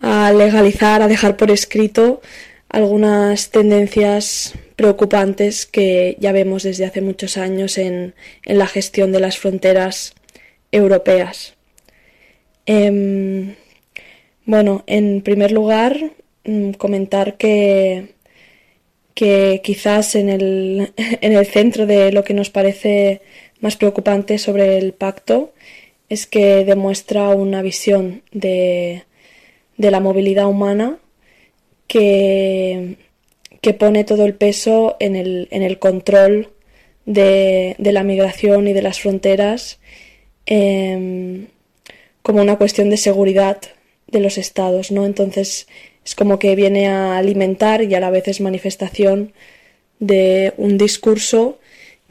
a 0.00 0.32
legalizar, 0.32 1.02
a 1.02 1.08
dejar 1.08 1.36
por 1.36 1.50
escrito 1.50 2.20
algunas 2.68 3.50
tendencias 3.50 4.54
preocupantes 4.74 5.66
que 5.66 6.16
ya 6.18 6.32
vemos 6.32 6.64
desde 6.64 6.86
hace 6.86 7.00
muchos 7.00 7.36
años 7.36 7.78
en, 7.78 8.14
en 8.44 8.58
la 8.58 8.66
gestión 8.66 9.12
de 9.12 9.20
las 9.20 9.38
fronteras 9.38 10.14
europeas. 10.72 11.53
Em, 12.66 13.54
bueno, 14.46 14.84
en 14.86 15.22
primer 15.22 15.52
lugar, 15.52 16.12
mm, 16.44 16.72
comentar 16.72 17.36
que, 17.36 18.14
que 19.14 19.60
quizás 19.64 20.14
en 20.14 20.28
el, 20.28 20.92
en 21.20 21.32
el 21.32 21.46
centro 21.46 21.86
de 21.86 22.12
lo 22.12 22.24
que 22.24 22.34
nos 22.34 22.50
parece 22.50 23.22
más 23.60 23.76
preocupante 23.76 24.38
sobre 24.38 24.78
el 24.78 24.92
pacto 24.92 25.52
es 26.08 26.26
que 26.26 26.64
demuestra 26.64 27.30
una 27.30 27.62
visión 27.62 28.22
de, 28.32 29.04
de 29.78 29.90
la 29.90 30.00
movilidad 30.00 30.46
humana 30.46 30.98
que, 31.88 32.96
que 33.60 33.74
pone 33.74 34.04
todo 34.04 34.24
el 34.26 34.34
peso 34.34 34.96
en 35.00 35.16
el, 35.16 35.48
en 35.50 35.62
el 35.62 35.78
control 35.78 36.50
de, 37.06 37.76
de, 37.78 37.92
la 37.92 38.02
migración 38.04 38.68
y 38.68 38.72
de 38.74 38.82
las 38.82 39.00
fronteras. 39.00 39.80
Eh, 40.46 41.46
como 42.24 42.40
una 42.40 42.56
cuestión 42.56 42.88
de 42.88 42.96
seguridad 42.96 43.58
de 44.06 44.18
los 44.18 44.38
estados, 44.38 44.90
¿no? 44.90 45.04
Entonces 45.04 45.68
es 46.06 46.14
como 46.14 46.38
que 46.38 46.56
viene 46.56 46.88
a 46.88 47.18
alimentar 47.18 47.82
y 47.82 47.94
a 47.94 48.00
la 48.00 48.08
vez 48.08 48.26
es 48.28 48.40
manifestación 48.40 49.34
de 49.98 50.54
un 50.56 50.78
discurso 50.78 51.58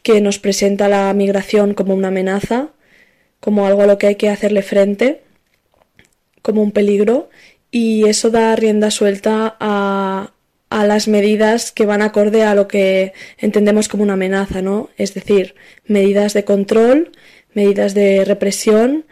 que 0.03 0.21
nos 0.21 0.37
presenta 0.37 0.87
la 0.87 1.11
migración 1.15 1.73
como 1.73 1.95
una 1.95 2.09
amenaza, 2.09 2.69
como 3.39 3.65
algo 3.65 3.81
a 3.81 3.87
lo 3.87 3.97
que 3.97 4.05
hay 4.05 4.15
que 4.15 4.29
hacerle 4.29 4.61
frente, 4.61 5.21
como 6.43 6.61
un 6.61 6.71
peligro, 6.71 7.31
y 7.71 8.07
eso 8.07 8.29
da 8.29 8.55
rienda 8.55 8.91
suelta 8.91 9.57
a, 9.59 10.31
a 10.69 10.85
las 10.85 11.07
medidas 11.07 11.71
que 11.71 11.87
van 11.87 12.03
acorde 12.03 12.43
a 12.43 12.53
lo 12.53 12.67
que 12.67 13.13
entendemos 13.39 13.87
como 13.87 14.03
una 14.03 14.13
amenaza, 14.13 14.61
¿no? 14.61 14.91
Es 14.95 15.15
decir, 15.15 15.55
medidas 15.87 16.33
de 16.33 16.43
control, 16.43 17.11
medidas 17.55 17.95
de 17.95 18.25
represión 18.25 19.05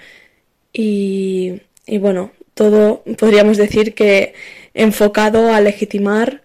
y, 0.74 1.62
bueno, 2.00 2.32
todo 2.54 3.04
podríamos 3.18 3.58
decir 3.58 3.94
que 3.94 4.34
enfocado 4.74 5.54
a 5.54 5.62
legitimar 5.62 6.44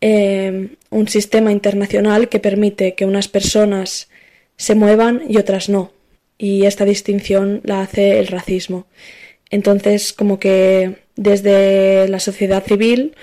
eh, 0.00 0.68
un 0.90 1.08
sistema 1.08 1.50
internacional 1.50 2.28
que 2.28 2.38
permite 2.38 2.94
que 2.94 3.06
unas 3.06 3.28
personas 3.28 4.08
se 4.56 4.74
muevan 4.74 5.22
y 5.28 5.38
otras 5.38 5.68
no. 5.68 5.92
Y 6.38 6.66
esta 6.66 6.84
distinción 6.84 7.60
la 7.64 7.82
hace 7.82 8.18
el 8.18 8.26
racismo. 8.28 8.86
Entonces, 9.50 10.12
como 10.12 10.38
que 10.38 10.96
desde 11.16 12.08
la 12.08 12.20
sociedad 12.20 12.64
civil, 12.64 13.14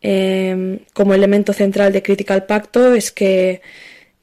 eh, 0.00 0.80
como 0.94 1.14
elemento 1.14 1.52
central 1.52 1.92
de 1.92 2.02
crítica 2.02 2.34
al 2.34 2.46
pacto, 2.46 2.94
es 2.94 3.12
que 3.12 3.62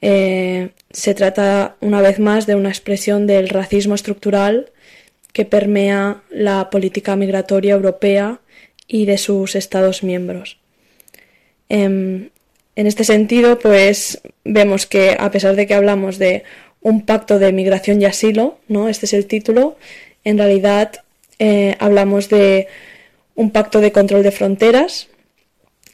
eh, 0.02 0.70
se 0.90 1.14
trata 1.14 1.76
una 1.80 2.00
vez 2.00 2.18
más 2.18 2.46
de 2.46 2.54
una 2.54 2.70
expresión 2.70 3.26
del 3.26 3.48
racismo 3.48 3.94
estructural 3.94 4.72
que 5.32 5.44
permea 5.44 6.22
la 6.30 6.70
política 6.70 7.16
migratoria 7.16 7.74
europea 7.74 8.40
y 8.86 9.06
de 9.06 9.18
sus 9.18 9.54
Estados 9.54 10.02
miembros. 10.02 10.58
En, 11.68 12.32
en 12.76 12.86
este 12.86 13.04
sentido, 13.04 13.58
pues 13.58 14.20
vemos 14.44 14.86
que 14.86 15.16
a 15.18 15.30
pesar 15.30 15.54
de 15.56 15.66
que 15.66 15.74
hablamos 15.74 16.18
de 16.18 16.44
un 16.80 17.04
pacto 17.04 17.38
de 17.38 17.52
migración 17.52 18.00
y 18.00 18.06
asilo, 18.06 18.58
¿no? 18.68 18.88
Este 18.88 19.06
es 19.06 19.12
el 19.12 19.26
título, 19.26 19.76
en 20.24 20.38
realidad 20.38 20.92
eh, 21.38 21.76
hablamos 21.78 22.28
de 22.28 22.68
un 23.34 23.50
pacto 23.50 23.80
de 23.80 23.92
control 23.92 24.22
de 24.22 24.30
fronteras, 24.30 25.08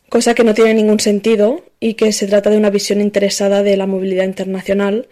cosa 0.09 0.35
que 0.35 0.45
no 0.45 0.55
tiene 0.55 0.75
ningún 0.75 1.01
sentido 1.01 1.65
y 1.81 1.95
que 1.95 2.13
se 2.13 2.27
trata 2.27 2.51
de 2.51 2.57
una 2.57 2.71
visión 2.71 3.01
interesada 3.01 3.63
de 3.63 3.77
la 3.77 3.87
movilidad 3.87 4.25
internacional, 4.25 5.09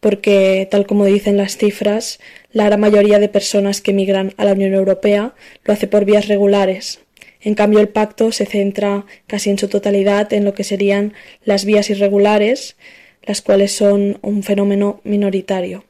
porque, 0.00 0.66
tal 0.70 0.86
como 0.86 1.04
dicen 1.04 1.36
las 1.36 1.56
cifras, 1.56 2.20
la 2.52 2.64
gran 2.64 2.80
mayoría 2.80 3.18
de 3.18 3.28
personas 3.28 3.80
que 3.80 3.92
migran 3.92 4.32
a 4.36 4.44
la 4.44 4.52
Unión 4.52 4.74
Europea 4.74 5.34
lo 5.64 5.72
hace 5.72 5.86
por 5.86 6.04
vías 6.04 6.28
regulares. 6.28 7.00
En 7.40 7.54
cambio, 7.54 7.80
el 7.80 7.88
pacto 7.88 8.32
se 8.32 8.46
centra 8.46 9.06
casi 9.26 9.50
en 9.50 9.58
su 9.58 9.68
totalidad 9.68 10.32
en 10.32 10.44
lo 10.44 10.54
que 10.54 10.64
serían 10.64 11.14
las 11.44 11.64
vías 11.64 11.90
irregulares, 11.90 12.76
las 13.22 13.42
cuales 13.42 13.72
son 13.72 14.18
un 14.22 14.42
fenómeno 14.42 15.00
minoritario. 15.04 15.84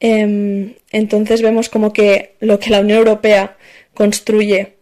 Entonces 0.00 1.42
vemos 1.42 1.68
como 1.68 1.92
que 1.92 2.34
lo 2.40 2.58
que 2.58 2.70
la 2.70 2.80
Unión 2.80 2.98
Europea 2.98 3.58
construye 3.92 4.74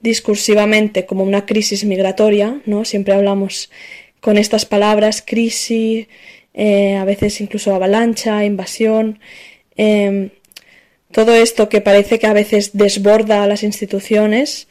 discursivamente 0.00 1.06
como 1.06 1.22
una 1.24 1.46
crisis 1.46 1.84
migratoria, 1.84 2.60
¿no? 2.66 2.84
Siempre 2.84 3.14
hablamos 3.14 3.70
con 4.20 4.36
estas 4.36 4.64
palabras, 4.64 5.22
crisis, 5.24 6.08
eh, 6.54 6.96
a 6.96 7.04
veces 7.04 7.40
incluso 7.40 7.74
avalancha, 7.74 8.44
invasión, 8.44 9.20
eh, 9.76 10.30
todo 11.12 11.34
esto 11.34 11.68
que 11.68 11.80
parece 11.80 12.18
que 12.18 12.26
a 12.26 12.32
veces 12.32 12.76
desborda 12.76 13.42
a 13.42 13.46
las 13.46 13.62
instituciones, 13.62 14.68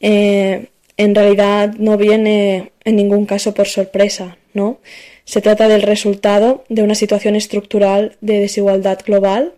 eh, 0.00 0.66
en 0.96 1.14
realidad 1.14 1.74
no 1.78 1.96
viene 1.96 2.72
en 2.84 2.96
ningún 2.96 3.24
caso 3.24 3.54
por 3.54 3.66
sorpresa, 3.66 4.36
¿no? 4.52 4.80
Se 5.24 5.40
trata 5.40 5.68
del 5.68 5.82
resultado 5.82 6.64
de 6.68 6.82
una 6.82 6.94
situación 6.94 7.36
estructural 7.36 8.16
de 8.20 8.40
desigualdad 8.40 8.98
global, 9.04 9.54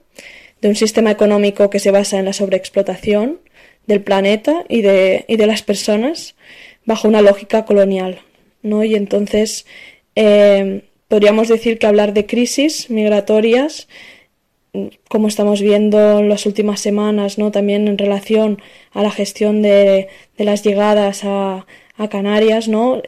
de 0.60 0.68
un 0.68 0.76
sistema 0.76 1.10
económico 1.10 1.70
que 1.70 1.80
se 1.80 1.90
basa 1.90 2.18
en 2.18 2.26
la 2.26 2.32
sobreexplotación 2.32 3.40
del 3.86 4.02
planeta 4.02 4.64
y 4.68 4.82
de, 4.82 5.24
y 5.26 5.36
de 5.36 5.46
las 5.46 5.62
personas, 5.62 6.36
bajo 6.84 7.08
una 7.08 7.22
lógica 7.22 7.64
colonial, 7.64 8.20
¿no? 8.62 8.84
Y 8.84 8.94
entonces 8.94 9.66
eh, 10.14 10.84
podríamos 11.12 11.48
decir 11.48 11.78
que 11.78 11.86
hablar 11.86 12.14
de 12.14 12.24
crisis 12.24 12.88
migratorias, 12.88 13.86
como 15.10 15.28
estamos 15.28 15.60
viendo 15.60 16.20
en 16.20 16.30
las 16.30 16.46
últimas 16.46 16.80
semanas, 16.80 17.36
¿no? 17.36 17.50
También 17.50 17.86
en 17.86 17.98
relación 17.98 18.62
a 18.92 19.02
la 19.02 19.10
gestión 19.10 19.60
de, 19.60 20.08
las 20.38 20.64
llegadas 20.64 21.20
a, 21.24 21.66
Canarias, 22.10 22.66
¿no? 22.66 23.00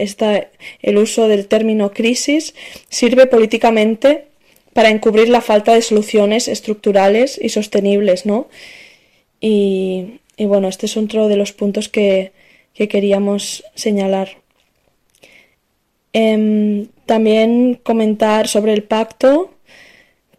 el 0.82 0.98
uso 0.98 1.26
del 1.26 1.48
término 1.48 1.90
crisis 1.92 2.54
sirve 2.90 3.26
políticamente 3.26 4.26
para 4.74 4.90
encubrir 4.90 5.30
la 5.30 5.40
falta 5.40 5.72
de 5.72 5.82
soluciones 5.82 6.46
estructurales 6.46 7.40
y 7.42 7.48
sostenibles, 7.48 8.26
¿no? 8.26 8.48
Y, 9.40 10.20
bueno, 10.38 10.68
este 10.68 10.86
es 10.86 10.96
otro 10.98 11.26
de 11.26 11.36
los 11.36 11.52
puntos 11.52 11.88
que, 11.88 12.32
queríamos 12.74 13.64
señalar. 13.74 14.43
Em, 16.16 16.86
también 17.06 17.80
comentar 17.82 18.46
sobre 18.46 18.72
el 18.72 18.84
pacto 18.84 19.50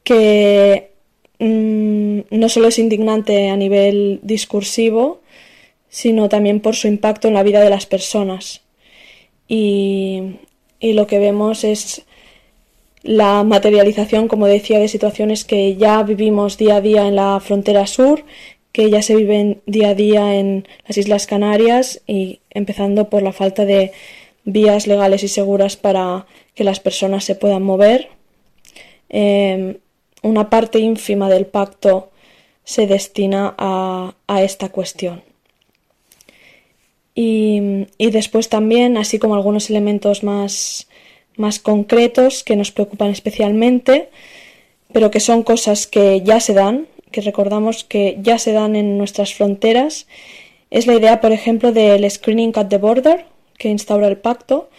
que 0.04 0.92
mm, 1.40 2.20
no 2.32 2.48
solo 2.50 2.70
es 2.70 2.80
indignante 2.80 3.50
a 3.50 3.58
nivel 3.58 4.22
discursivo, 4.24 5.20
sino 5.90 6.30
también 6.30 6.62
por 6.62 6.76
su 6.76 6.88
impacto 6.88 7.28
en 7.28 7.34
la 7.34 7.44
vida 7.44 7.60
de 7.60 7.70
las 7.70 7.86
personas. 7.86 8.62
Y, 9.50 10.38
y 10.80 10.94
lo 10.94 11.08
que 11.08 11.20
vemos 11.20 11.66
es 11.66 12.06
la 13.04 13.44
materialización, 13.44 14.30
como 14.30 14.48
decía, 14.48 14.80
de 14.80 14.88
situaciones 14.88 15.44
que 15.44 15.76
ya 15.76 16.02
vivimos 16.04 16.58
día 16.58 16.78
a 16.78 16.82
día 16.82 17.06
en 17.06 17.18
la 17.18 17.40
frontera 17.42 17.86
sur, 17.86 18.24
que 18.72 18.90
ya 18.90 19.02
se 19.02 19.16
viven 19.16 19.62
día 19.66 19.90
a 19.90 19.96
día 19.96 20.36
en 20.36 20.68
las 20.88 20.98
Islas 20.98 21.28
Canarias 21.28 22.02
y 22.08 22.40
empezando 22.50 23.10
por 23.10 23.24
la 23.24 23.34
falta 23.34 23.66
de 23.66 23.92
vías 24.46 24.88
legales 24.88 25.24
y 25.24 25.28
seguras 25.28 25.76
para 25.76 26.26
que 26.54 26.64
las 26.64 26.80
personas 26.80 27.24
se 27.26 27.36
puedan 27.36 27.64
mover. 27.64 28.10
Em, 29.10 29.78
una 30.24 30.50
parte 30.50 30.80
ínfima 30.80 31.30
del 31.30 31.46
pacto 31.46 32.12
se 32.64 32.88
destina 32.88 33.54
a, 33.58 34.14
esta 34.42 34.70
cuestión. 34.70 35.22
Y, 37.14 37.88
y, 37.98 38.12
después 38.12 38.50
también, 38.50 38.98
así 38.98 39.20
como 39.20 39.36
algunos 39.36 39.70
elementos 39.70 40.24
más 40.24 40.88
más 41.38 41.60
concretos 41.60 42.44
que 42.44 42.56
nos 42.56 42.72
preocupan 42.72 43.10
especialmente, 43.10 44.10
pero 44.92 45.12
que 45.12 45.20
son 45.20 45.44
cosas 45.44 45.88
que 45.88 46.22
ya 46.22 46.40
se 46.40 46.54
dan, 46.54 46.88
que 47.12 47.22
recordamos 47.22 47.84
que 47.84 48.18
ya 48.22 48.38
se 48.38 48.52
dan 48.52 48.76
en 48.76 48.98
nuestras 48.98 49.34
fronteras. 49.34 50.08
Es 50.72 50.88
la 50.88 50.96
idea, 50.96 51.22
por 51.22 51.32
ejemplo, 51.32 51.72
del 51.72 52.10
Screening 52.10 52.54
at 52.56 52.68
the 52.68 52.78
Border, 52.78 53.26
que 53.58 53.70
instaura 53.70 54.08
el 54.08 54.18
pacto, 54.18 54.70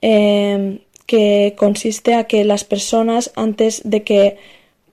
eh, 0.00 0.80
que 1.06 1.54
consiste 1.56 2.14
a 2.14 2.24
que 2.24 2.44
las 2.44 2.64
personas, 2.64 3.32
antes 3.36 3.82
de 3.84 4.02
que 4.02 4.36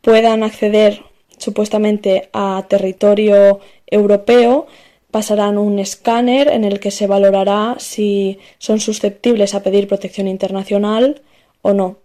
puedan 0.02 0.44
acceder 0.44 1.04
supuestamente 1.38 2.30
a 2.34 2.66
territorio 2.68 3.60
europeo, 3.88 4.68
pasarán 5.12 5.58
un 5.58 5.80
escáner 5.80 6.48
en 6.48 6.64
el 6.64 6.80
que 6.80 6.92
se 6.92 7.08
valorará 7.08 7.76
si 7.80 8.40
son 8.58 8.80
susceptibles 8.80 9.54
a 9.54 9.62
pedir 9.62 9.88
protección 9.88 10.28
internacional 10.28 11.22
o 11.62 11.74
no. 11.74 11.98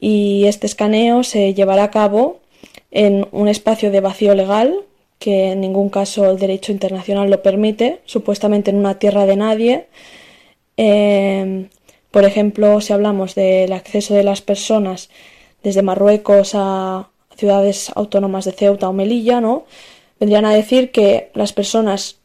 Y 0.00 0.46
este 0.46 0.66
escaneo 0.66 1.22
se 1.22 1.52
llevará 1.52 1.84
a 1.84 1.90
cabo 1.90 2.40
en 2.90 3.28
un 3.32 3.48
espacio 3.48 3.90
de 3.90 4.00
vacío 4.00 4.34
legal, 4.34 4.74
que 5.18 5.52
en 5.52 5.60
ningún 5.60 5.90
caso 5.90 6.30
el 6.30 6.38
derecho 6.38 6.72
internacional 6.72 7.30
lo 7.30 7.42
permite, 7.42 8.00
supuestamente 8.06 8.70
en 8.70 8.78
una 8.78 8.98
tierra 8.98 9.26
de 9.26 9.36
nadie. 9.36 9.86
Eh, 10.82 11.68
por 12.10 12.24
ejemplo, 12.24 12.80
si 12.80 12.94
hablamos 12.94 13.34
del 13.34 13.70
acceso 13.74 14.14
de 14.14 14.24
las 14.24 14.40
personas 14.40 15.10
desde 15.62 15.82
Marruecos 15.82 16.52
a 16.54 17.10
ciudades 17.36 17.92
autónomas 17.94 18.46
de 18.46 18.52
Ceuta 18.52 18.88
o 18.88 18.94
Melilla, 18.94 19.42
¿no? 19.42 19.66
Vendrían 20.18 20.46
a 20.46 20.54
decir 20.54 20.90
que 20.90 21.30
las 21.34 21.52
personas 21.52 22.16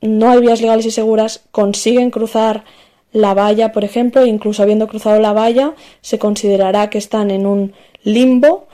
no 0.00 0.30
hay 0.30 0.40
vías 0.40 0.60
legales 0.60 0.84
y 0.84 0.90
seguras, 0.90 1.42
consiguen 1.52 2.10
cruzar 2.10 2.64
la 3.12 3.34
valla, 3.34 3.70
por 3.70 3.84
ejemplo, 3.84 4.22
e 4.22 4.26
incluso 4.26 4.64
habiendo 4.64 4.88
cruzado 4.88 5.20
la 5.20 5.32
valla, 5.32 5.74
se 6.00 6.18
considerará 6.18 6.90
que 6.90 6.98
están 6.98 7.30
en 7.30 7.46
un 7.46 7.72
limbo 8.02 8.66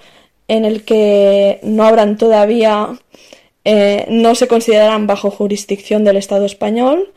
en 0.49 0.65
el 0.65 0.87
que 0.87 1.61
no 1.63 1.85
habrán 1.85 2.17
todavía, 2.17 2.99
eh, 3.65 4.07
no 4.09 4.35
se 4.35 4.49
considerarán 4.49 5.07
bajo 5.07 5.31
jurisdicción 5.31 6.03
del 6.03 6.17
Estado 6.17 6.47
español 6.47 7.13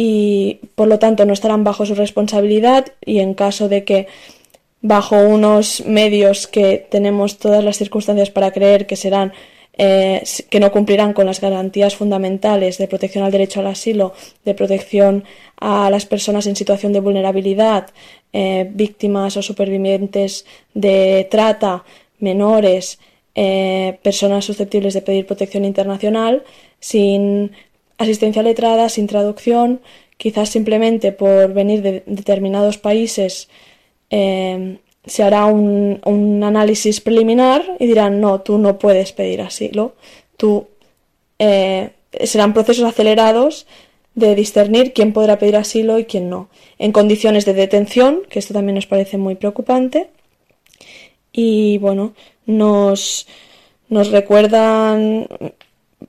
y 0.00 0.60
por 0.76 0.86
lo 0.86 1.00
tanto 1.00 1.24
no 1.24 1.32
estarán 1.32 1.64
bajo 1.64 1.84
su 1.84 1.96
responsabilidad 1.96 2.86
y 3.04 3.18
en 3.18 3.34
caso 3.34 3.68
de 3.68 3.82
que 3.82 4.06
bajo 4.80 5.16
unos 5.16 5.82
medios 5.86 6.46
que 6.46 6.86
tenemos 6.88 7.38
todas 7.38 7.64
las 7.64 7.78
circunstancias 7.78 8.30
para 8.30 8.52
creer 8.52 8.86
que 8.86 8.94
serán 8.94 9.32
eh, 9.76 10.22
que 10.50 10.60
no 10.60 10.70
cumplirán 10.70 11.14
con 11.14 11.26
las 11.26 11.40
garantías 11.40 11.96
fundamentales 11.96 12.78
de 12.78 12.86
protección 12.86 13.24
al 13.24 13.32
derecho 13.32 13.58
al 13.58 13.66
asilo, 13.66 14.14
de 14.44 14.54
protección 14.54 15.24
a 15.58 15.90
las 15.90 16.06
personas 16.06 16.46
en 16.46 16.54
situación 16.54 16.92
de 16.92 17.00
vulnerabilidad, 17.00 17.88
eh, 18.32 18.70
víctimas 18.72 19.36
o 19.36 19.42
supervivientes 19.42 20.46
de 20.74 21.26
trata, 21.28 21.82
menores, 22.20 23.00
eh, 23.34 23.98
personas 24.02 24.44
susceptibles 24.44 24.94
de 24.94 25.02
pedir 25.02 25.26
protección 25.26 25.64
internacional, 25.64 26.44
sin 26.78 27.50
asistencia 27.98 28.42
letrada, 28.42 28.88
sin 28.88 29.06
traducción, 29.06 29.80
quizás 30.16 30.48
simplemente 30.48 31.12
por 31.12 31.52
venir 31.52 31.82
de 31.82 32.02
determinados 32.06 32.78
países 32.78 33.48
se 35.08 35.22
hará 35.22 35.46
un, 35.46 36.40
análisis 36.44 37.00
preliminar 37.00 37.76
y 37.78 37.86
dirán, 37.86 38.20
no, 38.20 38.40
tú 38.40 38.58
no 38.58 38.78
puedes 38.78 39.12
pedir 39.12 39.40
asilo. 39.40 39.94
Tú, 40.36 40.68
eh, 41.38 41.90
serán 42.24 42.54
procesos 42.54 42.84
acelerados 42.84 43.66
de 44.14 44.34
discernir 44.34 44.92
quién 44.92 45.12
podrá 45.12 45.38
pedir 45.38 45.56
asilo 45.56 45.98
y 45.98 46.04
quién 46.04 46.28
no. 46.28 46.48
En 46.78 46.92
condiciones 46.92 47.44
de 47.44 47.54
detención, 47.54 48.22
que 48.28 48.38
esto 48.38 48.54
también 48.54 48.74
nos 48.76 48.86
parece 48.86 49.18
muy 49.18 49.34
preocupante. 49.34 50.10
Y 51.32 51.78
bueno, 51.78 52.14
nos, 52.46 53.26
nos 53.88 54.10
recuerdan 54.10 55.28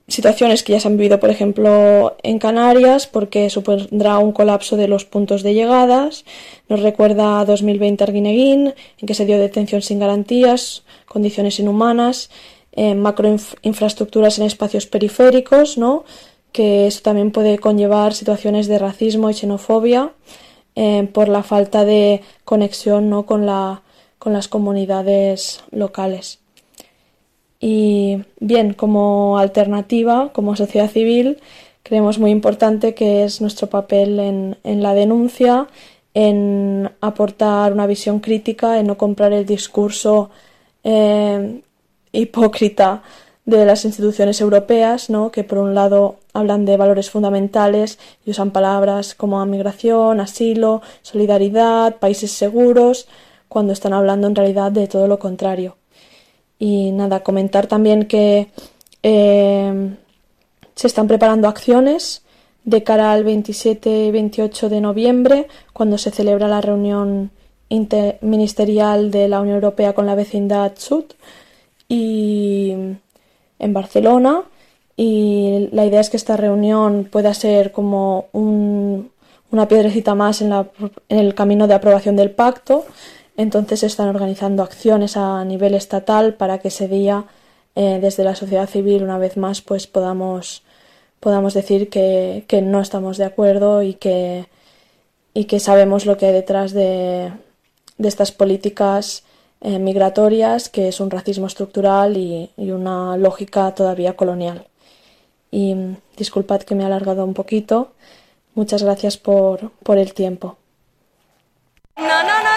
situaciones 0.08 0.62
que 0.62 0.72
ya 0.72 0.80
se 0.80 0.88
han 0.88 0.96
vivido, 0.96 1.20
por 1.20 1.30
ejemplo, 1.30 2.16
en 2.22 2.38
Canarias, 2.38 3.06
porque 3.06 3.50
supondrá 3.50 4.18
un 4.18 4.32
colapso 4.32 4.76
de 4.76 4.88
los 4.88 5.04
puntos 5.04 5.42
de 5.42 5.54
llegadas. 5.54 6.24
Nos 6.68 6.80
recuerda 6.80 7.40
a 7.40 7.44
2020 7.44 8.04
Arguineguín, 8.04 8.74
en 8.98 9.06
que 9.06 9.14
se 9.14 9.26
dio 9.26 9.38
detención 9.38 9.82
sin 9.82 9.98
garantías, 9.98 10.84
condiciones 11.06 11.58
inhumanas, 11.58 12.30
eh, 12.72 12.94
macroinfraestructuras 12.94 14.38
en 14.38 14.46
espacios 14.46 14.86
periféricos, 14.86 15.78
¿no? 15.78 16.04
que 16.52 16.86
eso 16.86 17.00
también 17.02 17.30
puede 17.30 17.58
conllevar 17.58 18.12
situaciones 18.14 18.66
de 18.66 18.78
racismo 18.78 19.30
y 19.30 19.34
xenofobia 19.34 20.12
eh, 20.74 21.08
por 21.12 21.28
la 21.28 21.42
falta 21.42 21.84
de 21.84 22.22
conexión 22.44 23.08
¿no? 23.08 23.24
con, 23.24 23.46
la, 23.46 23.82
con 24.18 24.32
las 24.32 24.48
comunidades 24.48 25.62
locales. 25.70 26.39
Y 27.60 28.24
bien, 28.40 28.72
como 28.74 29.38
alternativa, 29.38 30.32
como 30.32 30.56
sociedad 30.56 30.90
civil, 30.90 31.38
creemos 31.82 32.18
muy 32.18 32.30
importante 32.30 32.94
que 32.94 33.24
es 33.24 33.40
nuestro 33.40 33.68
papel 33.68 34.18
en, 34.18 34.56
en 34.64 34.82
la 34.82 34.94
denuncia, 34.94 35.68
en 36.14 36.90
aportar 37.00 37.72
una 37.72 37.86
visión 37.86 38.20
crítica, 38.20 38.80
en 38.80 38.86
no 38.86 38.96
comprar 38.96 39.32
el 39.32 39.46
discurso 39.46 40.30
eh, 40.84 41.60
hipócrita 42.12 43.02
de 43.44 43.64
las 43.64 43.84
instituciones 43.84 44.40
europeas, 44.40 45.10
¿no? 45.10 45.30
que 45.30 45.44
por 45.44 45.58
un 45.58 45.74
lado 45.74 46.16
hablan 46.32 46.64
de 46.64 46.76
valores 46.76 47.10
fundamentales 47.10 47.98
y 48.24 48.30
usan 48.30 48.50
palabras 48.50 49.14
como 49.14 49.44
migración, 49.46 50.20
asilo, 50.20 50.82
solidaridad, 51.02 51.96
países 51.96 52.30
seguros, 52.30 53.08
cuando 53.48 53.72
están 53.72 53.92
hablando 53.92 54.28
en 54.28 54.36
realidad 54.36 54.70
de 54.72 54.86
todo 54.86 55.08
lo 55.08 55.18
contrario. 55.18 55.79
Y 56.60 56.92
nada, 56.92 57.24
comentar 57.24 57.66
también 57.66 58.04
que 58.04 58.48
eh, 59.02 59.96
se 60.74 60.86
están 60.86 61.08
preparando 61.08 61.48
acciones 61.48 62.22
de 62.64 62.82
cara 62.82 63.12
al 63.12 63.24
27 63.24 64.04
y 64.06 64.10
28 64.10 64.68
de 64.68 64.80
noviembre, 64.82 65.48
cuando 65.72 65.96
se 65.96 66.10
celebra 66.10 66.48
la 66.48 66.60
reunión 66.60 67.30
interministerial 67.70 69.10
de 69.10 69.28
la 69.28 69.40
Unión 69.40 69.54
Europea 69.54 69.94
con 69.94 70.04
la 70.04 70.14
vecindad 70.14 70.72
sud 70.76 71.04
y 71.88 72.72
en 73.58 73.72
Barcelona. 73.72 74.42
Y 74.98 75.70
la 75.72 75.86
idea 75.86 76.00
es 76.00 76.10
que 76.10 76.18
esta 76.18 76.36
reunión 76.36 77.08
pueda 77.10 77.32
ser 77.32 77.72
como 77.72 78.26
una 78.34 79.66
piedrecita 79.66 80.14
más 80.14 80.42
en 80.42 80.52
el 81.08 81.34
camino 81.34 81.66
de 81.66 81.74
aprobación 81.74 82.16
del 82.16 82.32
pacto 82.32 82.84
entonces 83.36 83.82
están 83.82 84.08
organizando 84.08 84.62
acciones 84.62 85.16
a 85.16 85.44
nivel 85.44 85.74
estatal 85.74 86.34
para 86.34 86.58
que 86.58 86.68
ese 86.68 86.88
día 86.88 87.26
eh, 87.76 87.98
desde 88.00 88.24
la 88.24 88.34
sociedad 88.34 88.68
civil 88.68 89.02
una 89.02 89.18
vez 89.18 89.36
más 89.36 89.62
pues 89.62 89.86
podamos, 89.86 90.62
podamos 91.20 91.54
decir 91.54 91.88
que, 91.88 92.44
no 92.62 92.80
estamos 92.80 93.16
de 93.18 93.24
acuerdo 93.24 93.82
y 93.82 93.94
que, 93.94 94.46
y 95.34 95.44
que 95.44 95.60
sabemos 95.60 96.06
lo 96.06 96.16
que 96.16 96.26
hay 96.26 96.32
detrás 96.32 96.72
de, 96.72 97.32
estas 97.98 98.32
políticas 98.32 99.24
eh, 99.60 99.78
migratorias, 99.78 100.68
que 100.68 100.88
es 100.88 101.00
un 101.00 101.10
racismo 101.10 101.46
estructural 101.46 102.16
y, 102.16 102.50
una 102.58 103.16
lógica 103.16 103.74
todavía 103.74 104.16
colonial. 104.16 104.66
Y 105.50 105.74
mm, 105.74 105.96
disculpad 106.16 106.62
que 106.62 106.74
me 106.74 106.82
he 106.84 106.86
alargado 106.86 107.24
un 107.24 107.34
poquito. 107.34 107.92
Muchas 108.54 108.82
gracias 108.82 109.16
por, 109.18 109.70
por 109.82 109.98
el 109.98 110.14
tiempo. 110.14 110.59
No, 112.00 112.06
no, 112.06 112.22
no, 112.22 112.50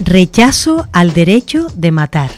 Rechazo 0.00 0.88
al 0.92 1.12
derecho 1.12 1.68
de 1.74 1.92
matar. 1.92 2.30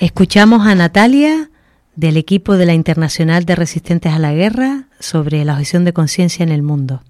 Escuchamos 0.00 0.66
a 0.66 0.74
Natalia 0.74 1.48
del 1.94 2.16
equipo 2.16 2.56
de 2.56 2.66
la 2.66 2.74
Internacional 2.74 3.44
de 3.44 3.54
Resistentes 3.54 4.12
a 4.12 4.18
la 4.18 4.32
Guerra 4.32 4.88
sobre 4.98 5.44
la 5.44 5.52
objeción 5.52 5.84
de 5.84 5.92
conciencia 5.92 6.42
en 6.42 6.50
el 6.50 6.62
mundo. 6.62 7.04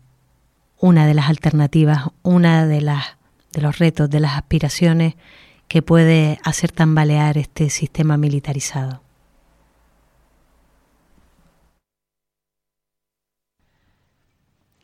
Una 0.78 1.06
de 1.06 1.14
las 1.14 1.30
alternativas, 1.30 2.08
una 2.22 2.66
de 2.66 2.82
las 2.82 3.04
de 3.54 3.62
los 3.62 3.78
retos, 3.78 4.10
de 4.10 4.20
las 4.20 4.36
aspiraciones 4.36 5.14
que 5.68 5.82
puede 5.82 6.38
hacer 6.44 6.70
tambalear 6.70 7.38
este 7.38 7.70
sistema 7.70 8.16
militarizado. 8.16 9.00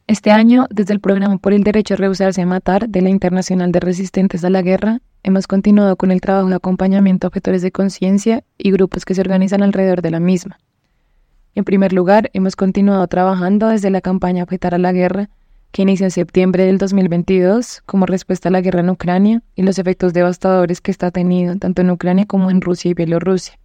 Este 0.07 0.33
año, 0.33 0.67
desde 0.71 0.93
el 0.93 0.99
Programa 0.99 1.39
por 1.39 1.53
el 1.53 1.63
Derecho 1.63 1.95
a 1.95 1.97
Rehusarse 1.97 2.43
a 2.43 2.47
Matar 2.47 2.89
de 2.89 3.01
la 3.01 3.11
Internacional 3.11 3.71
de 3.71 3.79
Resistentes 3.79 4.45
a 4.45 4.51
la 4.51 4.61
Guerra, 4.61 5.01
hemos 5.23 5.47
continuado 5.47 5.95
con 5.95 6.11
el 6.11 6.21
trabajo 6.21 6.49
de 6.49 6.57
acompañamiento 6.57 7.27
a 7.27 7.29
objetores 7.29 7.63
de 7.63 7.71
conciencia 7.71 8.43
y 8.59 8.73
grupos 8.73 9.05
que 9.05 9.15
se 9.15 9.21
organizan 9.21 9.63
alrededor 9.63 10.03
de 10.03 10.11
la 10.11 10.19
misma. 10.19 10.59
En 11.55 11.63
primer 11.63 11.93
lugar, 11.93 12.29
hemos 12.33 12.57
continuado 12.57 13.07
trabajando 13.07 13.69
desde 13.69 13.91
la 13.91 14.01
campaña 14.01 14.43
Objetar 14.43 14.75
a 14.75 14.79
la 14.79 14.93
Guerra, 14.93 15.29
que 15.73 15.83
inició 15.83 16.07
en 16.07 16.11
septiembre 16.11 16.65
del 16.65 16.79
2022 16.79 17.83
como 17.87 18.07
respuesta 18.07 18.49
a 18.49 18.53
la 18.53 18.61
guerra 18.61 18.81
en 18.81 18.91
Ucrania 18.91 19.43
y 19.55 19.63
los 19.63 19.79
efectos 19.79 20.13
devastadores 20.13 20.81
que 20.81 20.91
está 20.91 21.11
teniendo 21.11 21.57
tanto 21.57 21.83
en 21.83 21.91
Ucrania 21.91 22.27
como 22.27 22.51
en 22.51 22.61
Rusia 22.61 22.91
y 22.91 22.95
Bielorrusia. 22.95 23.59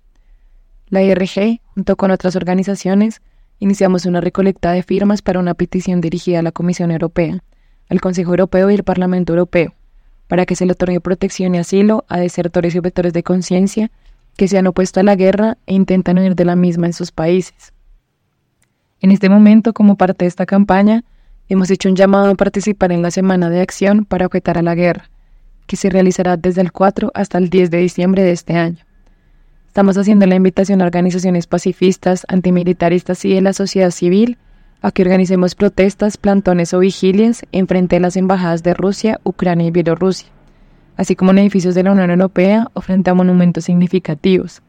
La 0.90 1.02
IRG, 1.02 1.62
junto 1.74 1.96
con 1.96 2.12
otras 2.12 2.36
organizaciones, 2.36 3.22
iniciamos 3.60 4.06
una 4.06 4.22
recolecta 4.22 4.72
de 4.72 4.84
firmas 4.84 5.22
para 5.22 5.40
una 5.40 5.56
petición 5.56 6.00
dirigida 6.00 6.40
a 6.40 6.44
la 6.44 6.52
Comisión 6.52 6.92
Europea, 6.92 7.44
al 7.90 8.02
Consejo 8.02 8.32
Europeo 8.32 8.70
y 8.70 8.76
al 8.76 8.84
Parlamento 8.84 9.34
Europeo, 9.34 9.74
para 10.28 10.46
que 10.46 10.56
se 10.56 10.66
le 10.66 10.74
otorgue 10.74 11.00
protección 11.00 11.56
y 11.56 11.58
asilo 11.58 12.06
a 12.08 12.20
desertores 12.20 12.76
y 12.76 12.78
objetores 12.78 13.14
de 13.14 13.24
conciencia 13.24 13.92
que 14.38 14.48
se 14.48 14.58
han 14.58 14.68
opuesto 14.68 15.00
a 15.00 15.04
la 15.04 15.16
guerra 15.16 15.58
e 15.66 15.74
intentan 15.74 16.20
huir 16.20 16.36
de 16.36 16.46
la 16.46 16.56
misma 16.56 16.86
en 16.86 16.94
sus 16.94 17.12
países. 17.12 17.74
En 19.00 19.12
este 19.12 19.30
momento, 19.30 19.74
como 19.74 19.98
parte 19.98 20.26
de 20.26 20.30
esta 20.30 20.46
campaña, 20.46 21.04
hemos 21.48 21.70
hecho 21.70 21.90
un 21.90 21.96
llamado 21.96 22.30
a 22.30 22.36
participar 22.36 22.92
en 22.92 23.02
la 23.02 23.12
Semana 23.12 23.50
de 23.50 23.62
Acción 23.62 24.06
para 24.06 24.26
objetar 24.26 24.58
a 24.58 24.62
la 24.62 24.76
guerra, 24.76 25.10
que 25.68 25.76
se 25.76 25.90
realizará 25.90 26.38
desde 26.38 26.62
el 26.62 26.72
4 26.72 27.12
hasta 27.14 27.38
el 27.38 27.50
10 27.50 27.72
de 27.72 27.78
diciembre 27.78 28.24
de 28.24 28.32
este 28.32 28.54
año. 28.54 28.80
Estamos 29.68 29.98
haciendo 29.98 30.26
la 30.26 30.36
invitación 30.36 30.82
a 30.82 30.86
organizaciones 30.86 31.48
pacifistas, 31.48 32.26
antimilitaristas 32.30 33.26
y 33.26 33.34
de 33.34 33.42
la 33.42 33.54
sociedad 33.54 33.92
civil 33.92 34.38
a 34.82 34.92
que 34.92 35.02
organicemos 35.02 35.56
protestas, 35.56 36.18
plantones 36.18 36.74
o 36.74 36.80
vigilias 36.80 37.46
en 37.52 37.68
frente 37.68 37.98
a 37.98 38.00
las 38.00 38.16
embajadas 38.16 38.64
de 38.64 38.74
Rusia, 38.74 39.20
Ucrania 39.24 39.68
y 39.68 39.72
Bielorrusia, 39.72 40.30
así 40.96 41.16
como 41.16 41.32
en 41.32 41.40
edificios 41.40 41.76
de 41.76 41.84
la 41.84 41.92
Unión 41.92 42.12
Europea 42.12 42.68
o 42.74 42.82
frente 42.82 43.10
a 43.10 43.14
monumentos 43.14 43.66
significativos, 43.66 44.62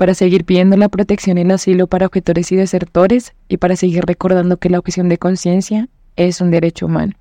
para 0.00 0.14
seguir 0.14 0.46
pidiendo 0.46 0.78
la 0.78 0.88
protección 0.88 1.36
y 1.36 1.42
el 1.42 1.50
asilo 1.50 1.86
para 1.86 2.06
objetores 2.06 2.50
y 2.52 2.56
desertores 2.56 3.34
y 3.48 3.58
para 3.58 3.76
seguir 3.76 4.06
recordando 4.06 4.56
que 4.56 4.70
la 4.70 4.78
objeción 4.78 5.10
de 5.10 5.18
conciencia 5.18 5.90
es 6.16 6.40
un 6.40 6.50
derecho 6.50 6.86
humano. 6.86 7.12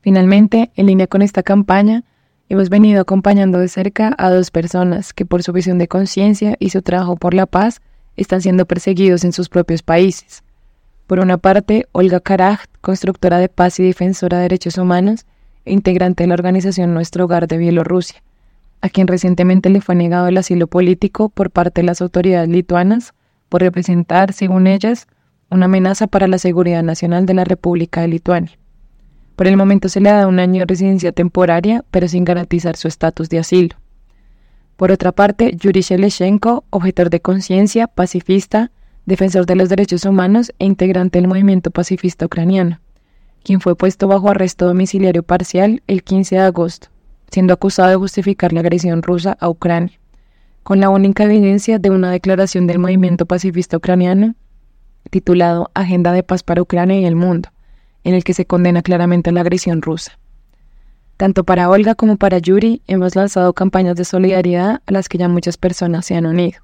Finalmente, 0.00 0.72
en 0.74 0.86
línea 0.86 1.06
con 1.06 1.22
esta 1.22 1.44
campaña, 1.44 2.02
Hemos 2.48 2.68
venido 2.68 3.00
acompañando 3.00 3.58
de 3.58 3.68
cerca 3.68 4.14
a 4.18 4.30
dos 4.30 4.52
personas 4.52 5.12
que 5.12 5.24
por 5.26 5.44
su 5.44 5.52
visión 5.52 5.78
de 5.78 5.88
conciencia 5.88 6.56
y 6.60 6.70
su 6.70 6.80
trabajo 6.82 7.16
por 7.16 7.34
la 7.34 7.46
paz 7.46 7.80
están 8.16 8.40
siendo 8.40 8.66
perseguidos 8.66 9.24
en 9.24 9.32
sus 9.32 9.48
propios 9.48 9.82
países. 9.82 10.42
Por 11.06 11.18
una 11.18 11.38
parte, 11.38 11.86
Olga 11.92 12.20
Karaj, 12.20 12.60
constructora 12.80 13.38
de 13.38 13.48
paz 13.48 13.80
y 13.80 13.84
defensora 13.84 14.38
de 14.38 14.44
derechos 14.44 14.78
humanos 14.78 15.26
e 15.64 15.72
integrante 15.72 16.22
de 16.22 16.28
la 16.28 16.34
organización 16.34 16.94
Nuestro 16.94 17.24
Hogar 17.24 17.48
de 17.48 17.58
Bielorrusia, 17.58 18.22
a 18.80 18.88
quien 18.88 19.06
recientemente 19.06 19.70
le 19.70 19.80
fue 19.80 19.94
negado 19.94 20.28
el 20.28 20.36
asilo 20.36 20.66
político 20.66 21.28
por 21.28 21.50
parte 21.50 21.80
de 21.80 21.86
las 21.86 22.00
autoridades 22.00 22.48
lituanas 22.48 23.14
por 23.48 23.60
representar, 23.62 24.32
según 24.32 24.66
ellas, 24.66 25.06
una 25.50 25.66
amenaza 25.66 26.06
para 26.06 26.26
la 26.28 26.38
seguridad 26.38 26.82
nacional 26.82 27.26
de 27.26 27.34
la 27.34 27.44
República 27.44 28.00
de 28.00 28.08
Lituania. 28.08 28.58
Por 29.36 29.46
el 29.46 29.56
momento 29.56 29.88
se 29.88 30.00
le 30.00 30.10
da 30.10 30.26
un 30.26 30.38
año 30.38 30.60
de 30.60 30.66
residencia 30.66 31.12
temporaria, 31.12 31.84
pero 31.90 32.08
sin 32.08 32.24
garantizar 32.24 32.76
su 32.76 32.88
estatus 32.88 33.28
de 33.28 33.38
asilo. 33.38 33.76
Por 34.76 34.90
otra 34.90 35.12
parte, 35.12 35.54
Yuri 35.56 35.80
Sheleshenko, 35.80 36.64
objetor 36.70 37.10
de 37.10 37.20
conciencia, 37.20 37.86
pacifista, 37.86 38.70
defensor 39.04 39.46
de 39.46 39.56
los 39.56 39.68
derechos 39.68 40.04
humanos 40.04 40.52
e 40.58 40.66
integrante 40.66 41.18
del 41.18 41.28
movimiento 41.28 41.70
pacifista 41.70 42.26
ucraniano, 42.26 42.80
quien 43.42 43.60
fue 43.60 43.76
puesto 43.76 44.08
bajo 44.08 44.30
arresto 44.30 44.66
domiciliario 44.66 45.22
parcial 45.22 45.82
el 45.86 46.02
15 46.02 46.34
de 46.34 46.40
agosto, 46.42 46.88
siendo 47.36 47.52
acusado 47.52 47.90
de 47.90 47.96
justificar 47.96 48.54
la 48.54 48.60
agresión 48.60 49.02
rusa 49.02 49.36
a 49.38 49.50
Ucrania, 49.50 50.00
con 50.62 50.80
la 50.80 50.88
única 50.88 51.24
evidencia 51.24 51.78
de 51.78 51.90
una 51.90 52.10
declaración 52.10 52.66
del 52.66 52.78
movimiento 52.78 53.26
pacifista 53.26 53.76
ucraniano 53.76 54.34
titulado 55.10 55.70
Agenda 55.74 56.12
de 56.12 56.22
Paz 56.22 56.42
para 56.42 56.62
Ucrania 56.62 56.98
y 56.98 57.04
el 57.04 57.14
Mundo, 57.14 57.50
en 58.04 58.14
el 58.14 58.24
que 58.24 58.32
se 58.32 58.46
condena 58.46 58.80
claramente 58.80 59.32
la 59.32 59.42
agresión 59.42 59.82
rusa. 59.82 60.18
Tanto 61.18 61.44
para 61.44 61.68
Olga 61.68 61.94
como 61.94 62.16
para 62.16 62.38
Yuri 62.38 62.80
hemos 62.86 63.14
lanzado 63.14 63.52
campañas 63.52 63.96
de 63.96 64.06
solidaridad 64.06 64.80
a 64.86 64.92
las 64.92 65.06
que 65.10 65.18
ya 65.18 65.28
muchas 65.28 65.58
personas 65.58 66.06
se 66.06 66.14
han 66.16 66.24
unido. 66.24 66.62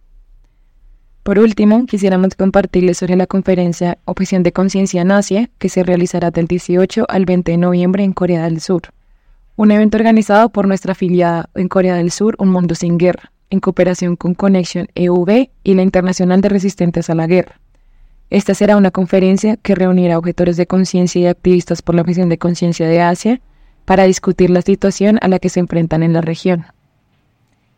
Por 1.22 1.38
último, 1.38 1.84
quisiéramos 1.84 2.34
compartirles 2.34 2.96
sobre 2.96 3.16
la 3.16 3.26
conferencia 3.26 3.98
Objeción 4.06 4.42
de 4.42 4.52
Conciencia 4.54 5.02
en 5.02 5.10
Asia, 5.10 5.50
que 5.58 5.68
se 5.68 5.82
realizará 5.82 6.30
del 6.30 6.46
18 6.46 7.04
al 7.10 7.26
20 7.26 7.52
de 7.52 7.58
noviembre 7.58 8.04
en 8.04 8.14
Corea 8.14 8.44
del 8.44 8.62
Sur. 8.62 8.84
Un 9.55 9.70
evento 9.70 9.98
organizado 9.98 10.48
por 10.48 10.66
nuestra 10.66 10.92
afiliada 10.92 11.50
en 11.55 11.68
Corea 11.68 11.96
del 11.96 12.11
Sur, 12.11 12.36
Un 12.38 12.48
Mundo 12.48 12.74
Sin 12.74 12.96
Guerra, 12.96 13.32
en 13.50 13.61
cooperación 13.61 14.16
con 14.16 14.32
Connection 14.32 14.88
EV 14.94 15.50
y 15.62 15.74
la 15.74 15.82
Internacional 15.82 16.40
de 16.40 16.48
Resistentes 16.48 17.11
a 17.11 17.14
la 17.14 17.26
Guerra. 17.26 17.61
Esta 18.30 18.55
será 18.55 18.78
una 18.78 18.90
conferencia 18.90 19.59
que 19.59 19.74
reunirá 19.74 20.16
objetores 20.16 20.57
de 20.57 20.66
conciencia 20.66 21.20
y 21.20 21.26
activistas 21.26 21.82
por 21.82 21.94
la 21.94 22.00
objeción 22.00 22.30
de 22.30 22.38
conciencia 22.38 22.86
de 22.86 23.03
Asia 23.03 23.42
para 23.84 24.05
discutir 24.05 24.48
la 24.48 24.62
situación 24.62 25.18
a 25.20 25.28
la 25.28 25.38
que 25.38 25.50
se 25.50 25.61
enfrentan 25.61 26.03
en 26.03 26.14
la 26.14 26.22
región. 26.22 26.64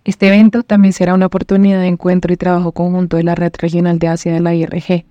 Este 0.05 0.29
evento 0.29 0.63
también 0.63 0.93
será 0.93 1.13
una 1.13 1.27
oportunidad 1.27 1.81
de 1.81 1.89
encuentro 1.89 2.33
y 2.33 2.37
trabajo 2.37 2.71
conjunto 2.71 3.17
de 3.17 3.25
la 3.25 3.35
Red 3.35 3.55
Regional 3.59 3.99
de 3.99 4.07
Asia 4.07 4.33
de 4.33 4.41
la 4.41 4.55
IRG, 4.55 5.07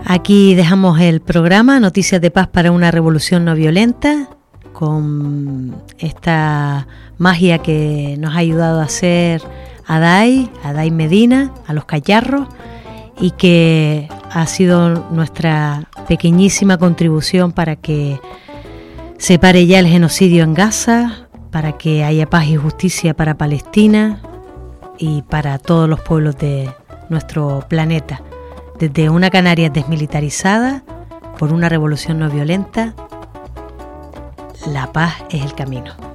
Aquí 0.05 0.55
dejamos 0.55 1.01
el 1.01 1.21
programa 1.21 1.79
Noticias 1.79 2.21
de 2.21 2.31
Paz 2.31 2.49
para 2.49 2.73
una 2.73 2.91
Revolución 2.91 3.45
No 3.45 3.55
Violenta 3.55 4.29
con 4.73 5.77
esta 5.99 6.89
magia 7.19 7.59
que 7.59 8.17
nos 8.19 8.35
ha 8.35 8.39
ayudado 8.39 8.81
a 8.81 8.85
hacer 8.85 9.43
Adai, 9.87 10.51
Adai 10.65 10.91
Medina, 10.91 11.53
a 11.67 11.73
los 11.73 11.85
Callarros, 11.85 12.49
y 13.21 13.31
que 13.33 14.09
ha 14.31 14.47
sido 14.47 15.09
nuestra 15.11 15.89
pequeñísima 16.09 16.79
contribución 16.79 17.53
para 17.53 17.77
que 17.77 18.19
se 19.19 19.39
pare 19.39 19.67
ya 19.67 19.79
el 19.79 19.87
genocidio 19.87 20.43
en 20.43 20.55
Gaza, 20.55 21.29
para 21.53 21.79
que 21.79 22.03
haya 22.03 22.27
paz 22.27 22.47
y 22.47 22.57
justicia 22.57 23.15
para 23.15 23.37
Palestina 23.37 24.21
y 24.99 25.23
para 25.23 25.59
todos 25.59 25.89
los 25.89 26.01
pueblos 26.01 26.37
de 26.39 26.71
nuestro 27.09 27.65
planeta 27.69 28.21
Desde 28.83 29.11
una 29.11 29.30
Canarias 29.30 29.72
desmilitarizada, 29.72 30.83
por 31.39 31.53
una 31.53 31.68
revolución 31.68 32.18
no 32.18 32.28
violenta, 32.28 32.97
la 34.66 34.91
paz 34.91 35.22
es 35.30 35.45
el 35.45 35.55
camino. 35.55 36.12